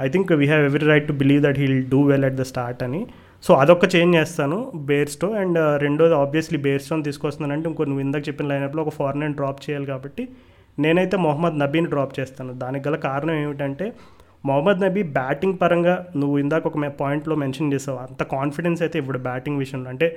[0.05, 2.83] I think we have every right to believe that he'll do well at the start
[2.87, 3.03] అని.
[3.45, 8.47] సో అదొక చేంజ్ చేస్తాను బేర్స్టో అండ్ uh, రెండోది ఆబ్వియస్లీ బేర్స్టోని తీసుకొస్తున్నానంటే ఇంకో నువ్వు ఇందాక చెప్పిన
[8.53, 10.23] లైనప్లో ఒక ఫారెన్ డ్రాప్ చేయాలి కాబట్టి
[10.79, 12.53] నేనైతే మొహమ్మద్ నబీని డ్రాప్ చేస్తాను.
[12.63, 13.87] దానికి గల కారణం ఏమిటంటే
[14.49, 17.99] మొహమ్మద్ నబీ బ్యాటింగ్ పరంగా నువ్వు ఇందాక ఒక పాయింట్లో మెన్షన్ చేసావు.
[18.07, 19.89] అంత కాన్ఫిడెన్స్ అయితే ఇప్పుడు బ్యాటింగ్ విషయంలో.
[19.95, 20.09] అంటే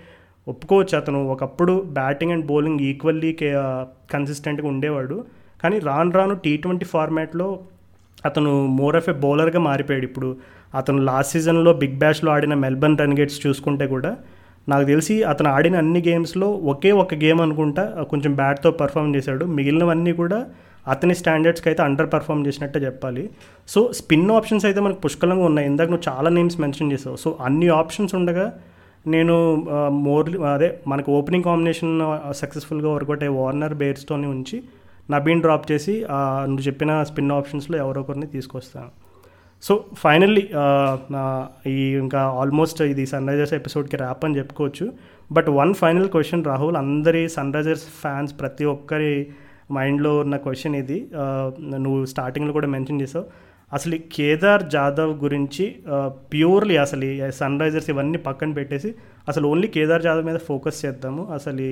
[0.48, 1.20] ఒప్పుకోవచ్చు అతను.
[1.34, 3.32] ఒకప్పుడు బ్యాటింగ్ అండ్ బౌలింగ్ ఈక్వల్లీ
[4.14, 5.18] కన్సిస్టెంట్గా ఉండేవాడు.
[5.64, 7.48] కానీ రాను రాను టీ ట్వంటీ ఫార్మాట్లో
[8.26, 10.30] అతను మోర్ ఆఫ్ ఏ బౌలర్గా మారిపోయాడు ఇప్పుడు.
[10.80, 14.12] అతను లాస్ట్ సీజన్లో బిగ్ బ్యాష్లో ఆడిన మెల్బర్న్ రన్గేట్స్ చూసుకుంటే కూడా
[14.68, 19.44] నాకు తెలిసి అతను ఆడిన అన్ని గేమ్స్లో ఒకే ఒక గేమ్ అనుకుంటా కొంచెం బ్యాట్తో పర్ఫామ్ చేశాడు.
[19.58, 20.40] మిగిలినవన్నీ కూడా
[20.94, 23.24] అతని స్టాండర్డ్స్కి అయితే అండర్ పర్ఫామ్ చేసినట్టే చెప్పాలి.
[23.68, 25.68] సో స్పిన్ ఆప్షన్స్ అయితే మనకు పుష్కలంగా ఉన్నాయి.
[25.72, 27.18] ఇందాక నువ్వు చాలా నేమ్స్ మెన్షన్ చేసావు.
[27.24, 28.46] సో అన్ని ఆప్షన్స్ ఉండగా
[29.06, 29.36] నేను
[29.76, 31.94] uh, మోర్ అదే మనకు ఓపెనింగ్ కాంబినేషన్
[32.42, 34.58] సక్సెస్ఫుల్గా వర్కౌట్ అయ్యే వార్నర్ బేర్స్తోని ఉంచి
[35.14, 35.94] నబీన్ డ్రాప్ చేసి
[36.50, 38.92] నువ్వు చెప్పిన స్పిన్ ఆప్షన్స్లో ఎవరో ఒకరిని తీసుకొస్తాను.
[39.64, 40.44] సో ఫైనల్లీ
[41.74, 44.86] ఈ ఇంకా ఆల్మోస్ట్ ఇది సన్ రైజర్స్ ఎపిసోడ్కి ర్యాప్ అని చెప్పుకోవచ్చు.
[45.36, 49.14] But one final question Rahul అందరి సన్ రైజర్స్ ఫ్యాన్స్ ప్రతి ఒక్కరి
[49.78, 51.00] మైండ్లో ఉన్న క్వశ్చన్ ఇది.
[51.86, 53.26] నువ్వు స్టార్టింగ్లో కూడా మెన్షన్ చేసావు.
[53.78, 55.66] అసలు ఈ కేదార్ జాదవ్ గురించి
[56.34, 58.90] ప్యూర్లీ అసలు ఈ సన్ రైజర్స్ ఇవన్నీ పక్కన పెట్టేసి
[59.32, 61.24] అసలు ఓన్లీ కేదార్ జాదవ్ మీద ఫోకస్ చేద్దాము.
[61.38, 61.66] అసలు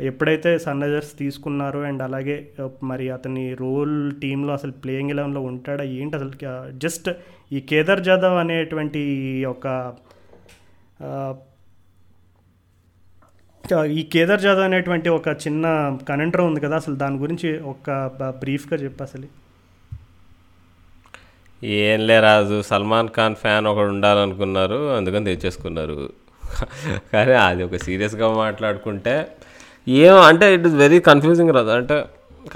[0.00, 2.50] ఎప్పుడైతే సన్ రైజర్స్ తీసుకున్నారో అండ్ అలాగే
[2.82, 6.32] మరి అతని రోల్ టీంలో అసలు ప్లేయింగ్ ఎలెవెన్లో ఉంటాడా ఏంటి అసలు
[6.70, 7.10] జస్ట్
[7.52, 9.66] ఈ కేదార్ జాదవ్ అనేటువంటి ఈ ఒక
[13.86, 17.90] ఈ కేదార్ జాదవ్ అనేటువంటి ఒక చిన్న కనెంటర్ ఉంది కదా అసలు దాని గురించి ఒక
[18.38, 19.28] బ్రీఫ్గా చెప్పు అసలు.
[21.64, 26.12] ఏం లే రాజు సల్మాన్ ఖాన్ ఫ్యాన్ ఒకడు ఉండాలనుకున్నారు అందుకని తెచ్చేసుకున్నారు.
[27.12, 29.28] కానీ అది ఒక సీరియస్గా మాట్లాడుకుంటే
[29.86, 31.70] ఏం అంటే ఇట్ ఇస్ వెరీ కన్ఫ్యూజింగ్ రాదు.
[31.70, 31.96] అంటే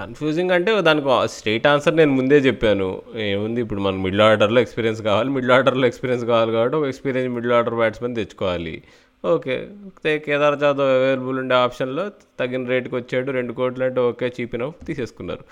[0.01, 3.03] కన్ఫ్యూజింగ్ అంటే దానికి స్ట్రేట్ ఆన్సర్ నేను ముందే చెప్పాను.
[3.29, 5.31] ఏముంది ఇప్పుడు మనం మిడిల్ ఆర్డర్లో ఎక్స్పీరియన్స్ కావాలి.
[5.37, 8.83] మిడిల్ ఆర్డర్లో ఎక్స్పీరియన్స్ కావాలి కాబట్టి ఒక ఎక్స్పీరియన్స్ మిడిల్ ఆర్డర్ బ్యాట్స్మెన్ తెచ్చుకోవాలి.
[9.25, 9.55] ఓకే.
[10.27, 12.05] కేదార్ జాదవ్ అవైలబుల్ ఉండే ఆప్షన్లో
[12.41, 13.31] తగిన రేటుకి వచ్చాడు.
[13.31, 15.45] రెండు కోట్లు అంటే ఓకే చీప్ ఇనఫ్ తీసేసుకున్నారు.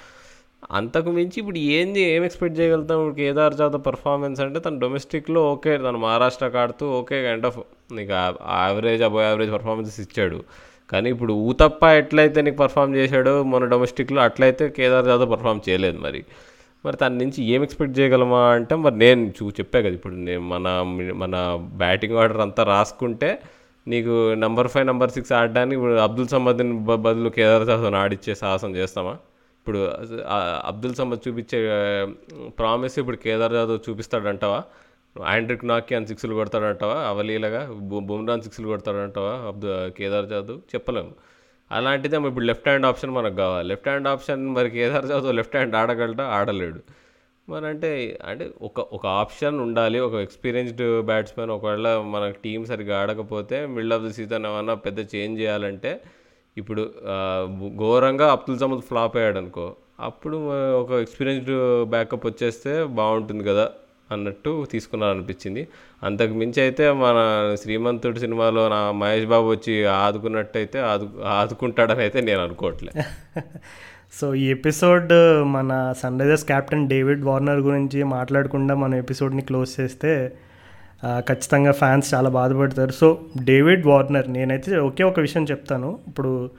[0.79, 2.99] అంతకు మించి ఇప్పుడు ఏంది ఏం ఎక్స్పెక్ట్ చేయగలుగుతాం?
[3.01, 7.59] ఇప్పుడు కేదార్ జాదవ్ పర్ఫార్మెన్స్ అంటే తను డొమెస్టిక్లో ఓకే తను మహారాష్ట్ర ఆడుతూ ఓకే కైండ్ ఆఫ్
[7.97, 10.39] నీకు యావరేజ్ అబో యావరేజ్ పర్ఫార్మెన్సెస్ ఇచ్చాడు.
[10.95, 16.21] కానీ ఇప్పుడు ఊతప్ప ఎట్లయితే నీకు పర్ఫామ్ చేశాడో మన డొమెస్టిక్లో అట్లయితే కేదార్ జాదవ్ పర్ఫామ్ చేయలేదు మరి.
[16.85, 20.67] మరి తన నుంచి ఏం ఎక్స్పెక్ట్ చేయగలమా అంటే మరి నేను చూ చెప్పా కదా ఇప్పుడు నేను మన
[21.23, 21.35] మన
[21.83, 23.31] బ్యాటింగ్ ఆర్డర్ అంతా రాసుకుంటే
[23.87, 26.75] నీకు నెంబర్ ఫైవ్ నెంబర్ సిక్స్ ఆడడానికి ఇప్పుడు అబ్దుల్ సమద్ని
[27.05, 29.15] బదులు కేదార్ జాదవ్ని ఆడిచ్చే సాహసం చేస్తామా?
[29.61, 29.81] ఇప్పుడు
[30.71, 31.59] అబ్దుల్ సమద్ చూపించే
[32.59, 34.61] ప్రామిస్ ఇప్పుడు కేదార్ జాదవ్ చూపిస్తాడంటావా?
[35.23, 37.01] ఆండ్రిక్ నాకి అని సిక్స్లు కొడతాడంటావా?
[37.01, 39.33] అవలీలగా బుమ్రాన్ సిక్స్లు కొడతాడంటావా?
[39.49, 40.59] అబ్దు కేదార్ జాదవ్?
[40.75, 41.15] చెప్పలేము.
[41.73, 43.69] అలాంటిదే మరి ఇప్పుడు లెఫ్ట్ హ్యాండ్ ఆప్షన్ మనకు కావాలి.
[43.69, 46.25] లెఫ్ట్ హ్యాండ్ ఆప్షన్ మరి కేదార్ జాదవ్ లెఫ్ట్ హ్యాండ్ ఆడగలడా?
[46.25, 46.81] ఆడలేడు.
[47.49, 49.99] మరి అంటే అంటే ఒక ఒక ఆప్షన్ ఉండాలి.
[49.99, 55.41] ఒక ఎక్స్పీరియన్స్డ్ బ్యాట్స్మెన్ ఒకవేళ మన టీం సరిగ్గా ఆడకపోతే మిడిల్ ఆఫ్ ది సీజన్ ఏమన్నా పెద్ద చేంజ్
[55.41, 56.01] చేయాలంటే
[56.57, 56.95] ఇప్పుడు
[57.77, 60.37] ఘోరంగా అబ్దుల్ సమద్ ఫ్లాప్ అయ్యాడు అనుకో అప్పుడు
[60.73, 63.73] ఒక ఎక్స్పీరియన్స్డ్ బ్యాకప్ వచ్చేస్తే బాగుంటుంది కదా.
[64.11, 65.69] అన్నట్టు తీసుకున్నారనిపించింది.
[66.03, 67.19] అంతకు మించి అయితే మన
[67.63, 72.93] శ్రీమంతుడు సినిమాలో నా మహేష్ బాబు వచ్చి ఆదుకున్నట్టయితే ఆదు ఆదుకుంటాడని అయితే నేను అనుకోవట్లే.
[74.21, 80.33] సో ఈ ఎపిసోడ్ మన Sunrisers captain David Warner గురించి మాట్లాడకుండా మన ఎపిసోడ్ని క్లోజ్ చేస్తే
[81.05, 82.93] ఖచ్చితంగా ఫ్యాన్స్ చాలా బాధపడతారు.
[82.93, 85.99] సో డేవిడ్ వార్నర్ నేనైతే ఒకే ఒక విషయం చెప్తాను.
[86.09, 86.51] ఇప్పుడు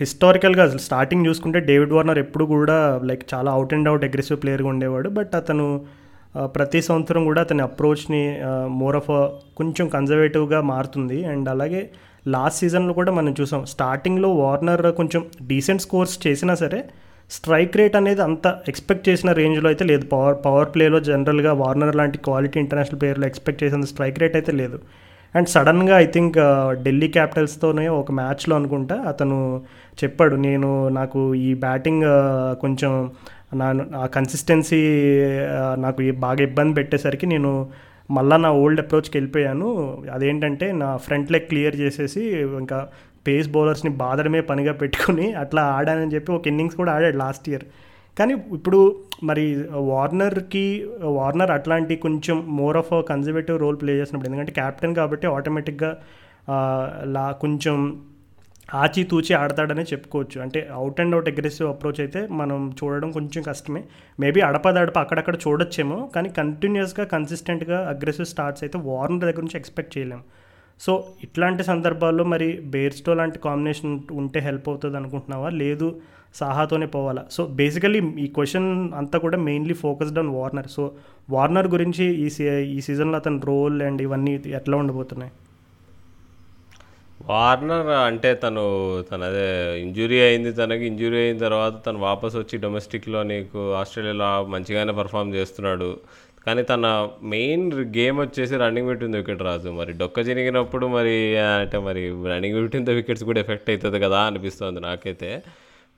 [0.00, 4.68] హిస్టారికల్గా అసలు స్టార్టింగ్ చూసుకుంటే డేవిడ్ వార్నర్ ఎప్పుడు కూడా లైక్ చాలా అవుట్ అండ్ అవుట్ అగ్రెసివ్ ప్లేయర్గా
[4.68, 5.08] ఉండేవాడు.
[5.08, 5.66] బట్ అతను
[6.44, 8.22] ప్రతి సంవత్సరం కూడా అతని అప్రోచ్ని
[8.80, 9.10] మోర్ ఆఫ్
[9.56, 11.18] కొంచెం కన్జర్వేటివ్గా మారుతుంది.
[11.24, 11.82] అండ్ అలాగే
[12.28, 16.80] లాస్ట్ సీజన్లో కూడా మనం చూసాం స్టార్టింగ్లో వార్నర్ కొంచెం డీసెంట్ స్కోర్స్ చేసినా సరే
[17.30, 20.04] స్ట్రైక్ రేట్ అనేది అంత ఎక్స్పెక్ట్ చేసిన రేంజ్లో అయితే లేదు.
[20.12, 24.78] పవర్ పవర్ ప్లేలో జనరల్గా వార్నర్ లాంటి క్వాలిటీ ఇంటర్నేషనల్ ప్లేయర్లో ఎక్స్పెక్ట్ చేసిన స్ట్రైక్ రేట్ అయితే లేదు.
[25.34, 26.36] అండ్ సడన్గా ఐ థింక్
[26.84, 29.38] ఢిల్లీ క్యాపిటల్స్తోనే ఒక మ్యాచ్లో అనుకుంటా అతను
[30.04, 32.04] చెప్పాడు నేను నాకు ఈ బ్యాటింగ్
[32.60, 32.92] కొంచెం
[33.52, 33.66] నా
[33.96, 34.80] ఆ కన్సిస్టెన్సీ
[35.78, 37.68] నాకు బాగా ఇబ్బంది పెట్టేసరికి నేను
[38.10, 39.68] మళ్ళీ నా ఓల్డ్ అప్రోచ్కి వెళ్ళిపోయాను.
[40.12, 42.20] అదేంటంటే నా ఫ్రంట్ లెగ్ క్లియర్ చేసేసి
[42.60, 42.88] ఇంకా
[43.28, 47.64] పేస్ బౌలర్స్ని బాధడమే పనిగా పెట్టుకుని అట్లా ఆడానని చెప్పి ఒక ఇన్నింగ్స్ కూడా ఆడాడు లాస్ట్ ఇయర్
[48.18, 54.94] కానీ ఇప్పుడు మరి వార్నర్కి వార్నర్ అట్లాంటి కొంచెం more of conservative role play చేసినప్పుడు ఎందుకంటే క్యాప్టెన్
[54.94, 55.96] కాబట్టి ఆటోమేటిక్గా
[57.04, 58.02] లా కొంచెం
[58.74, 60.40] ఆచితూచి ఆడతాడనే చెప్పుకోవచ్చు.
[60.40, 63.84] అంటే out and out aggressive approach అయితే మనం చూడడం కొంచెం కష్టమే.
[64.20, 70.22] మేబీ అడపదడప అక్కడక్కడ చూడొచ్చేమో కానీ కంటిన్యూస్గా కన్సిస్టెంట్గా అగ్రెసివ్ స్టార్ట్స్ అయితే వార్నర్ దగ్గర నుంచి ఎక్స్పెక్ట్ చేయలేము
[70.80, 75.48] సో ఇట్లాంటి సందర్భాల్లో మరి బేర్స్టో లాంటి కాంబినేషన్ ఉంటే హెల్ప్ అవుతుంది అనుకుంటున్నావా?
[75.48, 76.00] లేదు
[76.34, 77.24] సాహాతోనే పోవాలా?
[77.30, 80.92] సో బేసికలీ ఈ క్వశ్చన్ అంతా కూడా mainly focused on Warner so
[81.30, 85.32] Warner గురించి ఈ సీ ఈ సీజన్లో అతని రోల్ అండ్ ఇవన్నీ ఎట్లా ఉండబోతున్నాయి?
[87.28, 88.62] వార్నర్ అంటే తను
[89.10, 89.46] తన అదే
[89.80, 96.00] ఇంజురీ అయింది తనకి ఇంజురీ అయిన తర్వాత తను వాపస్ వచ్చి డొమెస్టిక్లో నీకు ఆస్ట్రేలియాలో మంచిగానే పర్ఫామ్ చేస్తున్నాడు.
[96.46, 102.02] కానీ తన మెయిన్ గేమ్ వచ్చేసి రన్నింగ్ పెట్టింది వికెట్ రాదు మరి డొక్క చినిగినప్పుడు మరి అంటే మరి
[102.32, 105.42] రన్నింగ్ పెట్టిన వికెట్స్ కూడా ఎఫెక్ట్ అవుతుంది కదా అనిపిస్తుంది నాకైతే.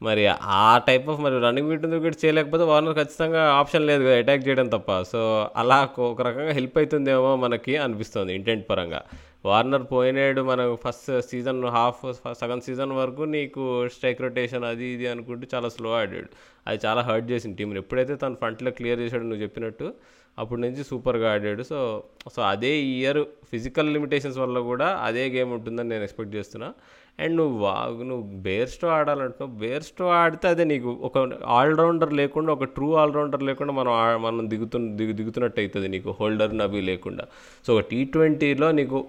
[0.03, 4.49] మరి ఆ టైప్ ఆఫ్ మరి రన్నింగ్ వికెట్ వికెట్ చేయలేకపోతే వార్నర్ ఖచ్చితంగా ఆప్షన్ లేదు కదా అటాక్
[4.49, 5.03] చేయడం తప్ప.
[5.03, 9.03] సో అలా ఒక రకంగా హెల్ప్ అవుతుందేమో మనకి అనిపిస్తుంది ఇంటెంట్ పరంగా.
[9.45, 12.01] వార్నర్ పోయినాడు మనకు ఫస్ట్ సీజన్ హాఫ్
[12.41, 16.28] సగం సీజన్ వరకు నీకు స్ట్రైక్ రొటేషన్ అది ఇది అనుకుంటూ చాలా స్లో ఆడాడు.
[16.66, 19.95] అది చాలా హర్ట్ చేసింది టీంని ఎప్పుడైతే తను ఫ్రంట్లో క్లియర్ చేశాడు నువ్వు చెప్పినట్టు
[20.39, 21.62] అప్పటి నుంచి సూపర్గా ఆడాడు.
[21.62, 26.74] సో సో అదే ఇయర్ ఫిజికల్ లిమిటేషన్స్ వల్ల కూడా అదే గేమ్ ఉంటుందని నేను ఎక్స్పెక్ట్ చేస్తున్నా.
[27.21, 29.59] అండ్ నువ్వు వా నువ్వు బేర్స్టో ఆడాలంటున్నావు.
[29.59, 34.79] బేర్స్టో ఆడితే అదే నీకు ఒక ఆల్రౌండర్ లేకుండా ఒక ట్రూ ఆల్రౌండర్ లేకుండా మనం ఆ- మనం దిగుతు
[34.79, 36.14] దిగు దిగుతున్నట్టు అవుతుంది నీకు.
[36.21, 37.25] హోల్డర్ అవి లేకుండా.
[37.66, 39.07] సో ఒక టీ ట్వంటీలో నీకు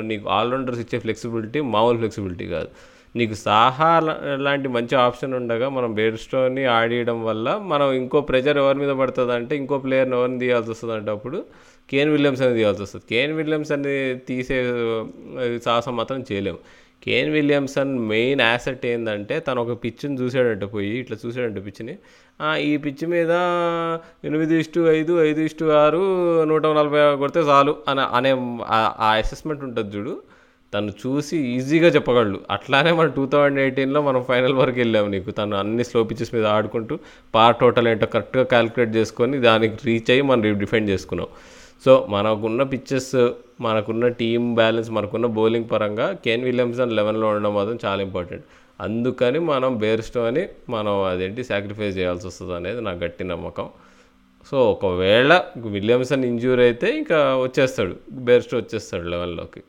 [0.00, 2.68] నీకు ఆల్రౌండర్స్ ఇచ్చే ఫ్లెక్సిబిలిటీ మామూలు ఫ్లెక్సిబిలిటీ కాదు.
[3.16, 4.00] నీకు సాహా
[4.34, 9.56] లాంటి మంచి ఆప్షన్ ఉండగా మనం బేర్స్టోని ఆడియడం వల్ల మనం ఇంకో ప్రెజర్ ఎవరి మీద పడుతుంది అంటే
[9.56, 11.44] ఇంకో ప్లేయర్ని ఎవరిని తీయాల్సి వస్తుంది అంటే అప్పుడు
[11.90, 13.04] కేన్ విలియమ్స్ అని తీయాల్సి వస్తుంది.
[13.10, 14.64] కేన్ విలియమ్స్ అని తీసే
[15.64, 16.58] సాహసం మాత్రం చేయలేము.
[17.04, 21.98] కేన్ విలియమ్సన్ మెయిన్ యాసెట్ ఏంటంటే తను ఒక పిచ్చిని చూసాడంట పోయి ఇట్లా చూసాడంట పిచ్చిని.
[22.60, 23.30] ఈ పిచ్చి మీద
[24.24, 25.98] ఎనిమిది ఇష్టు ఐదు ఐదు ఇష్టు ఆరు
[26.44, 30.22] నూట నలభై కొడితే చాలు అని అనే ఆ- ఆ అసెస్మెంట్ ఉంటుంది చూడు.
[30.74, 32.40] తను చూసి ఈజీగా చెప్పగలడు.
[32.50, 35.30] అట్లానే మనం టూ థౌజండ్ ఎయిటీన్లో మనం ఫైనల్ వరకు వెళ్ళాము నీకు.
[35.30, 36.98] తను అన్ని స్లో పిచెస్ మీద ఆడుకుంటూ
[37.34, 41.26] పార్ టోటల్ ఏంటో కరెక్ట్గా క్యాలిక్యులేట్ చేసుకొని దానికి రీచ్ అయ్యి మనం డిఫెండ్ చేసుకున్నాం.
[41.84, 43.14] సో మనకున్న పిచ్చెస్
[43.64, 48.44] మనకున్న టీం బ్యాలెన్స్ మనకున్న బౌలింగ్ పరంగా కేన్ విలియమ్సన్ లెవెన్లో ఉండడం మాత్రం చాలా ఇంపార్టెంట్
[48.80, 50.42] అందుకని మనం బేర్స్టో అని
[50.74, 53.66] మనం అదేంటి సాక్రిఫైస్ చేయాల్సి వస్తుంది అనేది నా గట్టి నమ్మకం.
[54.48, 55.32] సో ఒకవేళ
[55.76, 57.94] విలియమ్సన్ ఇంజూర్ అయితే ఇంకా వచ్చేస్తాడు
[58.28, 59.62] బేర్స్టో వచ్చేస్తాడు లెవెన్లోకి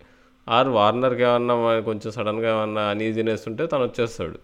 [0.47, 1.55] ఆర్ వార్నర్కి ఏమన్నా
[1.89, 4.39] కొంచెం సడన్గా ఏమన్నా అనీజినెస్ ఉంటే తను వచ్చేస్తాడు.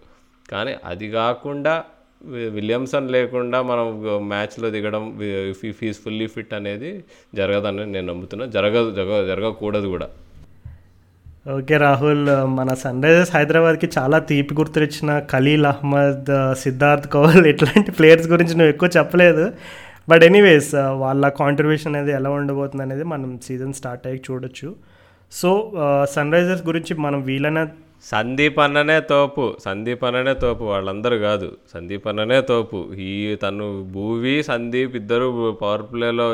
[0.52, 1.74] కానీ అది కాకుండా
[2.56, 3.86] విలియమ్సన్ లేకుండా మనం
[4.32, 5.04] మ్యాచ్లో దిగడం
[5.78, 6.90] ఫీజ్ ఫుల్లీ ఫిట్ అనేది
[7.40, 8.46] జరగదని నేను నమ్ముతున్నా.
[8.56, 10.08] జరగదు జరగ జరగకూడదు కూడా.
[11.56, 16.30] ఓకే రాహుల్ మన సన్ రైజర్స్ హైదరాబాద్కి చాలా తీపి గుర్తునిచ్చిన ఖలీల్ అహ్మద్
[16.64, 19.46] సిద్ధార్థ్ కౌల్ ఇట్లాంటి ప్లేయర్స్ గురించి నువ్వు ఎక్కువ చెప్పలేదు.
[20.10, 24.68] బట్ ఎనీవేస్ వాళ్ళ కాంట్రిబ్యూషన్ అనేది ఎలా ఉండబోతుంది అనేది మనం సీజన్ స్టార్ట్ అయ్యి చూడొచ్చు.
[25.32, 25.50] సో
[26.14, 27.60] సన్ రైజర్స్ గురించి మనం వీలైన
[28.10, 31.48] సందీప్ అన్ననే తోపు సందీప్ అన్ననే తోపు వాళ్ళందరూ కాదు.
[31.74, 32.78] సందీప్ అన్ననే తోపు.
[32.94, 35.26] ఈ తను భూవి సందీప్ ఇద్దరు
[35.62, 36.26] పవర్ ప్లేలో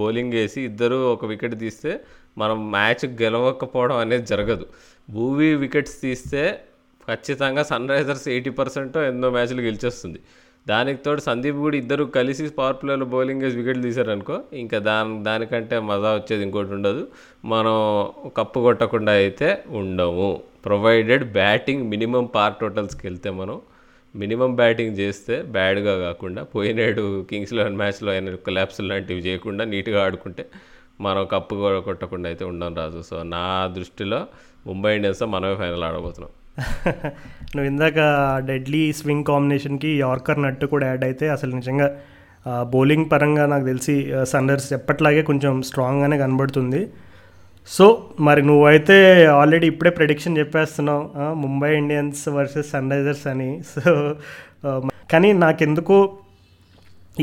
[0.00, 1.92] బౌలింగ్ వేసి ఇద్దరు ఒక వికెట్ తీస్తే
[2.38, 4.66] మనం మ్యాచ్ గెలవకపోవడం అనేది జరగదు.
[5.10, 6.42] భూవి వికెట్స్ తీస్తే
[7.08, 10.20] ఖచ్చితంగా సన్ రైజర్స్ ఎయిటీ పర్సెంట్ ఎన్నో మ్యాచ్లు గెలిచేస్తుంది.
[10.68, 15.78] దానికి తోడు సందీప్ కూడా ఇద్దరు కలిసి పవర్ ప్లేలో బౌలింగ్ వేసి వికెట్లు తీశారనుకో ఇంకా దాని దానికంటే
[15.90, 17.02] మజా వచ్చేది ఇంకోటి ఉండదు.
[17.44, 17.76] మనం
[18.36, 19.48] కప్పు కొట్టకుండా అయితే
[19.80, 20.30] ఉండము.
[20.66, 23.56] ప్రొవైడెడ్ బ్యాటింగ్ మినిమం పార్ టోటల్స్కి వెళ్తే మనం
[24.14, 30.44] మినిమం బ్యాటింగ్ చేస్తే బ్యాడ్గా కాకుండా పోయినాడు కింగ్స్ లెవెన్ మ్యాచ్లో అయిన కొలాప్స్ లాంటివి చేయకుండా నీట్గా ఆడుకుంటే
[31.00, 33.44] మనం కప్పు కూడా కొట్టకుండా అయితే ఉండం రాదు సో నా
[33.74, 34.20] దృష్టిలో
[34.66, 36.32] ముంబై ఇండియన్స్ మనమే ఫైనల్ ఆడబోతున్నాం.
[37.54, 37.98] నువ్వు ఇందాక
[38.46, 41.88] డెడ్లీ స్వింగ్ కాంబినేషన్కి యార్కర్ నట్టు కూడా యాడ్ అయితే అసలు నిజంగా
[42.72, 43.94] బౌలింగ్ పరంగా నాకు తెలిసి
[44.24, 46.80] సన్ రైజర్స్ ఎప్పట్లాగే కొంచెం స్ట్రాంగ్గానే కనబడుతుంది.
[47.74, 47.86] సో
[48.26, 48.96] మరి నువ్వైతే
[49.38, 51.02] ఆల్రెడీ ఇప్పుడే ప్రెడిక్షన్ చెప్పేస్తున్నావు
[51.44, 53.50] Mumbai Indians versus Sunrisers అని.
[53.72, 53.92] సో
[55.12, 55.96] కానీ నాకెందుకు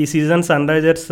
[0.01, 1.09] ఈ సీజన్ సన్ రైజర్స్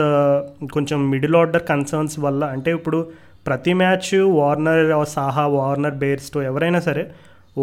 [0.75, 2.99] కొంచెం మిడిల్ ఆర్డర్ కన్సర్న్స్ వల్ల అంటే ఇప్పుడు
[3.47, 4.09] ప్రతి match
[4.39, 7.03] Warner Saha Warner Bairstow ఎవరైనా సరే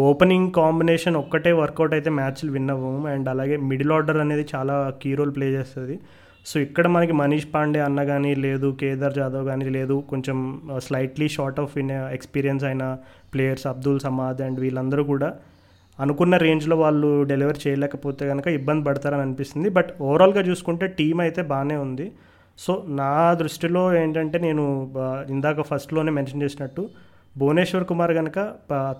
[0.07, 5.11] ఓపెనింగ్ కాంబినేషన్ ఒక్కటే వర్కౌట్ అయితే మ్యాచ్లు విన్ అవ్వము అండ్ అలాగే మిడిల్ ఆర్డర్ అనేది చాలా కీ
[5.19, 5.95] రోల్ ప్లే చేస్తుంది.
[6.45, 10.37] సో ఇక్కడ మనకి మనీష్ పాండే అన్న కానీ లేదు కేదార్ జాదవ్ కానీ లేదు కొంచెం
[10.85, 12.83] slightly short of in experience అయిన
[13.33, 15.29] ప్లేయర్స్ అబ్దుల్ సమాద్ అండ్ వీళ్ళందరూ కూడా
[15.99, 19.69] అనుకున్న రేంజ్లో వాళ్ళు డెలివర్ చేయలేకపోతే కనుక ఇబ్బంది పడతారని అనిపిస్తుంది.
[19.77, 22.07] బట్ ఓవరాల్గా చూసుకుంటే టీం అయితే బాగానే ఉంది.
[22.59, 23.11] సో నా
[23.41, 24.63] దృష్టిలో ఏంటంటే నేను
[25.35, 26.83] ఇందాక ఫస్ట్లోనే మెన్షన్ చేసినట్టు
[27.39, 28.37] భువనేశ్వర్ కుమార్ కనుక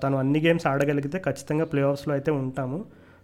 [0.01, 2.79] తను అన్ని గేమ్స్ ఆడగలిగితే ఖచ్చితంగా ప్లే ఆఫ్స్లో అయితే ఉంటాము.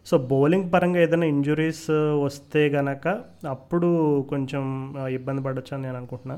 [0.09, 1.85] సో బౌలింగ్ పరంగా ఏదైనా ఇంజురీస్
[2.25, 3.07] వస్తే గనక
[3.53, 3.89] అప్పుడు
[4.31, 4.63] కొంచెం
[5.17, 6.37] ఇబ్బంది పడొచ్చు అని నేను అనుకుంటున్నా.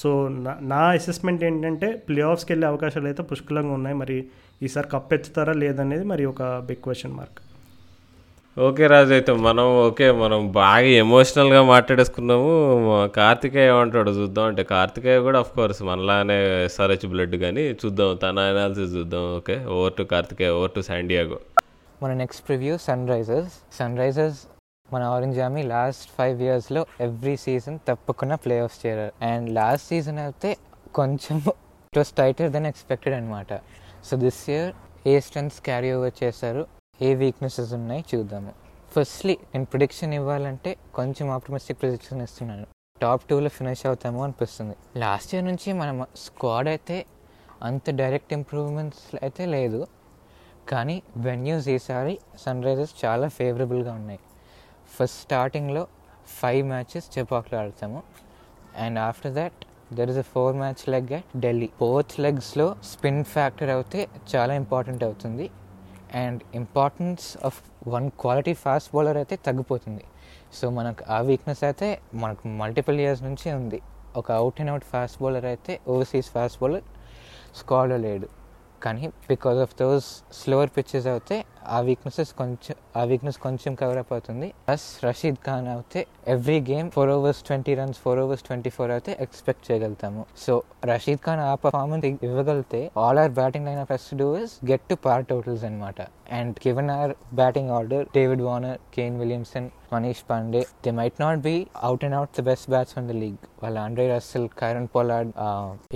[0.00, 0.08] సో
[0.44, 3.96] నా నా అసెస్మెంట్ ఏంటంటే ప్లే ఆఫ్స్కి వెళ్ళే అవకాశాలు అయితే పుష్కలంగా ఉన్నాయి.
[4.02, 4.16] మరి
[4.66, 7.40] ఈసారి కప్ ఎత్తుతారా లేదనేది మరి ఒక big question mark
[8.56, 12.52] okay Raju అయితే మనం ఓకే మనం బాగా ఎమోషనల్గా మాట్లాడేసుకున్నాము.
[13.16, 16.38] కార్తికేయ ఏమంటాడు చూద్దాం అంటే కార్తికేయ కూడా అఫ్ కోర్స్ మనలానే
[16.68, 19.24] ఎస్ఆర్హెచ్ బ్లడ్ కానీ చూద్దాం తన అనాలిసిస్ చూద్దాం.
[19.40, 21.38] Okay over to Karthikeya over to San Diego
[22.02, 24.40] మన next preview Sunrisers Sunrisers
[24.94, 29.14] మన ఆరెంజ్ ఆర్మీ లాస్ట్ ఫైవ్ ఇయర్స్లో ఎవ్రీ సీజన్ తప్పకుండా ప్లే ఆఫ్స్ చేరారు.
[29.30, 30.50] అండ్ లాస్ట్ సీజన్ అయితే
[30.98, 31.36] కొంచెం
[31.90, 33.50] it was tighter than expected అనమాట
[34.08, 34.70] so this year
[35.12, 36.62] ఏ strengths carry over చేశారు
[37.06, 38.52] ఏ వీక్నెసెస్ ఉన్నాయి చూద్దాము.
[38.94, 42.66] ఫస్ట్లీ నేను ప్రొడిక్షన్ ఇవ్వాలంటే కొంచెం ఆప్టమిస్టిక్ ప్రొడిక్షన్ ఇస్తున్నాను.
[43.02, 44.74] టాప్ టూలో ఫినిష్ అవుతాము అనిపిస్తుంది.
[45.04, 46.96] లాస్ట్ ఇయర్ నుంచి మనం స్క్వాడ్ అయితే
[47.68, 49.80] అంత డైరెక్ట్ ఇంప్రూవ్మెంట్స్ అయితే లేదు.
[50.70, 50.94] కానీ
[51.26, 54.20] వెన్యూస్ ఈసారి సన్ రైజర్స్ చాలా ఫేవరబుల్గా ఉన్నాయి.
[54.94, 55.82] ఫస్ట్ స్టార్టింగ్లో
[56.38, 58.00] ఫైవ్ మ్యాచెస్ చెపాక్లో ఆడతాము.
[58.84, 59.60] And after that
[59.98, 64.00] there is a four match leg at Delhi fourth లెగ్స్లో spin factor అయితే
[64.32, 65.46] చాలా ఇంపార్టెంట్ అవుతుంది.
[66.22, 67.58] And importance of
[67.94, 70.04] one quality fast bowler అయితే తగ్గిపోతుంది.
[70.58, 71.88] సో మనకు ఆ వీక్నెస్ అయితే
[72.22, 73.80] మనకు మల్టిపుల్ ఇయర్స్ నుంచి ఉంది.
[74.20, 76.86] ఒక out and out fast bowler అయితే ఓవర్సీస్ ఫాస్ట్ బౌలర్
[77.60, 78.28] స్క్వాడ్లో లేడు.
[78.86, 80.08] కానీ because of those
[80.40, 81.36] slower pitches అయితే
[81.76, 84.48] ఆ వీక్నెసెస్ కొంచెం ఆ వీక్నెస్ కొంచెం కవర్ అప్ అవుతుంది.
[84.66, 86.00] ప్లస్ రషీద్ ఖాన్ అయితే
[86.34, 90.22] every game four overs twenty runs four overs twenty four అయితే ఎక్స్పెక్ట్ చేయగలుగుతాము.
[90.44, 90.52] సో
[90.90, 95.24] రషీద్ ఖాన్ ఆ పర్ఫార్మెన్స్ ఇవ్వగలిగితే all our batting line of do is get to par
[95.32, 96.00] totals అనమాట
[96.38, 101.56] and given our batting order David Warner Kane Williamson Manish Pandey they might not be
[101.88, 105.30] out and out the best batsmen the league వాళ్ళ Andre Russell Kieron Pollard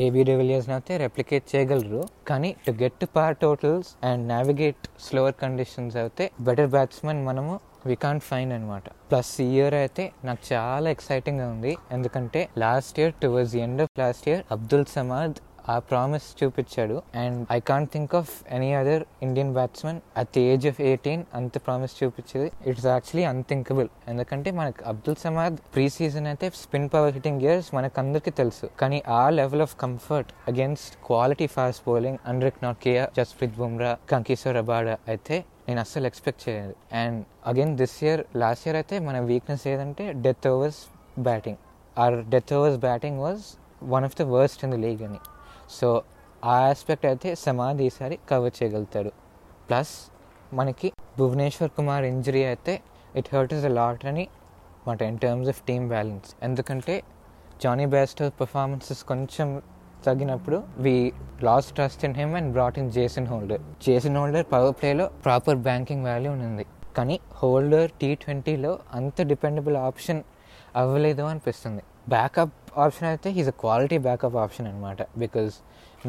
[0.06, 2.02] AB de Villiers అయితే replicate చేయగలరు.
[2.30, 7.54] కానీ to get to par totals and navigate slower conditions అయితే better batsmen మనము
[7.88, 11.72] we can't find అనమాట plus ఈ year అయితే నాకు చాలా ఎక్సైటింగ్గా ఉంది.
[11.96, 15.38] ఎందుకంటే last year towards the end of last year Abdul Samad
[15.74, 16.96] ఆ ప్రామిస్ చూపించాడు.
[17.22, 21.52] And I can't think of any other Indian batsmen at the age of eighteen అంత
[21.66, 22.48] ప్రామిస్ చూపించేది.
[22.70, 28.00] ఇట్స్ యాక్చువల్లీ అన్థింకబుల్ ఎందుకంటే మనకు అబ్దుల్ సమాద్ ప్రీ సీజన్ అయితే spin power hitting gears మనకు
[28.02, 28.68] అందరికీ తెలుసు.
[28.82, 34.96] కానీ ఆ level of comfort against quality fast bowling అండ్రిక్ Nokia Jasprit Bumrah కంకిషోర్ అబాడా
[35.14, 35.38] అయితే
[35.68, 36.74] నేను అస్సలు ఎక్స్పెక్ట్ చేయలేదు.
[37.00, 37.18] And
[37.50, 40.80] again this year last year అయితే మన వీక్నెస్ ఏదంటే death overs
[41.28, 41.60] batting
[41.96, 43.44] are death overs batting was
[43.94, 45.20] one of the worst in the league అని.
[45.78, 45.88] So
[46.52, 49.10] ఆ aspect అయితే సమాధి ఈసారి కవర్ చేయగలుగుతాడు.
[49.68, 49.94] ప్లస్
[50.58, 52.74] మనకి భువనేశ్వర్ కుమార్ ఇంజరీ అయితే
[53.20, 54.24] it hurt us a lot అని
[54.86, 56.94] మాట in terms of team balance ఎందుకంటే
[57.64, 59.48] జానీ బ్యాస్టర్ పర్ఫార్మెన్సెస్ కొంచెం
[60.06, 60.94] తగ్గినప్పుడు we
[61.46, 66.04] lost trust in him and brought in Jason Holder Jason Holder power ప్లేలో ప్రాపర్ బ్యాంకింగ్
[66.10, 66.64] వాల్యూ ఉంది.
[66.96, 70.20] కానీ హోల్డర్ టీ ట్వంటీలో అంత డిపెండబుల్ ఆప్షన్
[70.82, 71.82] అవ్వలేదు అనిపిస్తుంది.
[72.14, 72.54] బ్యాకప్
[72.84, 75.52] ఆప్షన్ అయితే he's a quality backup option అనమాట because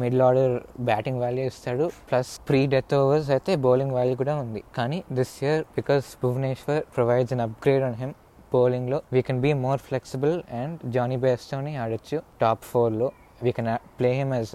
[0.00, 0.54] middle order
[0.88, 4.60] batting value ఇస్తాడు ప్లస్ ప్రీ డెత్ ఓవర్స్ అయితే బౌలింగ్ వాల్యూ కూడా ఉంది.
[4.78, 8.14] కానీ this year because Bhuvneshwar provides an upgrade on him
[8.52, 13.08] బౌలింగ్లో we can be more flexible and Jonny బేస్తోని ఆడొచ్చు top ఫోర్లో
[13.42, 14.52] we can play him as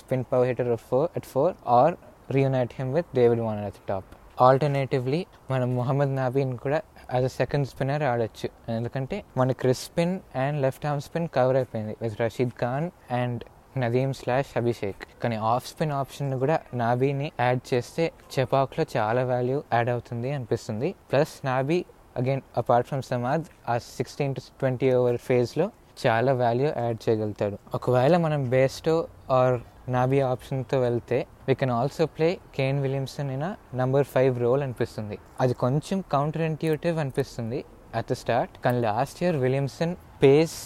[0.00, 1.94] spin power hitter four at four or
[2.36, 4.08] reunite him with David van at top
[4.46, 5.20] alternatively
[5.50, 6.80] మనం మొహమ్మద్ నాబీన్ కూడా
[7.14, 8.48] as a second spinner ఆడొచ్చు.
[8.76, 11.96] ఎందుకంటే మన Chris spin and left arm spin cover అయిపోయింది.
[12.02, 13.44] With Rashid Khan and
[13.78, 19.88] Nadeem slash Abhishek కానీ off spin option కూడా నాబీని add చేస్తే చెపాక్లో చాలా వాల్యూ యాడ్
[19.88, 20.94] అవుతుంది అనిపిస్తుంది.
[21.12, 21.84] Plus Nabi
[22.16, 25.70] again apart from Samad ఆ సిక్స్టీన్ టు ట్వంటీ ఓవర్ ఫేజ్లో
[26.06, 27.56] చాలా వాల్యూ యాడ్ చేయగలుగుతాడు.
[27.74, 28.96] ఒకవేళ మనం బేస్టో
[29.30, 29.56] ఆర్
[29.94, 31.18] నాబీ ఆప్షన్తో వెళ్తే
[31.48, 33.46] we can also play Kane Williamson in
[33.80, 35.16] number five role అనిపిస్తుంది.
[35.42, 37.60] అది కొంచెం కౌంటర్ ఇంట్యూటివ్ అనిపిస్తుంది
[37.98, 40.56] అట్ ద స్టార్ట్ కానీ last year Williamson pace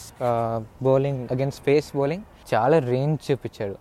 [0.89, 3.77] bowling against pace bowling చాలా రేంజ్ చూపించాడు.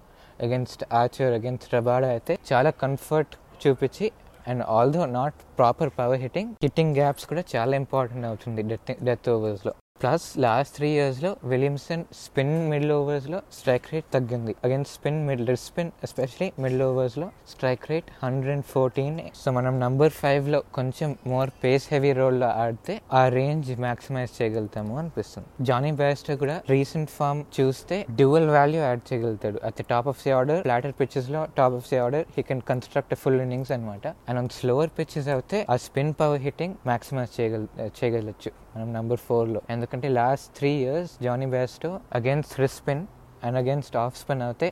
[0.45, 4.07] అగేన్స్ట్ ఆచర్ అగైన్స్ రబాడా అయితే చాలా కంఫర్ట్ చూపించి
[4.51, 9.73] and although not proper power hitting hitting gaps కూడా చాలా ఇంపార్టెంట్ అవుతుంది డెత్ డెత్ ఓవర్స్లో
[10.01, 14.53] ప్లస్ లాస్ట్ త్రీ ఇయర్స్లో విలియమ్సన్ స్పిన్ మిడిల్ ఓవర్స్లో స్ట్రైక్ రేట్ తగ్గింది.
[14.65, 20.13] Again spin middle spin especially middle ఓవర్స్లో strike rate hundred and fourteen so మనం number
[20.21, 25.47] ఫైవ్లో కొంచెం మోర్ పేస్ హెవీ రోల్లో ఆడితే ఆ రేంజ్ మ్యాక్సిమైజ్ చేయగలుగుతాము అనిపిస్తుంది.
[25.69, 29.59] జానీ బ్యాస్టర్ కూడా రీసెంట్ ఫామ్ చూస్తే డ్యూయల్ వాల్యూ యాడ్ చేయగలుగుతాడు.
[29.69, 32.63] At the top of the order flatter పిచ్చెస్లో లో top of the order he can
[32.71, 37.63] construct full innings అనమాట అండ్ ఆన్ స్లోవర్ పిచ్చెస్ అయితే ఆ స్పిన్ పవర్ హిట్టింగ్ మ్యాక్సిమైజ్ చేయగల
[37.99, 38.51] చేయగలచ్చు.
[38.73, 43.03] మనం number ఫోర్లో ఎందుకంటే last three years Jonny Bairstow against spin
[43.47, 44.67] and against off spin అయితే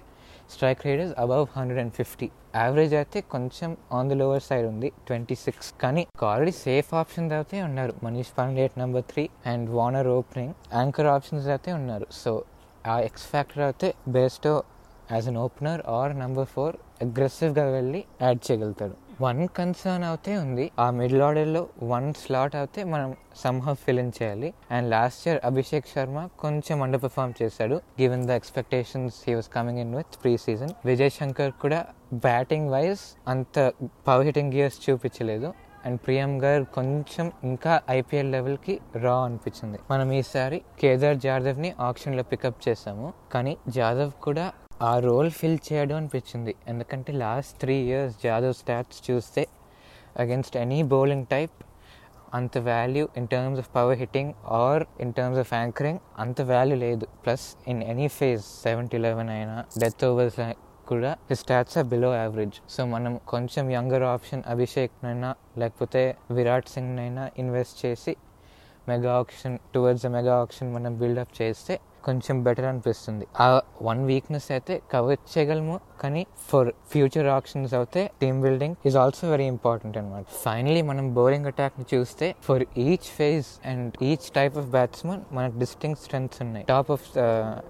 [0.53, 2.27] strike rate is above hundred and fifty
[2.59, 7.57] average అయితే కొంచెం ఆన్ ది లోవర్ సైడ్ ఉంది ట్వంటీ సిక్స్ కానీ ఆల్రెడీ సేఫ్ ఆప్షన్స్ అయితే
[7.67, 7.93] ఉన్నారు.
[8.05, 12.07] Manish Pandey at number three and Warner opening anchor options అయితే ఉన్నారు.
[12.21, 12.31] So
[12.93, 14.47] ఆ ఎక్స్ ఫ్యాక్టర్ అయితే best
[15.15, 16.75] as an opener or number four
[17.05, 18.95] అగ్రెసివ్గా వెళ్ళి యాడ్ చేయగలుగుతాడు.
[19.21, 20.65] వన్ కన్సర్న్ అయితే ఉంది.
[20.79, 21.61] ఆ మిడిల్ ఆర్డర్లో
[21.93, 23.09] వన్ స్లాట్ అయితే మనం
[23.43, 24.49] సమ్హౌ ఫిల్ ఇన్ చేయాలి.
[24.71, 27.77] And last year Abhishek Sharma కొంచెం అండర్ పర్ఫామ్ చేశాడు.
[28.01, 31.79] Given the expectations he was coming in with pre season Vijay Shankar కూడా
[32.27, 33.57] బ్యాటింగ్ వైజ్ అంత
[34.07, 35.51] పవర్ హిటింగ్ గియర్స్ చూపించలేదు.
[35.85, 39.77] అండ్ ప్రియం గారు కొంచెం ఇంకా ఐపీఎల్ లెవెల్కి రా అనిపించింది.
[39.91, 43.13] మనం ఈసారి కేదార్ జాదవ్ని ఆప్షన్లో పికప్ చేసాము.
[43.33, 44.47] కానీ జాదవ్ కూడా
[44.87, 46.53] ఆ రోల్ ఫిల్ చేయడం అనిపించింది.
[46.67, 49.43] ఎందుకంటే last three years Jadhav stats చూస్తే
[50.23, 51.57] అగేన్స్ట్ ఎనీ బౌలింగ్ టైప్
[52.37, 54.31] అంత value in terms of power hitting
[54.61, 57.05] or in terms of anchoring అంత వాల్యూ లేదు.
[57.23, 60.39] Plus in any phase seventy eleven అయినా డెత్ ఓవర్స్
[60.91, 61.11] కూడా
[61.41, 65.31] stats are below average so మనం కొంచెం younger option అభిషేక్నైనా
[65.61, 66.01] లేకపోతే
[66.37, 68.13] విరాట్ సింగ్నైనా ఇన్వెస్ట్ చేసి
[68.87, 71.75] mega option towards mega option మనం బిల్డప్ చేస్తే
[72.07, 73.25] కొంచెం బెటర్ అనిపిస్తుంది.
[73.43, 73.47] ఆ
[73.89, 79.47] వన్ వీక్నెస్ అయితే కవర్ చేయగలము కానీ ఫర్ ఫ్యూచర్ ఆప్షన్స్ అయితే team building is also very
[79.53, 85.21] important అనమాట ఫైనలీ మనం బౌలింగ్ అటాక్ని చూస్తే for each phase and each type of batsmen
[85.37, 86.65] మనకు డిస్టింగ్ స్ట్రెంగ్స్ ఉన్నాయి.
[86.73, 87.07] Top of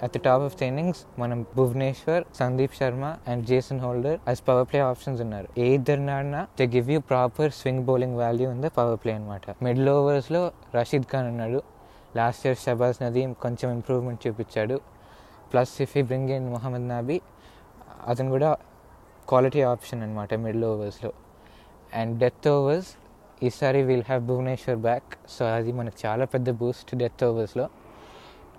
[0.05, 4.69] at the top of the innings మనం Bhuvneshwar Sandeep Sharma and Jason Holder as power
[4.71, 5.49] play options ఉన్నారు.
[5.63, 9.91] ఏ ఇద్దరు నాడినా they give you proper swing bowling value ఉంది power play అనమాట middle
[9.97, 10.43] ఓవర్స్లో
[10.79, 11.61] రషీద్ ఖాన్ ఉన్నాడు.
[12.15, 14.81] లాస్ట్ ఇయర్ షబాజ్ నదీం కొంచెం ఇంప్రూవ్మెంట్ చూపించాడు.
[15.53, 17.21] ప్లస్ ఇఫ్ ఈ బ్రింగ్ ఇన్ మొహమ్మద్ నాబీ
[18.07, 18.57] అతను కూడా
[19.29, 21.13] క్వాలిటీ ఆప్షన్ అనమాట మిడిల్ ఓవర్స్లో.
[21.93, 22.87] అండ్ డెత్ ఓవర్స్
[23.43, 27.69] ఈసారి will have Bhuvneshwar back so అది మనకు చాలా పెద్ద boost death ఓవర్స్లో.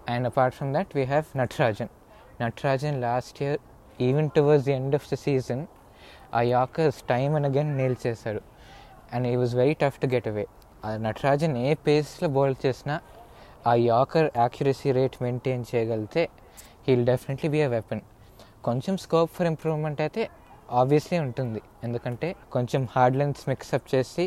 [0.09, 1.89] And apart from that we have Natarajan.
[2.40, 3.59] Natarajan last year
[4.02, 5.66] even towards the end of the season
[6.35, 8.40] ఆ yorkers time and again nail చేశాడు
[9.12, 10.47] and ఈ was very tough to get away.
[10.85, 13.01] ఆ నటరాజన్ ఏ పేస్లో bowl చేసినా
[13.70, 16.23] ఆ yorker accuracy rate maintain చేయగలిగితే
[16.87, 18.03] he'll definitely be a weapon
[18.69, 20.23] కొంచెం scope for improvement అయితే
[20.81, 21.61] ఆబ్వియస్లీ ఉంటుంది.
[21.85, 24.24] ఎందుకంటే కొంచెం హార్డ్ లెన్స్ మిక్సప్ చేసి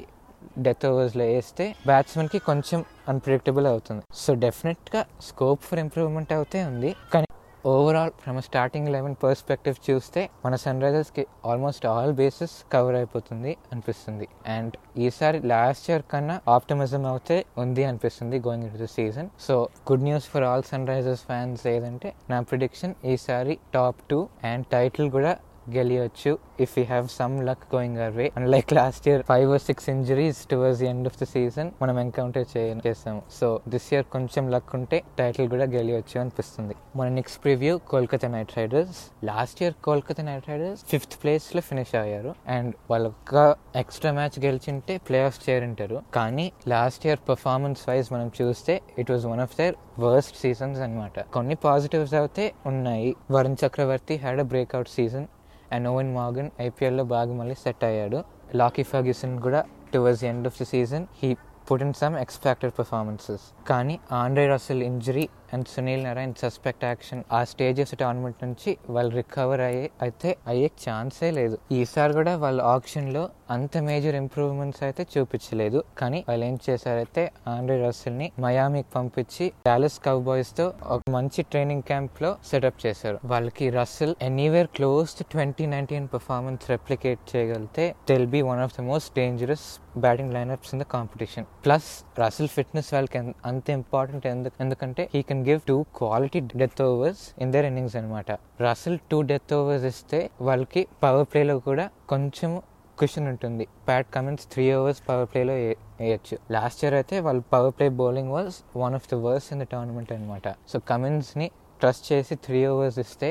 [0.66, 2.80] డెత్ ఓవర్స్లో వేస్తే బ్యాట్స్మెన్కి కొంచెం
[3.12, 4.04] అన్ప్రిడిక్టబుల్ అవుతుంది.
[4.24, 6.92] సో డెఫినెట్గా స్కోప్ ఫర్ ఇంప్రూవ్మెంట్ అయితే ఉంది.
[7.14, 7.28] కానీ
[7.72, 14.26] overall from starting eleven perspective చూస్తే మన సన్ రైజర్స్కి ఆల్మోస్ట్ ఆల్ బేసెస్ కవర్ అయిపోతుంది అనిపిస్తుంది.
[14.48, 14.74] అండ్
[15.06, 19.56] ఈసారి లాస్ట్ ఇయర్ కన్నా ఆప్టమిజం అయితే ఉంది అనిపిస్తుంది going in the season so
[19.92, 25.34] good news for all Sunrisers fans ఏదంటే నా ప్రిడిక్షన్ ఈసారి టాప్ టూ అండ్ టైటిల్ కూడా
[25.70, 29.62] గెలియొచ్చు if you have some luck going our way and like last year five or
[29.62, 32.46] six injuries towards the end of the season మనం encounter
[32.88, 33.22] చేసాము.
[33.32, 36.76] So this year కొంచెం luck ఉంటే title కూడా గెలియొచ్చు అనిపిస్తుంది.
[36.96, 42.36] మన next preview Kolkata Knight Riders last year Kolkata Knight Riders fifth ప్లేస్లో finish అయ్యారు.
[42.48, 46.02] అండ్ వాళ్ళ ఒక్క ఎక్స్ట్రా మ్యాచ్ గెలిచింటే ప్లే ఆఫ్ చేరింటారు.
[46.14, 51.20] కానీ లాస్ట్ ఇయర్ పర్ఫార్మెన్స్ వైజ్ మనం చూస్తే it was one of the worst seasons అన్నమాట.
[51.20, 53.16] కొన్ని పాజిటివ్స్ అయితే ఉన్నాయి.
[53.32, 55.28] Varun Chakravarthy had a breakout season
[55.74, 58.20] and Eoin Morgan ఐపీఎల్లో బాగా మళ్ళీ సెట్ అయ్యాడు.
[58.56, 59.62] లాకీ ఫర్గ్యూసన్ కూడా
[59.94, 61.30] towards the end of the season he
[61.68, 67.42] put in some expected performances కానీ Andre Russell injury and Sunil Narine suspect action ఆ
[67.52, 71.56] stages tournament నుంచి వాళ్ళు recover అయ్యే అయితే అయ్యే ఛాన్సే లేదు.
[71.80, 73.24] ఈసారి కూడా వాళ్ళ ఆప్షన్లో
[73.56, 75.80] అంత మేజర్ ఇంప్రూవ్మెంట్స్ అయితే చూపించలేదు.
[76.00, 77.24] కానీ వాళ్ళు ఏం చేశారైతే
[77.54, 80.66] ఆండ్రీ రసల్ని మయామికి పంపించి డాలస్ కవ్ బాయ్స్తో
[80.96, 83.18] ఒక మంచి ట్రైనింగ్ క్యాంప్లో సెటప్ చేశారు.
[83.32, 88.84] వాళ్ళకి Russell anywhere close to twenty nineteen performance replicate చేయగలిగితే they'll be one of the
[88.92, 89.68] most dangerous
[90.06, 91.90] batting lineups in the competition plus
[92.22, 93.20] Russell fitness వాళ్ళకి
[93.52, 98.32] అంత ఇంపార్టెంట్ ఎందుకు ఎందుకంటే he can give two quality death overs in the innings అనమాట
[98.66, 102.52] Russell two death overs ఇస్తే వాళ్ళకి power ప్లేలో కూడా కొంచెం
[102.98, 103.66] క్వశ్చన్ ఉంటుంది.
[103.88, 105.54] Pat Cummins three overs power ప్లేలో
[106.02, 106.36] వేయచ్చు.
[106.56, 110.12] లాస్ట్ ఇయర్ అయితే వాళ్ళ power play bowling was one of the worst in the tournament
[110.16, 111.48] అనమాట సో కమిన్స్ని
[111.82, 113.30] ట్రస్ట్ చేసి త్రీ ఓవర్స్ ఇస్తే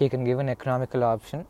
[0.00, 1.42] he can give an economical option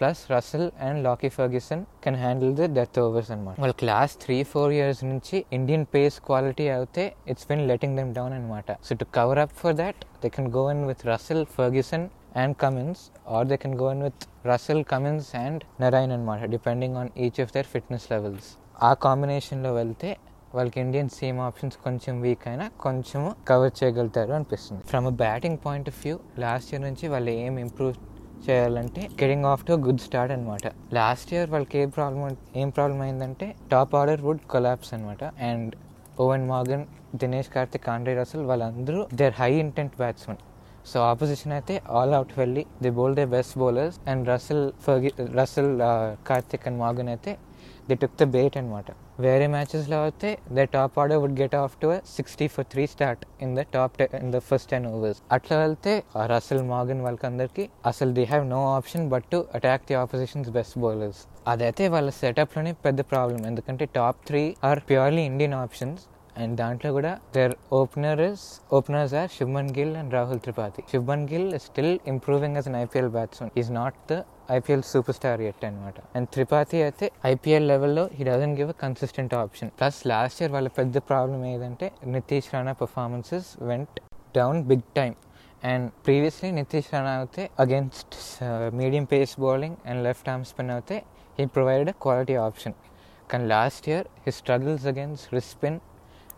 [0.00, 4.72] plus Russell and Lockie Ferguson can handle the death overs అనమాట వాళ్ళు class three four
[4.72, 9.38] years నుంచి Indian pace quality అయితే it's been letting them down అనమాట so to cover
[9.38, 12.06] up for that they can go in with Russell Ferguson
[12.36, 17.10] and Cummins or they can go in with Russell Cummins and Narine అనమాట depending on
[17.18, 18.50] each of their fitness levels
[18.82, 20.10] ఆ కాంబినేషన్లో వెళ్తే
[20.54, 24.82] వాళ్ళకి Indian same options కొంచెం weak అయినా కొంచెం cover చేయగలుగుతారు అనిపిస్తుంది.
[24.84, 27.96] From a batting point of view last year నుంచి వాళ్ళు ఏం ఇంప్రూవ్
[28.44, 33.46] చేయాలంటే getting off to good start అనమాట లాస్ట్ ఇయర్ వాళ్ళకి ఏ ప్రాబ్లం ఏం ప్రాబ్లం అయిందంటే
[33.70, 35.74] టాప్ ఆర్డర్ వుడ్ కొలాప్స్ అనమాట and
[36.20, 36.84] Eoin Morgan
[37.16, 40.40] Dinesh Karthik Andre Russell వాళ్ళందరూ their high intent batsmen
[40.90, 45.72] so opposition అయితే ఆల్ అవుట్ వెళ్ళి the bowl they best bowlers and Russell Fergie Russell
[46.26, 47.32] Karthik and Morgan అయితే
[47.90, 48.88] they took the bat అనమాట
[49.20, 53.52] వేరే మ్యాచెస్లో అయితే the top order would get off to sixty for three start in
[53.56, 55.92] the top in the first ten overs అట్లా వెళ్తే
[56.32, 61.20] Russell Morgan వాళ్ళకందరికీ అసలు they have no option but to attack the opposition's best bowlers
[61.46, 66.02] అదైతే వాళ్ళ సెటప్లోనే పెద్ద problem ఎందుకంటే top three are purely Indian options
[66.36, 71.94] and దాంట్లో కూడా there openers openers are Shubman Gill and Rahul Tripathi Shubman Gill still
[72.08, 74.16] improving as an IPL batsman is not the
[74.50, 79.34] IPL superstar star at అనమాట and Tripathi అయితే IPL లెవెల్లో he doesn't give a consistent
[79.34, 83.98] option plus last year వాళ్ళ పెద్ద problem ఏదంటే Nitish Rana performances went
[84.36, 85.16] down big time
[85.62, 88.14] and previously Nitish Rana అయితే against
[88.74, 90.98] medium pace bowling and left arm spin అయితే
[91.38, 92.76] he provided quality option
[93.32, 95.78] కానీ last year he struggles against wrist spin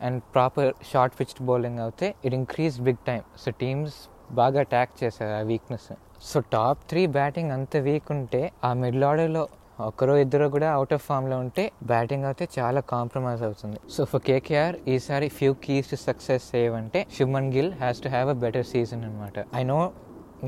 [0.00, 3.98] and proper short pitched bowling అయితే it increase big time so teams
[4.32, 5.88] బాగా attack చేశారు ఆ weakness
[6.30, 9.42] so top three batting అంత weak ఉంటే ఆ middle ఆర్డర్లో
[9.88, 13.78] ఒకరో ఇద్దరు కూడా అవుట్ ఆఫ్ ఫామ్లో ఉంటే బ్యాటింగ్ అయితే చాలా కాంప్రమైజ్ అవుతుంది.
[13.94, 18.36] సో ఫర్ కేకేఆర్ ఈసారి ఫ్యూ కీస్ టు సక్సెస్ ఏవంటే Shubman Gill has to have a
[18.44, 19.78] better season అనమాట ఐ నో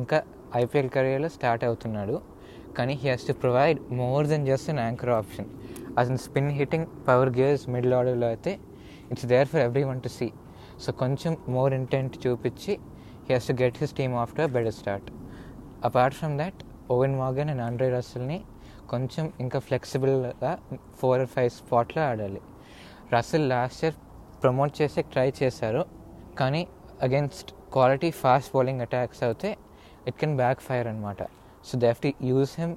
[0.00, 0.18] ఇంకా
[0.62, 2.16] ఐపీఎల్ కెరియర్లో స్టార్ట్ అవుతున్నాడు
[2.78, 5.48] కానీ he has to provide more than just an anchor option
[5.98, 8.52] అసలు spin hitting power gears middle ఆర్డర్లో అయితే
[9.12, 10.28] it's there for everyone to see
[10.84, 12.72] so కొంచెం more intent చూపించి
[13.28, 15.10] he has to get his team after better start
[15.84, 18.44] apart from that Eoin Morgan and Andre రసల్ని
[18.90, 20.58] కొంచెం ఇంకా ఫ్లెక్సిబుల్గా
[20.98, 22.40] four five స్పాట్లో ఆడాలి.
[23.14, 23.94] Russell last year
[24.42, 25.84] promote చేసే try చేశారు.
[26.38, 26.68] కానీ
[27.02, 29.56] against quality fast bowling attacks అయితే
[30.06, 31.22] ఇట్ కెన్ బ్యాక్ ఫైర్ అనమాట
[31.64, 32.76] so they have to use him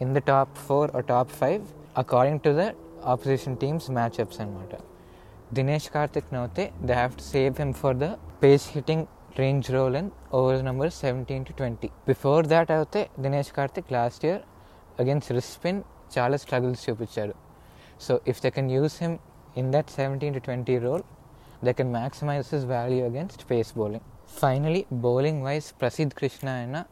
[0.00, 1.66] in the top four or top five
[1.98, 2.64] according to the
[3.04, 4.74] opposition teams matchups అనమాట
[5.52, 8.08] దినేష్ కార్తిక్ అయితే they have to save him for the
[8.42, 9.06] pace hitting
[9.36, 14.42] range role and over number seventeen to twenty before that అయితే Dinesh Karthik last year
[15.00, 15.82] against wrist spin
[16.18, 17.34] చాలా struggles చూపించాడు.
[18.00, 19.18] So if they can use him
[19.56, 21.02] in that seventeen to twenty role
[21.64, 24.06] they can maximize his value against pace bowling
[24.40, 26.84] finally bowling wise Prasidh Krishna అయినా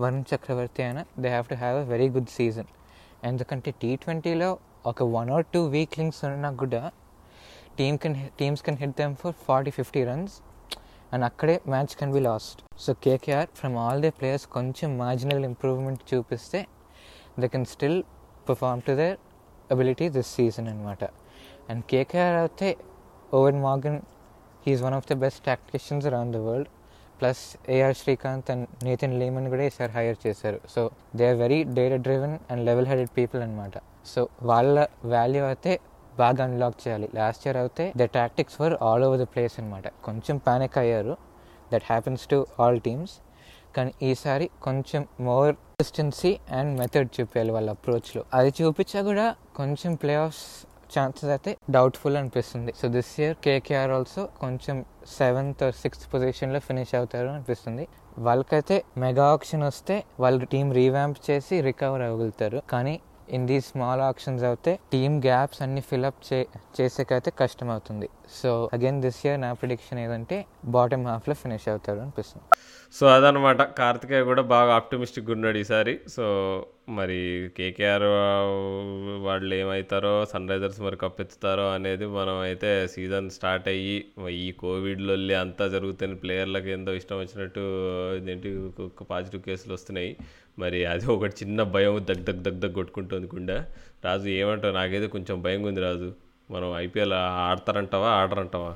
[0.00, 2.68] వరుణ్ చక్రవర్తి అయినా they have to have a very good season
[3.24, 6.92] ఎందుకంటే T ట్వంటీలో ఒక one or two weak links ఉన్నా కూడా
[7.78, 10.36] team can teams can hit them for forty fifty runs
[11.12, 16.02] and అక్కడే match can be lost so KKR from all the players కొంచెం marginal improvement
[16.10, 16.60] చూపిస్తే
[17.42, 17.98] they can still
[18.48, 19.16] perform to their
[19.70, 21.02] ability this season అనమాట
[21.70, 22.68] and KKR అయితే
[23.38, 24.00] Eoin Morgan
[24.66, 26.70] he's one of the best tacticians around the world
[27.20, 27.42] plus
[27.76, 30.58] AR Srikanth and Nathan Lehmann కూడా ఈసారి hire చేశారు.
[30.74, 30.80] So
[31.18, 33.76] they are very data driven and level headed people అనమాట
[34.12, 34.20] so
[34.50, 34.74] వాళ్ళ
[35.14, 35.72] value అయితే
[36.22, 37.08] బాగా unlock చేయాలి.
[37.18, 41.14] Last year అయితే the tactics were all over the place అనమాట కొంచెం పానిక్ అయ్యారు.
[41.72, 43.14] That happens to all teams
[43.76, 49.26] కానీ ఈసారి కొంచెం మోర్ కన్సిస్టెన్సీ అండ్ మెథడ్ చూపించాలి వాళ్ళ అప్రోచ్లో అది చూపించా కూడా
[49.58, 50.46] కొంచెం ప్లే ఆఫ్స్
[50.94, 52.70] ఛాన్సెస్ అయితే డౌట్ఫుల్ అనిపిస్తుంది.
[52.80, 54.76] So this year KKR also కొంచెం
[55.18, 57.84] సెవెంత్ సిక్స్త్ పొజిషన్లో ఫినిష్ అవుతారు అనిపిస్తుంది.
[58.26, 62.60] వాళ్ళకైతే మెగా ఆప్షన్ వస్తే వాళ్ళ టీం రీవ్యాంప్ చేసి రికవర్ అవ్వగలుగుతారు.
[62.72, 62.94] కానీ
[63.30, 66.46] ఇన్ దీ స్మాల్ ఆప్షన్స్ అయితే టీమ్ గ్యాప్స్ అన్ని ఫిల్అప్ చే
[66.80, 68.08] చేసేకైతే కష్టం అవుతుంది
[68.42, 72.44] సో అగైన్ దిస్ ఇయర్ నా ప్రిడిక్షన్ ఏదంటే బాటమ్ హాఫ్లో ఫినిష్ అవుతారు అనిపిస్తుంది.
[72.92, 76.00] సో అదనమాట కార్తికేయ కూడా బాగా ఆప్టిమిస్టిక్గా ఉన్నాడు ఈసారి.
[76.08, 76.24] సో
[76.96, 78.04] మరి కేకేఆర్
[79.24, 85.68] వాళ్ళు ఏమవుతారో సన్ రైజర్స్ మరి కప్పెత్తుతారో అనేది మనం అయితే సీజన్ స్టార్ట్ అయ్యి ఈ కోవిడ్లో అంతా
[85.68, 87.64] జరుగుతున్న ప్లేయర్లకు ఎంతో ఇష్టం వచ్చినట్టు
[88.30, 88.50] ఏంటి
[89.10, 90.16] పాజిటివ్ కేసులు వస్తున్నాయి.
[90.58, 93.58] మరి అది ఒకటి చిన్న భయం దగ్ దగ్ దగ్ దగ్ కొట్టుకుంటుంది గుండె.
[94.04, 94.74] రాజు ఏమంటావు?
[94.74, 96.12] నాకైతే కొంచెం భయంగా ఉంది రాజు.
[96.50, 97.12] మనం ఐపీఎల్
[97.48, 98.72] ఆడతారంటావా ఆడరంటావా?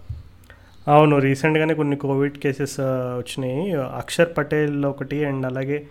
[0.89, 2.77] అవును రీసెంట్గానే కొన్ని కోవిడ్ కేసెస్
[3.23, 3.73] వచ్చినాయి.
[4.03, 5.87] అక్షర్ పటేల్ ఒకటి అండ్ అలాగే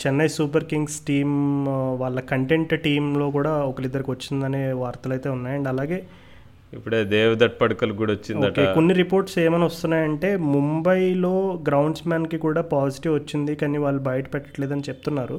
[0.00, 1.34] చెన్నై సూపర్ కింగ్స్ టీమ్
[1.68, 5.56] ఆ, వాళ్ళ కంటెంట్ టీంలో కూడా ఒకరిద్దరికి వచ్చిందనే వార్తలు అయితే ఉన్నాయి.
[5.56, 5.98] అండ్ అలాగే
[6.72, 8.48] ఇప్పుడే దేవదట్ పడకలు కూడా వచ్చిందట.
[8.52, 11.34] ఓకే కొన్ని రిపోర్ట్స్ ఏమైనా వస్తున్నాయంటే ముంబైలో
[11.68, 15.38] గ్రౌండ్స్ మ్యాన్కి కూడా పాజిటివ్ వచ్చింది కానీ వాళ్ళు బయట పెట్టట్లేదని చెప్తున్నారు.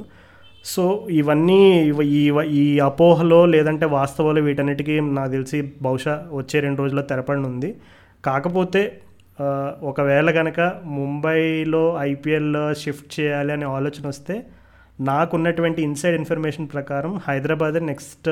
[0.65, 0.83] సో
[1.17, 2.23] ఇవన్నీ ఇవ- ఈ
[2.57, 7.69] ఈ అపోహలో లేదంటే వాస్తవాలు వీటన్నిటికీ నాకు తెలిసి బహుశా వచ్చే రెండు రోజుల్లో తెరపడినుంది
[8.23, 9.09] కాకపోతే ఆ,
[9.83, 14.45] ఒకవేళ కనుక ముంబైలో ఐపీఎల్ షిఫ్ట్ చేయాలి అనే ఆలోచన వస్తే
[15.01, 18.29] నాకున్నటువంటి ఇన్సైడ్ ఇన్ఫర్మేషన్ ప్రకారం హైదరాబాద్ నెక్స్ట్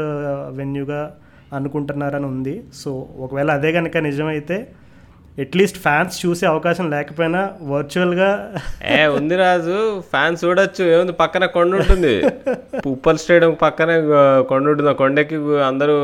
[0.49, 1.15] వెన్యూగా
[1.53, 2.63] అనుకుంటున్నారని ఉంది.
[2.73, 4.67] సో ఒకవేళ అదే కనుక నిజమైతే
[5.41, 8.29] అట్లీస్ట్ ఫ్యాన్స్ చూసే అవకాశం లేకపోయినా వర్చువల్గా
[8.91, 9.99] ఏ ఉంది రాజు.
[10.01, 10.83] ఫ్యాన్స్ చూడొచ్చు.
[10.85, 11.11] ఏముంది?
[11.11, 12.13] పక్కన కొండ ఉంటుంది.
[12.87, 14.01] ఉప్పల్ స్టేడియం పక్కనే
[14.41, 14.89] కొండ ఉంటుంది.
[14.89, 15.95] ఆ కొండకి అందరూ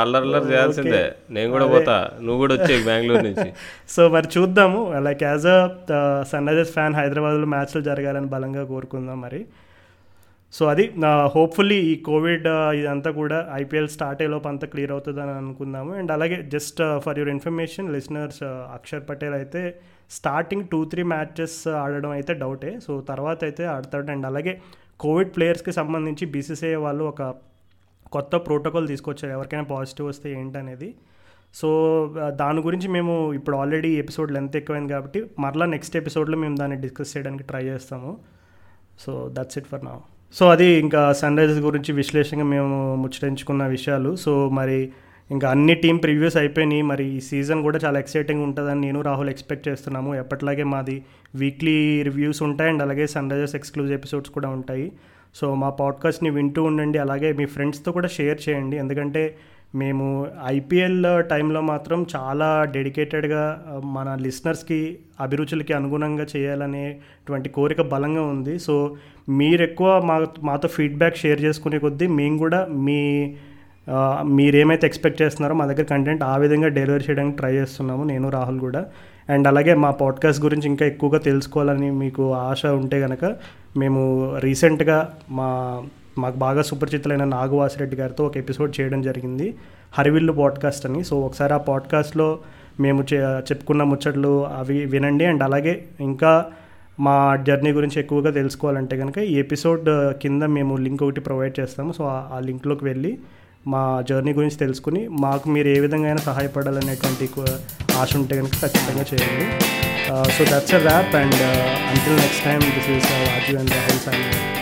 [0.00, 1.12] అల్లరి అల్లరి చేయాల్సిందే.
[1.30, 2.10] నేను కూడా పోతా.
[2.20, 3.52] నువ్వు కూడా వచ్చే బెంగళూరు నుంచి.
[3.96, 4.98] సో మరి చూద్దాము.
[4.98, 9.46] Like as a Sunrisers fan హైదరాబాద్లో మ్యాచ్లు జరగాలని బలంగా కోరుకుందాం మరి.
[10.52, 12.46] సో అది నా హోప్ఫుల్లీ ఈ కోవిడ్
[12.78, 15.90] ఇదంతా కూడా ఐపీఎల్ స్టార్ట్ అయ్యేలోపు అంతా క్లియర్ అవుతుందని అనుకుందాము.
[15.94, 18.42] అండ్ అలాగే just for your information listeners
[18.76, 19.62] Axar Patel అయితే
[20.10, 24.10] స్టార్టింగ్ టూ త్రీ మ్యాచెస్ ఆడడం అయితే డౌటే సో తర్వాత అయితే ఆడతాడు.
[24.10, 24.54] అండ్ అలాగే
[25.00, 27.22] కోవిడ్ ప్లేయర్స్కి సంబంధించి బీసీసీఐ వాళ్ళు ఒక
[28.12, 29.32] కొత్త ప్రోటోకాల్ తీసుకొచ్చారు.
[29.32, 30.94] ఎవరికైనా పాజిటివ్ వస్తే ఏంటనేది.
[31.54, 31.68] సో
[32.42, 37.12] దాని గురించి మేము ఇప్పుడు ఆల్రెడీ ఎపిసోడ్ లెంత్ ఎక్కువైంది కాబట్టి మరలా నెక్స్ట్ ఎపిసోడ్లో మేము దాన్ని డిస్కస్
[37.16, 38.18] చేయడానికి ట్రై చేస్తాము.
[38.98, 39.94] సో దట్స్ ఇట్ ఫర్ నా
[40.32, 44.16] సో అది ఇంకా సన్ రైజర్స్ గురించి విశ్లేషణగా మేము ముచ్చటించుకున్న విషయాలు.
[44.16, 44.90] సో మరి
[45.30, 46.82] ఇంకా అన్ని టీం ప్రివ్యూస్ అయిపోయినాయి.
[46.82, 50.14] మరి ఈ సీజన్ కూడా చాలా ఎక్సైటింగ్ ఉంటుందని నేను రాహుల్ ఎక్స్పెక్ట్ చేస్తున్నాము.
[50.14, 51.04] ఎప్పటిలాగే మాది
[51.34, 54.92] వీక్లీ రివ్యూస్ ఉంటాయి అండ్ అలాగే సన్ రైజర్స్ ఎక్స్క్లూజివ్ ఎపిసోడ్స్ కూడా ఉంటాయి.
[55.34, 56.98] సో మా పాడ్కాస్ట్ని వింటూ ఉండండి.
[56.98, 58.76] అలాగే మీ ఫ్రెండ్స్తో కూడా షేర్ చేయండి.
[58.76, 59.36] ఎందుకంటే
[59.74, 68.58] మేము ఐపీఎల్ టైంలో మాత్రం చాలా డెడికేటెడ్గా మన లిసనర్స్కి అభిరుచులకి అనుగుణంగా చేయాలనేటువంటి కోరిక బలంగా ఉంది.
[68.58, 68.96] సో
[69.28, 73.34] మీరు ఎక్కువ మా మాతో ఫీడ్బ్యాక్ షేర్ చేసుకునే కొద్దీ మేము కూడా మీ
[74.22, 78.86] మీరేమైతే ఎక్స్పెక్ట్ చేస్తున్నారో మా దగ్గర కంటెంట్ ఆ విధంగా డెలివరీ చేయడానికి ట్రై చేస్తున్నాము నేను రాహుల్ కూడా.
[79.28, 83.36] అండ్ అలాగే మా పాడ్కాస్ట్ గురించి ఇంకా ఎక్కువగా తెలుసుకోవాలని మీకు ఆశ ఉంటే కనుక
[83.76, 85.82] మేము రీసెంట్గా మా
[86.18, 89.54] మాకు బాగా సుపరిచితులైన నాగవాసిరెడ్డి గారితో ఒక ఎపిసోడ్ చేయడం జరిగింది.
[89.92, 91.04] హరివిల్లు పాడ్కాస్ట్ అని.
[91.04, 92.38] సో ఒకసారి ఆ పాడ్కాస్ట్లో
[92.80, 95.24] మేము చెప్పుకున్న ముచ్చట్లు అవి వినండి.
[95.24, 96.46] అండ్ అలాగే ఇంకా
[97.00, 101.92] మా జర్నీ గురించి ఎక్కువగా తెలుసుకోవాలంటే కనుక ఈ ఎపిసోడ్ కింద మేము లింక్ ఒకటి ప్రొవైడ్ చేస్తాము.
[101.92, 103.18] సో ఆ- లింక్లోకి వెళ్ళి
[103.66, 107.30] మా జర్నీ గురించి తెలుసుకుని మాకు మీరు ఏ విధంగా అయినా సహాయపడాలనేటువంటి
[107.98, 109.64] ఆశ ఉంటే కనుక ఖచ్చితంగా చేయండి.
[110.32, 111.34] So that's a wrap and
[111.88, 114.59] until next time this is Rajeev and Rahul Sai